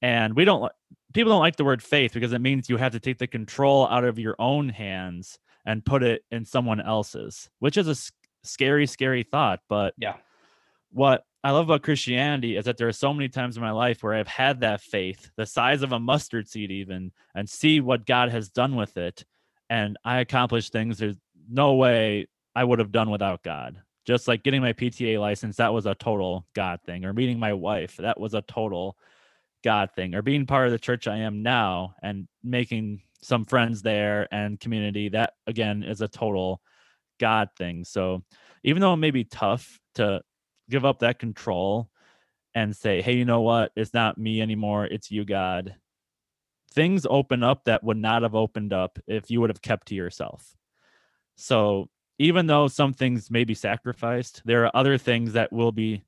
And 0.00 0.34
we 0.34 0.44
don't 0.44 0.70
people 1.12 1.32
don't 1.32 1.40
like 1.40 1.56
the 1.56 1.64
word 1.64 1.82
faith 1.82 2.12
because 2.12 2.32
it 2.32 2.40
means 2.40 2.68
you 2.68 2.76
have 2.76 2.92
to 2.92 3.00
take 3.00 3.18
the 3.18 3.26
control 3.26 3.86
out 3.88 4.04
of 4.04 4.18
your 4.18 4.36
own 4.38 4.68
hands 4.68 5.38
and 5.64 5.84
put 5.84 6.02
it 6.02 6.22
in 6.30 6.44
someone 6.44 6.80
else's, 6.80 7.48
which 7.58 7.76
is 7.76 7.88
a 7.88 7.96
scary, 8.46 8.86
scary 8.86 9.22
thought. 9.22 9.60
But 9.68 9.94
yeah 9.96 10.14
what 10.94 11.24
I 11.45 11.51
love 11.51 11.66
about 11.66 11.82
Christianity 11.82 12.57
is 12.57 12.64
that 12.64 12.78
there 12.78 12.88
are 12.88 12.92
so 12.92 13.12
many 13.12 13.28
times 13.28 13.59
in 13.59 13.62
my 13.62 13.70
life 13.70 14.03
where 14.03 14.14
I've 14.14 14.26
had 14.26 14.61
that 14.61 14.80
faith, 14.80 15.30
the 15.36 15.45
size 15.45 15.82
of 15.82 15.92
a 15.92 16.01
mustard 16.01 16.49
seed, 16.49 16.70
even, 16.70 17.12
and 17.34 17.47
see 17.47 17.80
what 17.80 18.07
God 18.07 18.30
has 18.30 18.49
done 18.49 18.76
with 18.76 18.97
it. 18.97 19.26
and 19.68 19.99
I 20.05 20.20
accomplished 20.20 20.72
things 20.72 20.99
there's 20.99 21.18
no 21.49 21.74
way 21.74 22.28
I 22.55 22.64
would 22.64 22.78
have 22.78 22.92
done 22.92 23.11
without 23.11 23.42
God. 23.42 23.76
Just 24.07 24.26
like 24.28 24.42
getting 24.42 24.62
my 24.62 24.72
PTA 24.72 25.20
license, 25.20 25.57
that 25.57 25.72
was 25.72 25.86
a 25.86 25.95
total 25.95 26.47
God 26.55 26.80
thing, 26.86 27.05
or 27.05 27.12
meeting 27.12 27.38
my 27.38 27.53
wife, 27.53 27.97
that 27.99 28.18
was 28.18 28.34
a 28.34 28.42
total 28.42 28.97
God 29.62 29.90
thing, 29.95 30.14
or 30.14 30.22
being 30.22 30.47
part 30.47 30.66
of 30.66 30.72
the 30.72 30.78
church 30.78 31.07
I 31.07 31.18
am 31.18 31.42
now 31.42 31.95
and 32.03 32.26
making 32.42 33.03
some 33.22 33.45
friends 33.45 33.82
there 33.82 34.28
and 34.32 34.61
community, 34.61 35.11
that 35.11 35.34
again 35.47 35.82
is 35.82 36.01
a 36.01 36.09
total 36.09 36.61
God 37.18 37.49
thing. 37.57 37.84
So 37.84 38.22
even 38.62 38.80
though 38.80 38.95
it 38.95 38.99
may 38.99 39.11
be 39.11 39.24
tough 39.24 39.78
to 39.95 40.22
give 40.70 40.84
up 40.84 41.00
that 41.00 41.18
control 41.18 41.88
and 42.54 42.74
say, 42.74 43.02
hey, 43.02 43.16
you 43.16 43.24
know 43.24 43.40
what? 43.40 43.72
It's 43.76 43.94
not 43.94 44.18
me 44.18 44.40
anymore. 44.40 44.84
It's 44.86 45.10
you, 45.10 45.24
God. 45.24 45.74
Things 46.72 47.06
open 47.08 47.42
up 47.42 47.64
that 47.64 47.84
would 47.84 47.96
not 47.96 48.22
have 48.22 48.34
opened 48.34 48.72
up 48.72 48.98
if 49.06 49.30
you 49.30 49.40
would 49.40 49.50
have 49.50 49.62
kept 49.62 49.88
to 49.88 49.94
yourself. 49.94 50.54
So 51.36 51.88
even 52.18 52.46
though 52.46 52.68
some 52.68 52.92
things 52.92 53.30
may 53.30 53.44
be 53.44 53.54
sacrificed, 53.54 54.42
there 54.44 54.64
are 54.64 54.76
other 54.76 54.98
things 54.98 55.32
that 55.32 55.52
will 55.52 55.72
be 55.72 56.04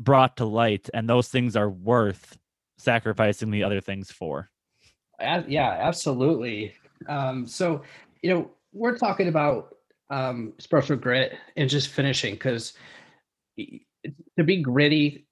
brought 0.00 0.36
to 0.36 0.44
light, 0.44 0.88
and 0.94 1.08
those 1.08 1.28
things 1.28 1.56
are 1.56 1.70
worth 1.70 2.38
sacrificing 2.78 3.50
the 3.50 3.64
other 3.64 3.80
things 3.80 4.10
for. 4.10 4.50
Yeah, 5.20 5.76
absolutely. 5.80 6.74
Um, 7.08 7.46
so, 7.46 7.82
you 8.22 8.32
know, 8.32 8.50
we're 8.72 8.96
talking 8.96 9.28
about 9.28 9.76
um, 10.10 10.52
spiritual 10.58 10.96
grit 10.96 11.34
and 11.56 11.68
just 11.68 11.88
finishing 11.88 12.34
because 12.34 12.74
to 14.36 14.44
be 14.44 14.62
gritty, 14.62 15.26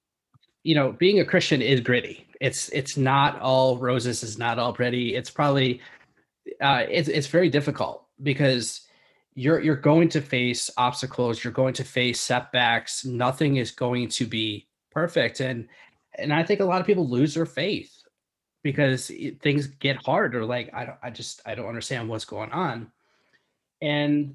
you 0.63 0.75
know, 0.75 0.91
being 0.91 1.19
a 1.19 1.25
Christian 1.25 1.61
is 1.61 1.81
gritty. 1.81 2.27
It's 2.41 2.69
it's 2.69 2.97
not 2.97 3.39
all 3.41 3.77
roses. 3.77 4.23
It's 4.23 4.37
not 4.37 4.59
all 4.59 4.73
pretty. 4.73 5.15
It's 5.15 5.29
probably 5.29 5.81
uh, 6.61 6.83
it's 6.89 7.07
it's 7.09 7.27
very 7.27 7.49
difficult 7.49 8.05
because 8.21 8.87
you're 9.37 9.61
you're 9.61 9.75
going 9.75 10.09
to 10.09 10.19
face 10.19 10.69
obstacles 10.77 11.43
you're 11.43 11.53
going 11.53 11.73
to 11.73 11.83
face 11.83 12.19
setbacks 12.19 13.05
nothing 13.05 13.57
is 13.57 13.69
going 13.69 14.09
to 14.09 14.25
be 14.25 14.67
perfect 14.91 15.39
and 15.39 15.67
and 16.15 16.33
i 16.33 16.43
think 16.43 16.59
a 16.59 16.65
lot 16.65 16.81
of 16.81 16.87
people 16.87 17.07
lose 17.07 17.35
their 17.35 17.45
faith 17.45 17.93
because 18.63 19.11
things 19.41 19.67
get 19.67 19.95
hard 20.03 20.35
or 20.35 20.43
like 20.43 20.71
i 20.73 20.85
don't 20.85 20.97
i 21.03 21.11
just 21.11 21.39
i 21.45 21.53
don't 21.53 21.67
understand 21.67 22.09
what's 22.09 22.25
going 22.25 22.51
on 22.51 22.91
and 23.79 24.33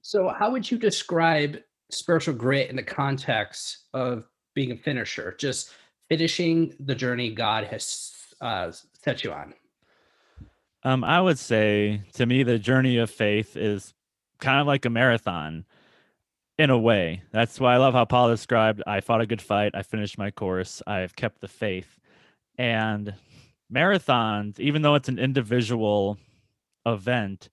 so 0.00 0.28
how 0.28 0.50
would 0.50 0.68
you 0.68 0.78
describe 0.78 1.58
spiritual 1.92 2.34
grit 2.34 2.70
in 2.70 2.76
the 2.76 2.82
context 2.82 3.84
of 3.94 4.24
being 4.54 4.72
a 4.72 4.76
finisher 4.76 5.34
just 5.38 5.70
finishing 6.08 6.74
the 6.80 6.94
journey 6.94 7.32
god 7.32 7.64
has 7.64 8.12
uh, 8.40 8.70
set 9.04 9.22
you 9.22 9.32
on 9.32 9.54
um, 10.84 11.04
I 11.04 11.20
would 11.20 11.38
say 11.38 12.02
to 12.14 12.26
me, 12.26 12.42
the 12.42 12.58
journey 12.58 12.96
of 12.96 13.10
faith 13.10 13.56
is 13.56 13.94
kind 14.40 14.60
of 14.60 14.66
like 14.66 14.84
a 14.84 14.90
marathon 14.90 15.64
in 16.58 16.70
a 16.70 16.78
way. 16.78 17.22
That's 17.30 17.60
why 17.60 17.74
I 17.74 17.78
love 17.78 17.94
how 17.94 18.04
Paul 18.04 18.28
described 18.28 18.82
I 18.86 19.00
fought 19.00 19.20
a 19.20 19.26
good 19.26 19.42
fight, 19.42 19.72
I 19.74 19.82
finished 19.82 20.18
my 20.18 20.30
course, 20.30 20.82
I've 20.86 21.14
kept 21.14 21.40
the 21.40 21.48
faith. 21.48 21.98
And 22.58 23.14
marathons, 23.72 24.58
even 24.58 24.82
though 24.82 24.96
it's 24.96 25.08
an 25.08 25.18
individual 25.18 26.18
event, 26.84 27.48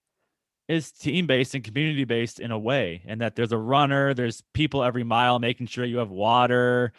is 0.70 0.92
team 0.92 1.26
based 1.26 1.54
and 1.54 1.64
community 1.64 2.04
based 2.04 2.38
in 2.38 2.52
a 2.52 2.58
way, 2.58 3.02
and 3.06 3.20
that 3.20 3.34
there's 3.34 3.52
a 3.52 3.58
runner, 3.58 4.14
there's 4.14 4.42
people 4.54 4.84
every 4.84 5.02
mile 5.02 5.38
making 5.40 5.66
sure 5.66 5.84
you 5.84 5.98
have 5.98 6.10
water. 6.10 6.92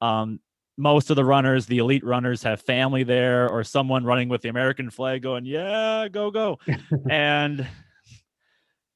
Um, 0.00 0.38
most 0.76 1.10
of 1.10 1.16
the 1.16 1.24
runners, 1.24 1.66
the 1.66 1.78
elite 1.78 2.04
runners, 2.04 2.44
have 2.44 2.60
family 2.62 3.02
there 3.02 3.48
or 3.50 3.64
someone 3.64 4.04
running 4.04 4.28
with 4.28 4.42
the 4.42 4.48
American 4.48 4.88
flag 4.88 5.22
going, 5.22 5.44
Yeah, 5.44 6.06
go, 6.08 6.30
go. 6.30 6.60
and 7.10 7.66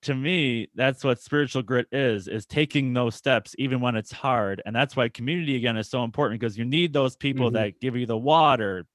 to 0.02 0.14
me, 0.14 0.68
that's 0.74 1.04
what 1.04 1.20
spiritual 1.20 1.62
grit 1.62 1.86
is, 1.92 2.26
is 2.26 2.44
taking 2.44 2.92
those 2.92 3.14
steps 3.14 3.54
even 3.58 3.80
when 3.80 3.94
it's 3.94 4.10
hard. 4.10 4.60
And 4.66 4.74
that's 4.74 4.96
why 4.96 5.08
community 5.08 5.56
again 5.56 5.76
is 5.76 5.88
so 5.88 6.02
important 6.02 6.40
because 6.40 6.58
you 6.58 6.64
need 6.64 6.92
those 6.92 7.16
people 7.16 7.46
mm-hmm. 7.46 7.56
that 7.56 7.80
give 7.80 7.96
you 7.96 8.06
the 8.06 8.18
water, 8.18 8.86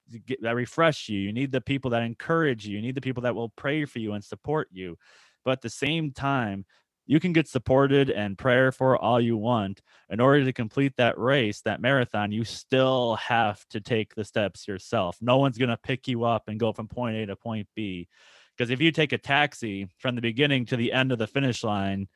that 0.42 0.56
refresh 0.56 1.08
you. 1.08 1.20
You 1.20 1.32
need 1.32 1.52
the 1.52 1.62
people 1.62 1.92
that 1.92 2.04
encourage 2.04 2.68
you. 2.68 2.76
You 2.76 2.82
need 2.82 2.96
the 2.96 3.02
people 3.02 3.24
that 3.24 3.36
will 3.36 3.50
pray 3.50 3.86
for 3.86 4.00
you 4.00 4.14
and 4.14 4.24
support 4.24 4.68
you. 4.72 4.98
But 5.46 5.52
at 5.52 5.62
the 5.62 5.70
same 5.70 6.12
time, 6.12 6.66
you 7.06 7.22
can 7.22 7.32
get 7.32 7.48
supported 7.48 8.10
and 8.10 8.38
prayer 8.38 8.74
for 8.74 8.98
all 8.98 9.22
you 9.22 9.38
want. 9.38 9.82
In 10.10 10.20
order 10.20 10.44
to 10.44 10.52
complete 10.52 10.94
that 10.98 11.18
race, 11.18 11.62
that 11.62 11.80
marathon, 11.80 12.34
you 12.34 12.44
still 12.44 13.16
have 13.16 13.66
to 13.70 13.80
take 13.80 14.14
the 14.14 14.26
steps 14.26 14.68
yourself. 14.68 15.18
No 15.22 15.38
one's 15.38 15.58
going 15.58 15.70
to 15.70 15.78
pick 15.78 16.10
you 16.10 16.26
up 16.26 16.50
and 16.50 16.60
go 16.60 16.74
from 16.74 16.90
point 16.90 17.16
A 17.16 17.26
to 17.28 17.38
point 17.38 17.70
B. 17.76 18.10
Because 18.58 18.72
if 18.72 18.82
you 18.82 18.92
take 18.92 19.14
a 19.14 19.18
taxi 19.18 19.88
from 19.98 20.16
the 20.16 20.22
beginning 20.22 20.66
to 20.68 20.78
the 20.78 20.92
end 20.92 21.12
of 21.12 21.20
the 21.20 21.28
finish 21.28 21.64
line, 21.64 22.08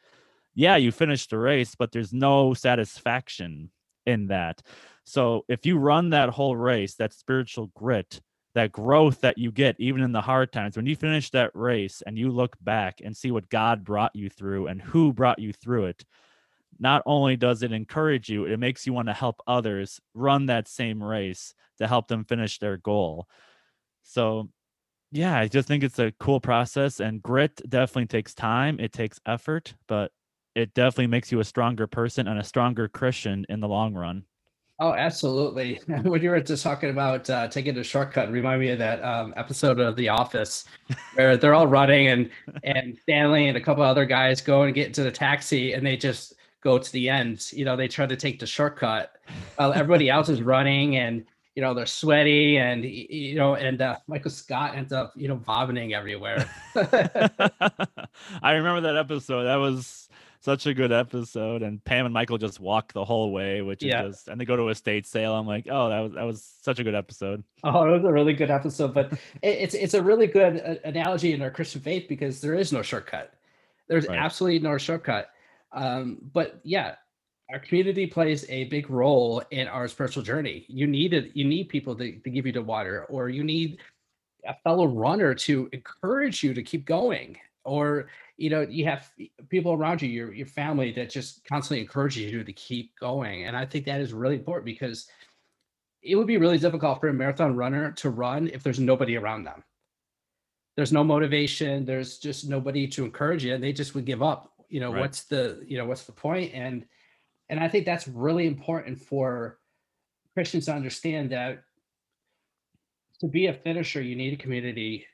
yeah, 0.56 0.76
you 0.76 0.92
finish 0.92 1.28
the 1.28 1.38
race, 1.38 1.76
but 1.76 1.92
there's 1.92 2.12
no 2.12 2.54
satisfaction 2.54 3.70
in 4.06 4.28
that. 4.28 4.62
So 5.04 5.46
if 5.48 5.66
you 5.66 5.78
run 5.78 6.10
that 6.10 6.30
whole 6.30 6.56
race, 6.56 6.96
that 6.96 7.14
spiritual 7.14 7.72
grit, 7.76 8.22
that 8.54 8.72
growth 8.72 9.22
that 9.22 9.38
you 9.38 9.52
get 9.52 9.76
even 9.80 10.02
in 10.02 10.12
the 10.12 10.22
hard 10.22 10.52
times 10.52 10.76
when 10.76 10.86
you 10.86 10.96
finish 10.96 11.30
that 11.32 11.52
race 11.54 12.02
and 12.06 12.18
you 12.18 12.30
look 12.30 12.58
back 12.62 13.00
and 13.04 13.16
see 13.16 13.32
what 13.32 13.50
god 13.50 13.84
brought 13.84 14.16
you 14.16 14.30
through 14.30 14.68
and 14.68 14.82
who 14.82 15.14
brought 15.14 15.39
you 15.39 15.54
through 15.54 15.86
it 15.86 16.04
not 16.80 17.02
only 17.06 17.36
does 17.38 17.64
it 17.64 17.72
encourage 17.72 18.30
you 18.30 18.46
it 18.46 18.60
makes 18.60 18.86
you 18.86 18.94
want 18.94 19.08
to 19.08 19.14
help 19.14 19.42
others 19.48 20.00
run 20.14 20.48
that 20.48 20.68
same 20.68 21.02
race 21.02 21.54
to 21.78 21.88
help 21.88 22.08
them 22.08 22.26
finish 22.26 22.60
their 22.60 22.78
goal 22.78 23.28
so 24.04 24.50
yeah 25.12 25.38
i 25.38 25.47
just 25.47 25.68
think 25.68 25.84
it's 25.84 25.99
a 25.99 26.12
cool 26.20 26.39
process 26.39 26.99
and 26.99 27.22
grit 27.22 27.62
definitely 27.70 28.05
takes 28.05 28.34
time 28.34 28.80
it 28.80 28.91
takes 28.93 29.20
effort 29.26 29.74
but 29.88 30.12
it 30.55 30.74
definitely 30.74 31.07
makes 31.07 31.32
you 31.32 31.39
a 31.39 31.43
stronger 31.43 31.88
person 31.88 32.28
and 32.28 32.39
a 32.39 32.43
stronger 32.43 32.88
christian 32.88 33.45
in 33.49 33.59
the 33.59 33.68
long 33.68 33.93
run 33.93 34.24
Oh, 34.82 34.95
absolutely. 34.95 35.80
when 35.86 36.24
you 36.24 36.32
were 36.32 36.41
just 36.41 36.64
talking 36.64 36.89
about 36.89 37.30
uh, 37.30 37.47
taking 37.47 37.78
a 37.78 37.84
shortcut, 37.84 38.32
remind 38.32 38.59
me 38.59 38.70
of 38.70 38.80
that 38.80 39.03
um, 39.03 39.32
episode 39.38 39.80
of 39.80 39.95
The 39.95 40.09
Office 40.09 40.66
where 41.14 41.38
they're 41.38 41.53
all 41.53 41.68
running 41.68 42.07
and 42.07 42.32
and 42.64 42.97
Stanley 43.03 43.47
and 43.47 43.55
a 43.55 43.62
couple 43.62 43.84
other 43.84 44.07
guys 44.07 44.41
go 44.41 44.64
and 44.64 44.74
get 44.74 44.88
into 44.88 45.03
the 45.03 45.12
taxi 45.12 45.74
and 45.74 45.86
they 45.86 45.95
just 45.95 46.34
go 46.62 46.80
to 46.80 46.91
the 46.93 47.09
end. 47.09 47.51
You 47.53 47.64
know, 47.64 47.76
they 47.76 47.88
try 47.88 48.07
to 48.07 48.16
take 48.16 48.39
the 48.39 48.47
shortcut 48.47 49.18
while 49.55 49.72
everybody 49.72 50.09
else 50.09 50.30
is 50.30 50.41
running 50.41 50.97
and 50.97 51.26
you 51.56 51.62
know 51.62 51.74
they're 51.74 51.86
sweaty 51.86 52.58
and 52.58 52.84
you 52.84 53.36
know 53.36 53.56
and 53.56 53.82
uh, 53.82 53.97
Michael 54.08 54.32
Scott 54.32 54.76
ends 54.76 54.93
up 54.93 55.14
you 55.16 55.28
know 55.28 55.36
vomiting 55.36 55.93
everywhere. 55.93 56.49
I 56.76 58.54
remember 58.54 58.82
that 58.82 58.97
episode. 58.97 59.43
That 59.43 59.58
was 59.58 60.10
such 60.41 60.66
a 60.66 60.74
good 60.74 60.91
episode. 60.91 61.62
And 61.62 61.84
Pam 61.84 62.06
and 62.06 62.14
Michael 62.14 62.38
just 62.38 62.60
walk 62.60 62.93
the 62.93 63.06
whole 63.06 63.32
way, 63.32 63.62
which 63.62 63.84
yeah. 63.84 64.06
is 64.06 64.16
just, 64.16 64.28
and 64.28 64.41
they 64.41 64.45
go 64.45 64.56
to 64.56 64.70
a 64.70 64.76
state 64.76 65.06
sale. 65.06 65.36
I'm 65.36 65.47
like, 65.47 65.68
oh, 65.70 65.89
that 65.89 65.99
was 65.99 66.14
that 66.14 66.24
was 66.24 66.43
such 66.62 66.80
a 66.80 66.84
good 66.84 66.95
episode. 66.95 67.43
Oh, 67.64 67.88
it 67.88 67.91
was 67.91 68.04
a 68.04 68.12
really 68.12 68.34
good 68.34 68.52
episode, 68.52 68.93
but 68.93 69.14
it's 69.41 69.74
it's 69.74 69.93
a 69.93 70.02
really 70.02 70.28
good 70.28 70.62
uh, 70.66 70.88
analogy 70.88 71.34
in 71.34 71.41
our 71.41 71.52
Christian 71.52 71.82
faith 71.82 72.08
because 72.10 72.41
there 72.41 72.56
is 72.56 72.74
no 72.74 72.82
shortcut. 72.82 73.34
There's 73.88 74.08
right. 74.08 74.18
absolutely 74.18 74.60
no 74.60 74.78
shortcut. 74.78 75.30
Um, 75.74 76.18
but 76.34 76.60
yeah, 76.64 76.95
our 77.52 77.60
community 77.60 78.08
plays 78.08 78.45
a 78.49 78.66
big 78.66 78.89
role 78.89 79.41
in 79.52 79.68
our 79.68 79.88
spiritual 79.88 80.24
journey. 80.24 80.66
You 80.68 80.88
need 80.88 81.14
it. 81.14 81.32
You 81.36 81.45
need 81.45 81.66
people 81.70 81.95
to, 81.95 82.12
to 82.20 82.30
give 82.30 82.45
you 82.45 82.52
the 82.52 82.62
water, 82.62 83.06
or 83.10 83.30
you 83.30 83.43
need 83.43 83.80
a 84.45 84.56
fellow 84.64 84.86
runner 84.86 85.36
to 85.36 85.70
encourage 85.72 86.43
you 86.43 86.54
to 86.54 86.64
keep 86.64 86.86
going 86.86 87.38
or 87.64 88.08
you 88.38 88.49
know 88.49 88.62
you 88.62 88.86
have 88.86 89.12
people 89.49 89.74
around 89.74 90.02
you 90.02 90.10
your 90.10 90.34
your 90.34 90.47
family 90.47 90.91
that 90.91 91.10
just 91.10 91.45
constantly 91.45 91.82
encourages 91.82 92.32
you 92.32 92.43
to 92.43 92.54
keep 92.54 92.97
going 92.99 93.45
and 93.45 93.56
i 93.56 93.66
think 93.66 93.86
that 93.86 94.02
is 94.02 94.14
really 94.14 94.36
important 94.36 94.66
because 94.66 95.08
it 96.02 96.16
would 96.16 96.28
be 96.28 96.38
really 96.38 96.58
difficult 96.58 96.99
for 96.99 97.10
a 97.10 97.14
marathon 97.14 97.56
runner 97.56 97.91
to 97.91 98.10
run 98.10 98.47
if 98.47 98.64
there's 98.64 98.80
nobody 98.80 99.16
around 99.16 99.43
them 99.43 99.64
there's 100.76 100.91
no 100.91 101.04
motivation 101.04 101.86
there's 101.86 102.18
just 102.18 102.49
nobody 102.49 102.88
to 102.88 103.06
encourage 103.06 103.43
you 103.43 103.54
and 103.54 103.64
they 103.64 103.74
just 103.74 103.93
would 103.93 104.06
give 104.06 104.24
up 104.24 104.54
you 104.70 104.80
know 104.80 104.91
right. 104.91 105.02
what's 105.02 105.24
the 105.26 105.64
you 105.68 105.78
know 105.78 105.86
what's 105.86 106.06
the 106.06 106.12
point 106.12 106.52
and 106.54 106.86
and 107.52 107.60
i 107.60 107.68
think 107.68 107.86
that's 107.86 108.08
really 108.08 108.47
important 108.47 108.99
for 108.99 109.60
christians 110.34 110.66
to 110.66 110.74
understand 110.74 111.30
that 111.30 111.62
to 113.20 113.28
be 113.28 113.45
a 113.45 113.54
finisher 113.54 114.02
you 114.02 114.16
need 114.16 114.34
a 114.34 114.38
community 114.38 115.06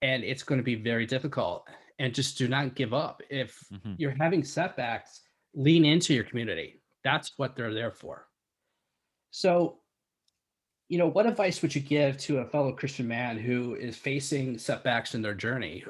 and 0.00 0.24
it's 0.24 0.42
going 0.42 0.58
to 0.58 0.64
be 0.64 0.74
very 0.74 1.04
difficult 1.04 1.68
and 2.00 2.14
just 2.14 2.38
do 2.38 2.48
not 2.48 2.74
give 2.74 2.94
up. 2.94 3.22
If 3.28 3.62
mm-hmm. 3.72 3.92
you're 3.98 4.16
having 4.18 4.42
setbacks, 4.42 5.20
lean 5.54 5.84
into 5.84 6.14
your 6.14 6.24
community. 6.24 6.80
That's 7.04 7.32
what 7.36 7.54
they're 7.54 7.74
there 7.74 7.90
for. 7.90 8.26
So, 9.30 9.78
you 10.88 10.98
know, 10.98 11.06
what 11.06 11.26
advice 11.26 11.60
would 11.62 11.74
you 11.74 11.82
give 11.82 12.16
to 12.18 12.38
a 12.38 12.46
fellow 12.46 12.72
Christian 12.72 13.06
man 13.06 13.38
who 13.38 13.74
is 13.74 13.96
facing 13.96 14.58
setbacks 14.58 15.14
in 15.14 15.20
their 15.20 15.34
journey? 15.34 15.84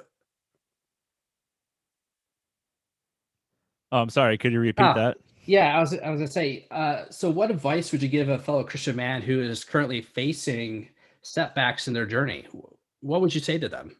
Oh, 3.92 3.98
I'm 3.98 4.11
sorry. 4.11 4.36
Could 4.36 4.53
you 4.53 4.61
repeat 4.61 4.82
ah, 4.82 4.94
that? 4.94 5.18
Yeah, 5.47 5.76
I 5.76 5.80
was 5.80 5.95
I 5.95 6.11
was 6.11 6.20
gonna 6.20 6.30
say. 6.30 6.66
Uh, 6.70 7.05
so, 7.11 7.30
what 7.30 7.51
advice 7.51 7.93
would 7.93 8.03
you 8.03 8.09
give 8.09 8.28
a 8.28 8.38
fellow 8.38 8.62
Christian 8.64 8.97
man 8.97 9.22
who 9.22 9.41
is 9.41 9.64
currently 9.64 10.03
facing 10.03 10.88
setbacks 11.22 11.88
in 11.88 11.95
their 11.95 12.07
journey? 12.07 12.47
What 13.01 13.20
would 13.20 13.34
you 13.34 13.41
say 13.41 13.59
to 13.59 13.68
them? 13.68 13.97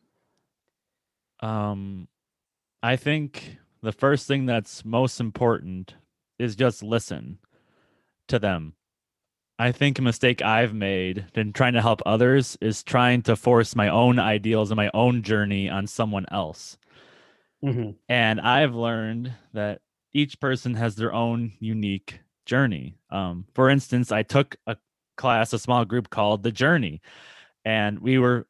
Um, 1.41 2.09
I 2.83 2.97
think 2.97 3.57
the 3.83 3.93
first 3.93 4.27
thing 4.27 4.47
that's 4.47 4.85
most 4.85 5.21
important 5.21 5.95
is 6.39 6.57
just 6.57 6.83
listen 6.83 7.39
to 8.29 8.39
them. 8.39 8.75
I 9.59 9.73
think 9.73 9.99
a 9.99 10.03
mistake 10.03 10.41
I've 10.41 10.73
made 10.73 11.27
in 11.35 11.53
trying 11.53 11.75
to 11.75 11.83
help 11.83 12.01
others 12.07 12.57
is 12.63 12.83
trying 12.83 13.21
to 13.23 13.37
force 13.37 13.77
my 13.77 13.89
own 13.89 14.19
ideals 14.19 14.71
and 14.71 14.77
my 14.77 14.91
own 14.95 15.23
journey 15.23 15.69
on 15.69 15.87
someone 15.87 16.25
else. 16.31 16.79
Mm-hmm. 17.63 17.91
And 18.09 18.41
I've 18.41 18.75
learned 18.75 19.35
that 19.53 19.83
each 20.13 20.41
person 20.41 20.75
has 20.75 20.97
their 20.97 21.13
own 21.13 21.53
unique 21.59 22.21
journey. 22.47 22.97
Um, 23.11 23.47
for 23.55 23.71
instance, 23.71 24.11
I 24.13 24.23
took 24.23 24.57
a 24.67 24.77
class, 25.17 25.53
a 25.53 25.59
small 25.59 25.85
group 25.85 26.11
called 26.11 26.43
The 26.43 26.53
Journey, 26.53 27.01
and 27.65 27.99
we 27.99 28.19
were 28.19 28.47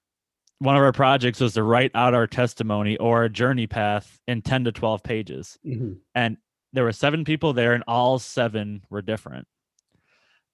one 0.58 0.76
of 0.76 0.82
our 0.82 0.92
projects 0.92 1.40
was 1.40 1.54
to 1.54 1.62
write 1.62 1.90
out 1.94 2.12
our 2.14 2.26
testimony 2.26 2.98
or 2.98 3.24
a 3.24 3.30
journey 3.30 3.66
path 3.66 4.20
in 4.28 4.42
10 4.42 4.64
to 4.64 4.72
12 4.72 5.02
pages. 5.02 5.58
Mm-hmm. 5.66 5.94
And 6.14 6.36
there 6.74 6.84
were 6.84 6.92
seven 6.92 7.24
people 7.24 7.54
there, 7.54 7.72
and 7.72 7.82
all 7.88 8.18
seven 8.18 8.82
were 8.90 9.00
different. 9.00 9.48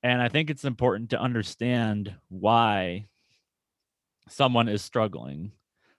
And 0.05 0.23
I 0.23 0.29
think 0.29 0.49
it's 0.49 0.65
important 0.65 1.11
to 1.11 1.21
understand 1.21 2.15
why 2.29 3.07
someone 4.29 4.69
is 4.69 4.83
struggling 4.83 5.53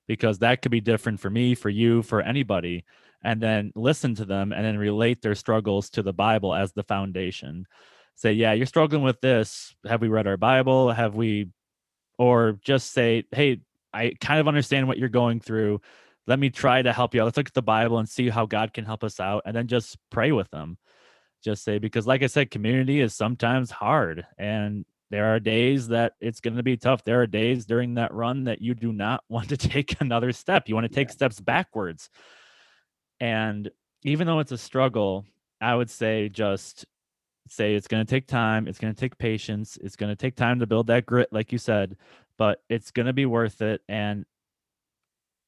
because 0.08 0.40
that 0.40 0.62
could 0.62 0.72
be 0.72 0.80
different 0.80 1.20
for 1.20 1.30
me, 1.30 1.54
for 1.54 1.70
you, 1.70 2.02
for 2.02 2.22
anybody. 2.22 2.86
And 3.24 3.42
then 3.42 3.72
listen 3.76 4.16
to 4.16 4.26
them 4.26 4.52
and 4.52 4.64
then 4.64 4.78
relate 4.78 5.22
their 5.22 5.36
struggles 5.36 5.90
to 5.92 6.04
the 6.04 6.14
Bible 6.14 6.54
as 6.54 6.72
the 6.72 6.84
foundation. 6.84 7.66
Say, 8.16 8.34
yeah, 8.34 8.54
you're 8.54 8.66
struggling 8.66 9.04
with 9.04 9.20
this. 9.22 9.76
Have 9.88 10.02
we 10.02 10.08
read 10.08 10.28
our 10.28 10.38
Bible? 10.38 10.92
Have 10.92 11.16
we, 11.16 11.50
or 12.18 12.60
just 12.64 12.94
say, 12.94 13.24
hey, 13.32 13.62
I 13.94 14.14
kind 14.20 14.40
of 14.40 14.48
understand 14.48 14.88
what 14.88 14.98
you're 14.98 15.10
going 15.10 15.40
through. 15.40 15.82
Let 16.28 16.40
me 16.40 16.50
try 16.50 16.82
to 16.82 16.94
help 16.94 17.16
you 17.16 17.22
out. 17.22 17.26
Let's 17.26 17.38
look 17.38 17.48
at 17.48 17.54
the 17.54 17.62
Bible 17.62 18.00
and 18.00 18.08
see 18.08 18.30
how 18.30 18.46
God 18.46 18.74
can 18.74 18.86
help 18.86 19.04
us 19.04 19.20
out. 19.20 19.44
And 19.46 19.56
then 19.56 19.68
just 19.68 19.98
pray 20.12 20.32
with 20.32 20.50
them. 20.52 20.78
Just 21.44 21.64
say, 21.64 21.80
because 21.80 22.06
like 22.06 22.24
I 22.24 22.28
said, 22.28 22.52
community 22.52 23.00
is 23.00 23.16
sometimes 23.16 23.72
hard. 23.72 24.26
And 24.38 24.86
there 25.10 25.34
are 25.34 25.40
days 25.40 25.88
that 25.90 26.14
it's 26.20 26.42
going 26.42 26.58
to 26.58 26.64
be 26.64 26.76
tough. 26.76 27.04
There 27.04 27.22
are 27.22 27.28
days 27.28 27.66
during 27.66 27.96
that 27.96 28.14
run 28.14 28.46
that 28.46 28.62
you 28.62 28.76
do 28.76 28.92
not 28.92 29.24
want 29.30 29.50
to 29.50 29.58
take 29.58 30.00
another 30.02 30.32
step. 30.32 30.68
You 30.68 30.76
want 30.76 30.88
to 30.88 30.94
take 30.94 31.10
yeah. 31.10 31.14
steps 31.14 31.40
backwards. 31.40 32.10
And 33.20 33.70
even 34.04 34.28
though 34.28 34.40
it's 34.40 34.52
a 34.52 34.58
struggle, 34.58 35.26
I 35.60 35.76
would 35.76 35.90
say 35.90 36.30
just 36.30 36.86
say 37.50 37.76
it's 37.76 37.88
going 37.88 38.06
to 38.06 38.10
take 38.10 38.28
time. 38.28 38.68
It's 38.68 38.80
going 38.80 38.94
to 38.94 39.00
take 39.00 39.18
patience. 39.18 39.78
It's 39.82 39.96
going 39.96 40.12
to 40.12 40.16
take 40.16 40.36
time 40.36 40.60
to 40.60 40.68
build 40.68 40.88
that 40.88 41.06
grit, 41.06 41.32
like 41.32 41.52
you 41.52 41.58
said, 41.58 41.98
but 42.38 42.62
it's 42.70 42.92
going 42.92 43.06
to 43.06 43.14
be 43.14 43.26
worth 43.26 43.62
it. 43.62 43.82
And 43.88 44.26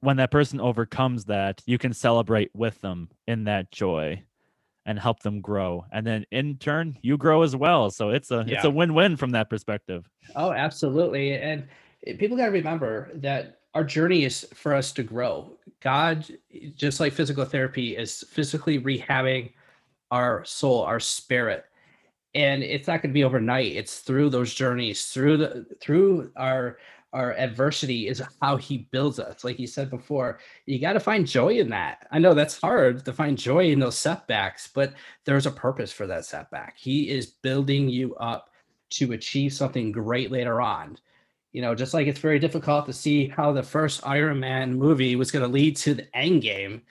when 0.01 0.17
that 0.17 0.31
person 0.31 0.61
overcomes 0.61 1.25
that, 1.25 1.61
you 1.65 1.77
can 1.77 1.93
celebrate 1.93 2.51
with 2.55 2.79
them 2.81 3.09
in 3.27 3.43
that 3.45 3.71
joy 3.71 4.23
and 4.85 4.97
help 4.97 5.19
them 5.19 5.39
grow 5.39 5.85
and 5.91 6.07
then 6.07 6.25
in 6.31 6.57
turn 6.57 6.97
you 7.03 7.15
grow 7.15 7.43
as 7.43 7.55
well 7.55 7.91
so 7.91 8.09
it's 8.09 8.31
a 8.31 8.43
yeah. 8.47 8.55
it's 8.55 8.65
a 8.65 8.69
win-win 8.69 9.15
from 9.15 9.29
that 9.29 9.47
perspective 9.47 10.09
oh 10.35 10.51
absolutely 10.51 11.33
and 11.33 11.67
eh, 12.07 12.15
people 12.17 12.35
got 12.35 12.45
to 12.45 12.51
remember 12.51 13.11
that 13.13 13.58
our 13.73 13.83
journey 13.83 14.23
is 14.23 14.47
for 14.53 14.73
us 14.73 14.91
to 14.91 15.03
grow 15.03 15.57
god 15.81 16.25
just 16.75 16.99
like 16.99 17.13
physical 17.13 17.45
therapy 17.45 17.95
is 17.95 18.23
physically 18.29 18.79
rehabbing 18.79 19.51
our 20.11 20.43
soul 20.45 20.81
our 20.83 20.99
spirit 20.99 21.65
and 22.35 22.63
it's 22.63 22.87
not 22.87 23.01
going 23.01 23.09
to 23.09 23.13
be 23.13 23.23
overnight 23.23 23.75
it's 23.75 23.99
through 23.99 24.29
those 24.29 24.53
journeys 24.53 25.07
through 25.07 25.37
the 25.37 25.65
through 25.81 26.31
our 26.35 26.77
our 27.13 27.33
adversity 27.33 28.07
is 28.07 28.21
how 28.41 28.55
he 28.55 28.87
builds 28.91 29.19
us. 29.19 29.43
Like 29.43 29.59
you 29.59 29.67
said 29.67 29.89
before, 29.89 30.39
you 30.65 30.79
got 30.79 30.93
to 30.93 30.99
find 30.99 31.25
joy 31.25 31.55
in 31.55 31.69
that. 31.69 32.07
I 32.11 32.19
know 32.19 32.33
that's 32.33 32.59
hard 32.59 33.03
to 33.05 33.13
find 33.13 33.37
joy 33.37 33.71
in 33.71 33.79
those 33.79 33.97
setbacks, 33.97 34.69
but 34.73 34.93
there's 35.25 35.47
a 35.47 35.51
purpose 35.51 35.91
for 35.91 36.05
that 36.07 36.25
setback. 36.25 36.77
He 36.77 37.09
is 37.09 37.25
building 37.25 37.89
you 37.89 38.15
up 38.15 38.51
to 38.91 39.13
achieve 39.13 39.53
something 39.53 39.91
great 39.91 40.31
later 40.31 40.61
on. 40.61 40.97
You 41.51 41.61
know, 41.61 41.73
just 41.73 41.93
like 41.93 42.07
it's 42.07 42.19
very 42.19 42.39
difficult 42.39 42.85
to 42.85 42.93
see 42.93 43.27
how 43.27 43.51
the 43.51 43.63
first 43.63 44.05
Iron 44.05 44.39
Man 44.39 44.73
movie 44.73 45.15
was 45.15 45.31
going 45.31 45.43
to 45.43 45.51
lead 45.51 45.75
to 45.77 45.95
the 45.95 46.15
end 46.15 46.41
game. 46.41 46.83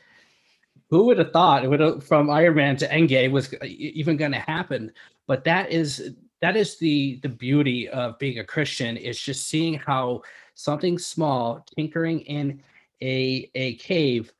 Who 0.90 1.04
would 1.04 1.18
have 1.18 1.32
thought 1.32 1.64
it 1.64 1.68
would 1.68 1.80
have, 1.80 2.04
from 2.04 2.30
Iron 2.30 2.56
Man 2.56 2.76
to 2.78 2.88
Endgame 2.88 3.30
was 3.30 3.52
even 3.62 4.16
going 4.16 4.32
to 4.32 4.38
happen? 4.38 4.90
But 5.26 5.44
that 5.44 5.70
is 5.70 6.14
that 6.40 6.56
is 6.56 6.78
the 6.78 7.18
the 7.22 7.28
beauty 7.28 7.88
of 7.88 8.18
being 8.18 8.38
a 8.38 8.44
christian 8.44 8.96
is 8.96 9.20
just 9.20 9.48
seeing 9.48 9.74
how 9.74 10.22
something 10.54 10.98
small 10.98 11.64
tinkering 11.76 12.20
in 12.20 12.62
a 13.02 13.50
a 13.54 13.74
cave 13.76 14.32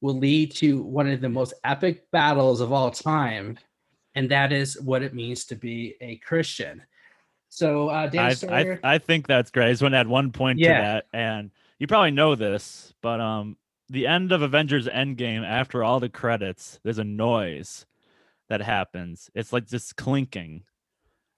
will 0.00 0.18
lead 0.18 0.52
to 0.52 0.82
one 0.82 1.08
of 1.08 1.20
the 1.20 1.28
most 1.28 1.54
epic 1.64 2.10
battles 2.10 2.60
of 2.60 2.72
all 2.72 2.90
time 2.90 3.58
and 4.14 4.30
that 4.30 4.52
is 4.52 4.80
what 4.80 5.02
it 5.02 5.14
means 5.14 5.44
to 5.44 5.54
be 5.54 5.94
a 6.00 6.16
christian 6.16 6.82
so 7.50 7.88
uh 7.88 8.06
Dan 8.06 8.34
I, 8.48 8.60
I, 8.60 8.78
I 8.94 8.98
think 8.98 9.26
that's 9.26 9.50
great 9.50 9.66
i 9.66 9.70
just 9.70 9.82
want 9.82 9.92
to 9.92 9.98
add 9.98 10.08
one 10.08 10.32
point 10.32 10.58
yeah. 10.58 10.68
to 10.68 10.82
that 10.82 11.06
and 11.12 11.50
you 11.78 11.86
probably 11.86 12.12
know 12.12 12.34
this 12.34 12.94
but 13.02 13.20
um 13.20 13.56
the 13.90 14.06
end 14.06 14.32
of 14.32 14.40
avengers 14.40 14.86
endgame 14.86 15.44
after 15.44 15.84
all 15.84 16.00
the 16.00 16.08
credits 16.08 16.80
there's 16.84 16.98
a 16.98 17.04
noise 17.04 17.84
that 18.48 18.62
happens 18.62 19.30
it's 19.34 19.52
like 19.52 19.66
this 19.68 19.92
clinking 19.92 20.62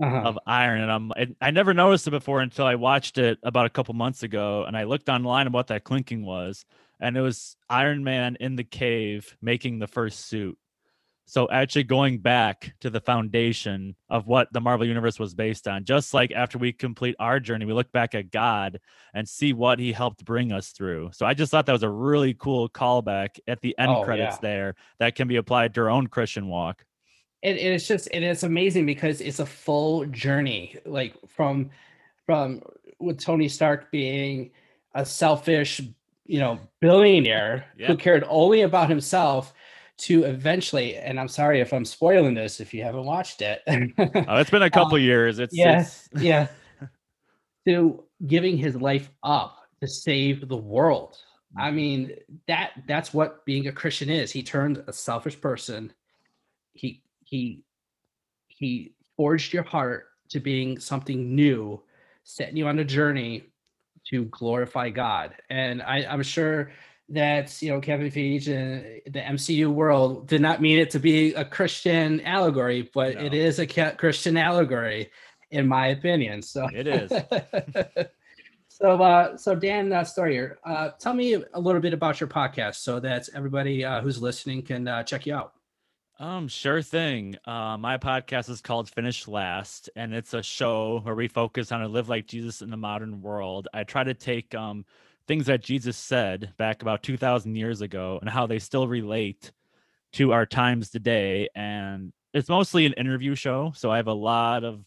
uh-huh. 0.03 0.23
of 0.25 0.39
iron 0.47 0.83
and 0.83 0.93
i'm 0.93 1.13
I, 1.13 1.29
I, 1.41 1.51
never 1.51 1.73
noticed 1.73 2.07
it 2.07 2.11
before 2.11 2.41
until 2.41 2.67
i 2.67 2.75
watched 2.75 3.19
it 3.19 3.39
about 3.43 3.67
a 3.67 3.71
couple 3.71 3.95
months 3.95 4.23
ago 4.23 4.65
and 4.65 4.77
i 4.77 4.85
looked 4.85 5.09
online 5.09 5.47
at 5.47 5.53
what 5.53 5.69
that 5.69 5.85
clinking 5.85 6.25
was 6.25 6.65
and 7.01 7.17
it 7.17 7.21
was 7.21 7.57
iron 7.71 8.05
man 8.05 8.37
in 8.39 8.57
the 8.57 8.65
cave 8.65 9.37
making 9.41 9.79
the 9.79 9.87
first 9.87 10.27
suit 10.27 10.59
so 11.33 11.49
actually 11.51 11.83
going 11.83 12.19
back 12.19 12.75
to 12.79 12.91
the 12.91 13.01
foundation 13.01 13.97
of 14.11 14.27
what 14.27 14.53
the 14.53 14.61
marvel 14.61 14.87
universe 14.87 15.19
was 15.19 15.33
based 15.33 15.67
on 15.67 15.83
just 15.83 16.13
like 16.13 16.31
after 16.33 16.59
we 16.59 16.75
complete 16.75 17.17
our 17.19 17.41
journey 17.41 17.65
we 17.65 17.73
look 17.73 17.91
back 17.91 18.15
at 18.15 18.31
god 18.31 18.79
and 19.15 19.27
see 19.27 19.55
what 19.55 19.79
he 19.79 19.93
helped 19.93 20.23
bring 20.27 20.53
us 20.53 20.73
through 20.73 21.09
so 21.15 21.25
i 21.25 21.33
just 21.33 21.51
thought 21.51 21.65
that 21.65 21.73
was 21.73 21.83
a 21.83 21.89
really 21.89 22.35
cool 22.35 22.69
callback 22.69 23.39
at 23.49 23.63
the 23.63 23.75
end 23.79 23.91
oh, 23.91 24.05
credits 24.05 24.37
yeah. 24.37 24.49
there 24.51 24.75
that 24.99 25.15
can 25.15 25.27
be 25.27 25.37
applied 25.37 25.73
to 25.73 25.81
our 25.81 25.89
own 25.89 26.07
christian 26.07 26.49
walk 26.49 26.85
it, 27.41 27.57
it's 27.57 27.89
just 27.89 28.09
and 28.13 28.23
it's 28.23 28.43
amazing 28.43 28.85
because 28.85 29.23
it's 29.23 29.39
a 29.39 29.47
full 29.47 30.05
journey 30.07 30.77
like 30.85 31.15
from 31.27 31.71
from 32.27 32.61
with 33.01 33.19
tony 33.19 33.49
stark 33.49 33.91
being 33.91 34.51
a 34.95 35.07
selfish 35.07 35.81
you 36.27 36.39
know 36.39 36.61
billionaire 36.81 37.65
yeah. 37.79 37.87
who 37.87 37.97
cared 37.97 38.23
only 38.29 38.61
about 38.61 38.91
himself 38.91 39.55
to 40.03 40.25
eventually 40.25 40.97
and 40.97 41.21
i'm 41.21 41.29
sorry 41.29 41.61
if 41.61 41.73
i'm 41.73 41.85
spoiling 41.85 42.35
this 42.35 42.61
if 42.61 42.75
you 42.75 42.83
haven't 42.83 43.05
watched 43.05 43.41
it. 43.41 43.63
Oh, 44.29 44.37
it's 44.37 44.51
been 44.51 44.63
a 44.63 44.71
couple 44.71 44.97
um, 44.97 45.03
years. 45.03 45.39
It's 45.39 45.57
yes 45.57 46.09
yeah, 46.15 46.49
yeah. 46.81 46.87
To 47.67 48.05
giving 48.27 48.57
his 48.57 48.77
life 48.77 49.11
up 49.23 49.59
to 49.81 49.87
save 49.87 50.49
the 50.49 50.57
world. 50.57 51.17
I 51.57 51.71
mean 51.71 52.13
that 52.49 52.73
that's 52.89 53.15
what 53.15 53.45
being 53.45 53.69
a 53.69 53.73
christian 53.73 54.11
is. 54.11 54.33
He 54.33 54.43
turned 54.43 54.83
a 54.87 54.93
selfish 54.93 55.41
person. 55.41 55.93
He 56.73 57.03
he 57.25 57.65
he 58.49 58.95
forged 59.17 59.53
your 59.53 59.63
heart 59.63 60.07
to 60.31 60.41
being 60.41 60.79
something 60.79 61.35
new, 61.35 61.81
setting 62.25 62.57
you 62.57 62.67
on 62.67 62.79
a 62.79 62.85
journey 62.85 63.45
to 64.09 64.25
glorify 64.27 64.91
God. 64.91 65.35
And 65.51 65.83
I, 65.83 66.05
I'm 66.09 66.23
sure 66.23 66.73
that 67.13 67.61
you 67.61 67.71
know 67.71 67.81
Kevin 67.81 68.11
Feige 68.11 68.49
and 68.49 69.13
the 69.13 69.21
MCU 69.21 69.69
world 69.69 70.27
did 70.27 70.41
not 70.41 70.61
mean 70.61 70.79
it 70.79 70.91
to 70.91 70.99
be 70.99 71.35
a 71.35 71.45
Christian 71.45 72.21
allegory, 72.23 72.91
but 72.95 73.15
no. 73.15 73.25
it 73.25 73.35
is 73.35 73.59
a 73.59 73.67
Christian 73.67 74.37
allegory, 74.37 75.11
in 75.51 75.69
my 75.69 75.89
opinion. 75.89 76.43
So 76.43 76.67
it 76.73 76.87
is. 76.87 77.13
so, 78.69 79.03
uh, 79.03 79.37
so 79.37 79.55
Dan 79.55 79.93
uh, 79.93 80.01
Steur, 80.01 80.57
uh, 80.65 80.91
tell 80.99 81.13
me 81.13 81.35
a 81.35 81.61
little 81.61 81.83
bit 81.83 81.93
about 81.93 82.19
your 82.19 82.29
podcast, 82.29 82.77
so 82.77 82.99
that 83.01 83.29
everybody 83.35 83.85
uh, 83.85 84.01
who's 84.01 84.21
listening 84.21 84.63
can 84.63 84.89
uh, 84.89 85.03
check 85.03 85.27
you 85.27 85.35
out. 85.35 85.53
Um, 86.19 86.49
sure 86.49 86.81
thing. 86.81 87.37
Uh, 87.45 87.77
my 87.77 87.99
podcast 87.99 88.49
is 88.49 88.61
called 88.63 88.89
Finish 88.89 89.29
Last, 89.29 89.91
and 89.97 90.15
it's 90.15 90.33
a 90.33 90.43
show 90.43 91.01
where 91.01 91.15
we 91.15 91.29
focus 91.29 91.73
on 91.73 91.83
a 91.83 91.89
live 91.89 92.09
like 92.09 92.27
Jesus 92.27 92.63
in 92.63 92.71
the 92.71 92.77
modern 92.77 93.21
world. 93.21 93.69
I 93.75 93.85
try 93.85 94.05
to 94.05 94.15
take 94.15 94.55
um 94.55 94.87
things 95.33 95.47
that 95.47 95.63
Jesus 95.63 95.97
said 95.97 96.53
back 96.59 96.83
about 96.83 97.03
2,000 97.03 97.57
years 97.57 97.81
ago 97.81 98.19
and 98.21 98.29
how 98.29 98.47
they 98.47 98.59
still 98.59 98.87
relate 98.87 99.51
to 100.13 100.31
our 100.31 100.45
times 100.45 100.91
today. 100.91 101.49
And 101.55 102.13
it's 102.35 102.51
mostly 102.51 102.85
an 102.85 102.93
interview 102.93 103.35
show, 103.35 103.73
so 103.75 103.91
I 103.91 103.97
have 103.97 104.09
a 104.09 104.13
lot 104.13 104.63
of 104.63 104.85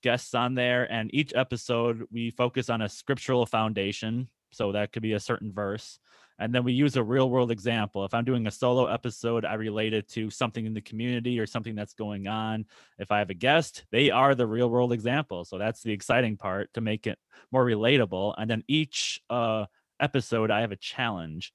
guests 0.00 0.32
on 0.32 0.54
there, 0.54 0.84
and 0.92 1.12
each 1.12 1.32
episode 1.34 2.04
we 2.12 2.30
focus 2.30 2.70
on 2.70 2.82
a 2.82 2.88
scriptural 2.88 3.46
foundation. 3.46 4.28
So 4.52 4.70
that 4.70 4.92
could 4.92 5.02
be 5.02 5.14
a 5.14 5.18
certain 5.18 5.52
verse 5.52 5.98
and 6.40 6.54
then 6.54 6.64
we 6.64 6.72
use 6.72 6.96
a 6.96 7.04
real 7.04 7.30
world 7.30 7.50
example 7.50 8.04
if 8.04 8.12
i'm 8.14 8.24
doing 8.24 8.46
a 8.46 8.50
solo 8.50 8.86
episode 8.86 9.44
i 9.44 9.54
relate 9.54 9.92
it 9.92 10.08
to 10.08 10.30
something 10.30 10.66
in 10.66 10.74
the 10.74 10.80
community 10.80 11.38
or 11.38 11.46
something 11.46 11.76
that's 11.76 11.94
going 11.94 12.26
on 12.26 12.64
if 12.98 13.12
i 13.12 13.18
have 13.18 13.30
a 13.30 13.34
guest 13.34 13.84
they 13.92 14.10
are 14.10 14.34
the 14.34 14.46
real 14.46 14.68
world 14.68 14.92
example 14.92 15.44
so 15.44 15.58
that's 15.58 15.82
the 15.82 15.92
exciting 15.92 16.36
part 16.36 16.72
to 16.72 16.80
make 16.80 17.06
it 17.06 17.18
more 17.52 17.64
relatable 17.64 18.34
and 18.38 18.50
then 18.50 18.64
each 18.66 19.20
uh, 19.30 19.66
episode 20.00 20.50
i 20.50 20.60
have 20.60 20.72
a 20.72 20.76
challenge 20.76 21.52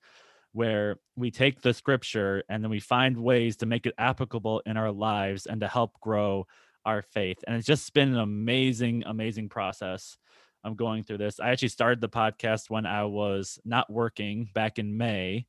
where 0.56 0.96
we 1.18 1.32
take 1.32 1.62
the 1.62 1.74
scripture 1.74 2.42
and 2.48 2.64
then 2.64 2.72
we 2.72 2.80
find 2.80 3.18
ways 3.18 3.58
to 3.58 3.66
make 3.66 3.86
it 3.86 3.94
applicable 3.98 4.62
in 4.66 4.78
our 4.78 4.90
lives 4.90 5.48
and 5.48 5.60
to 5.60 5.68
help 5.68 6.00
grow 6.00 6.48
our 6.86 7.02
faith. 7.02 7.44
And 7.46 7.58
it's 7.58 7.68
just 7.68 7.94
been 7.94 8.14
an 8.14 8.20
amazing, 8.20 9.04
amazing 9.06 9.50
process. 9.50 10.18
I'm 10.64 10.76
going 10.76 11.04
through 11.04 11.18
this. 11.18 11.42
I 11.42 11.50
actually 11.50 11.70
started 11.70 12.00
the 12.00 12.08
podcast 12.08 12.70
when 12.70 12.86
I 12.86 13.04
was 13.04 13.60
not 13.66 13.92
working 13.92 14.50
back 14.54 14.80
in 14.80 14.98
May. 14.98 15.46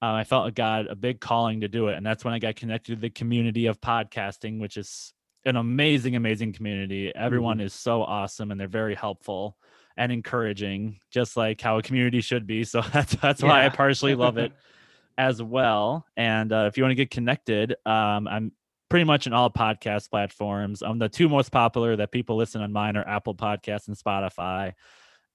Uh, 0.00 0.12
I 0.12 0.24
felt 0.24 0.54
God 0.54 0.86
a 0.86 0.96
big 0.96 1.20
calling 1.20 1.60
to 1.60 1.68
do 1.68 1.88
it, 1.88 1.96
and 1.96 2.06
that's 2.06 2.24
when 2.24 2.32
I 2.32 2.38
got 2.38 2.56
connected 2.56 2.94
to 2.94 3.00
the 3.00 3.10
community 3.10 3.66
of 3.66 3.78
podcasting, 3.82 4.58
which 4.58 4.78
is 4.78 5.12
an 5.44 5.56
amazing, 5.56 6.16
amazing 6.16 6.54
community. 6.54 7.14
Everyone 7.14 7.58
mm-hmm. 7.58 7.66
is 7.66 7.74
so 7.74 8.02
awesome, 8.02 8.50
and 8.50 8.58
they're 8.58 8.68
very 8.68 8.94
helpful 8.94 9.58
and 9.96 10.12
encouraging, 10.12 10.98
just 11.10 11.36
like 11.36 11.60
how 11.60 11.78
a 11.78 11.82
community 11.82 12.20
should 12.20 12.46
be. 12.46 12.64
So 12.64 12.80
that's 12.92 13.14
that's 13.16 13.42
yeah. 13.42 13.48
why 13.48 13.66
I 13.66 13.68
partially 13.68 14.14
love 14.14 14.38
it 14.38 14.52
as 15.18 15.42
well. 15.42 16.06
And 16.16 16.52
uh, 16.52 16.66
if 16.68 16.76
you 16.76 16.82
want 16.82 16.92
to 16.92 16.96
get 16.96 17.10
connected, 17.10 17.74
um, 17.84 18.28
I'm 18.28 18.52
pretty 18.88 19.04
much 19.04 19.26
in 19.26 19.32
all 19.32 19.50
podcast 19.50 20.10
platforms. 20.10 20.82
Um, 20.82 20.98
the 20.98 21.08
two 21.08 21.28
most 21.28 21.52
popular 21.52 21.96
that 21.96 22.10
people 22.10 22.36
listen 22.36 22.60
on 22.60 22.72
mine 22.72 22.96
are 22.96 23.08
Apple 23.08 23.34
Podcasts 23.34 23.88
and 23.88 23.96
Spotify. 23.96 24.74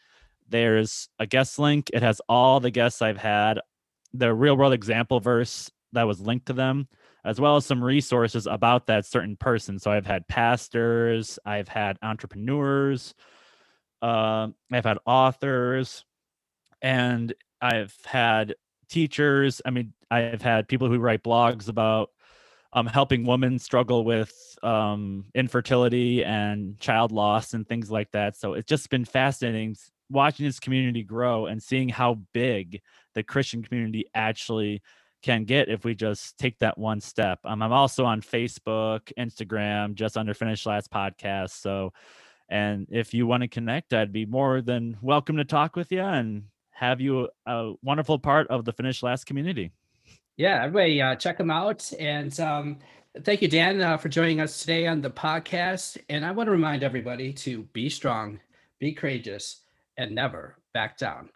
There's 0.48 1.10
a 1.20 1.28
guest 1.28 1.60
link. 1.60 1.90
It 1.94 2.02
has 2.02 2.22
all 2.30 2.62
the 2.62 2.72
guests 2.72 3.02
I've 3.02 3.18
had, 3.18 3.60
the 4.14 4.34
real 4.34 4.58
world 4.58 4.74
example 4.74 5.20
verse 5.20 5.70
that 5.94 6.08
was 6.08 6.20
linked 6.20 6.48
to 6.48 6.54
them, 6.54 6.88
as 7.24 7.40
well 7.40 7.56
as 7.56 7.66
some 7.66 7.84
resources 7.84 8.48
about 8.48 8.88
that 8.88 9.06
certain 9.06 9.36
person. 9.36 9.80
So 9.80 9.92
I've 9.92 10.06
had 10.06 10.28
pastors, 10.28 11.40
I've 11.46 11.68
had 11.68 11.98
entrepreneurs, 12.02 13.14
uh, 14.02 14.48
I've 14.72 14.86
had 14.86 15.00
authors, 15.06 16.06
and 16.82 17.34
I've 17.62 17.96
had 18.06 18.56
teachers. 18.90 19.62
I 19.66 19.72
mean, 19.72 19.94
I've 20.10 20.42
had 20.42 20.68
people 20.68 20.88
who 20.88 21.00
write 21.00 21.24
blogs 21.24 21.68
about 21.68 22.10
um, 22.74 22.86
helping 22.86 23.26
women 23.26 23.60
struggle 23.60 24.04
with 24.04 24.32
um, 24.64 25.26
infertility 25.34 26.24
and 26.24 26.80
child 26.80 27.12
loss 27.12 27.54
and 27.54 27.68
things 27.68 27.90
like 27.90 28.12
that. 28.12 28.38
So 28.38 28.54
it's 28.54 28.68
just 28.68 28.90
been 28.90 29.06
fascinating 29.06 29.76
watching 30.10 30.46
this 30.46 30.60
community 30.60 31.04
grow 31.04 31.46
and 31.46 31.62
seeing 31.62 31.90
how 31.90 32.20
big 32.34 32.82
the 33.20 33.24
Christian 33.24 33.62
community 33.62 34.06
actually 34.16 34.82
can 35.22 35.44
get 35.44 35.68
if 35.68 35.84
we 35.84 35.94
just 35.94 36.38
take 36.38 36.58
that 36.60 36.78
one 36.78 37.02
step. 37.02 37.38
Um, 37.44 37.62
I'm 37.62 37.74
also 37.74 38.06
on 38.06 38.22
Facebook, 38.22 39.12
Instagram, 39.18 39.94
just 39.94 40.16
under 40.16 40.34
Finish 40.34 40.66
Last 40.66 40.90
Podcast. 40.90 41.50
So, 41.50 41.92
and 42.48 42.88
if 42.90 43.14
you 43.14 43.28
want 43.28 43.42
to 43.42 43.50
connect, 43.50 43.94
I'd 43.94 44.14
be 44.14 44.26
more 44.26 44.62
than 44.62 44.98
welcome 45.02 45.36
to 45.36 45.44
talk 45.44 45.76
with 45.76 45.92
you 45.92 46.00
and 46.00 46.44
have 46.72 47.02
you 47.02 47.28
a 47.46 47.74
wonderful 47.84 48.20
part 48.20 48.48
of 48.48 48.64
the 48.64 48.72
Finish 48.72 49.04
Last 49.04 49.26
community. 49.26 49.74
Yeah, 50.38 50.64
everybody, 50.64 51.02
uh, 51.02 51.16
check 51.16 51.38
them 51.38 51.52
out. 51.52 51.92
And 52.00 52.40
um, 52.40 52.78
thank 53.24 53.42
you, 53.42 53.50
Dan, 53.50 53.82
uh, 53.82 53.98
for 53.98 54.08
joining 54.08 54.40
us 54.40 54.62
today 54.62 54.88
on 54.88 55.02
the 55.02 55.10
podcast. 55.12 55.98
And 56.08 56.26
I 56.26 56.32
want 56.32 56.48
to 56.48 56.52
remind 56.52 56.84
everybody 56.84 57.34
to 57.34 57.64
be 57.74 57.90
strong, 57.90 58.40
be 58.80 58.94
courageous, 58.94 59.60
and 59.98 60.16
never 60.16 60.56
back 60.74 60.98
down. 60.98 61.28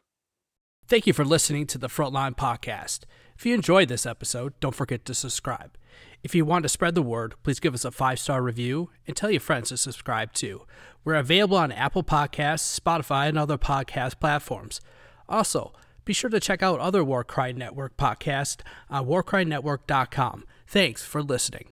Thank 0.87 1.07
you 1.07 1.13
for 1.13 1.23
listening 1.25 1.65
to 1.67 1.77
the 1.77 1.87
Frontline 1.87 2.35
Podcast. 2.35 3.01
If 3.37 3.45
you 3.45 3.53
enjoyed 3.53 3.87
this 3.87 4.05
episode, 4.05 4.53
don't 4.59 4.75
forget 4.75 5.05
to 5.05 5.13
subscribe. 5.13 5.77
If 6.23 6.35
you 6.35 6.45
want 6.45 6.63
to 6.63 6.69
spread 6.69 6.93
the 6.93 7.01
word, 7.01 7.35
please 7.43 7.59
give 7.59 7.73
us 7.73 7.85
a 7.85 7.91
five 7.91 8.19
star 8.19 8.41
review 8.41 8.89
and 9.07 9.15
tell 9.15 9.31
your 9.31 9.39
friends 9.39 9.69
to 9.69 9.77
subscribe 9.77 10.33
too. 10.33 10.65
We're 11.03 11.15
available 11.15 11.57
on 11.57 11.71
Apple 11.71 12.03
Podcasts, 12.03 12.79
Spotify, 12.79 13.27
and 13.27 13.37
other 13.37 13.57
podcast 13.57 14.19
platforms. 14.19 14.81
Also, 15.27 15.73
be 16.05 16.13
sure 16.13 16.29
to 16.29 16.39
check 16.39 16.61
out 16.61 16.79
other 16.79 17.03
Warcry 17.03 17.53
Network 17.53 17.95
podcasts 17.97 18.61
on 18.89 19.05
warcrynetwork.com. 19.05 20.43
Thanks 20.67 21.03
for 21.03 21.23
listening. 21.23 21.69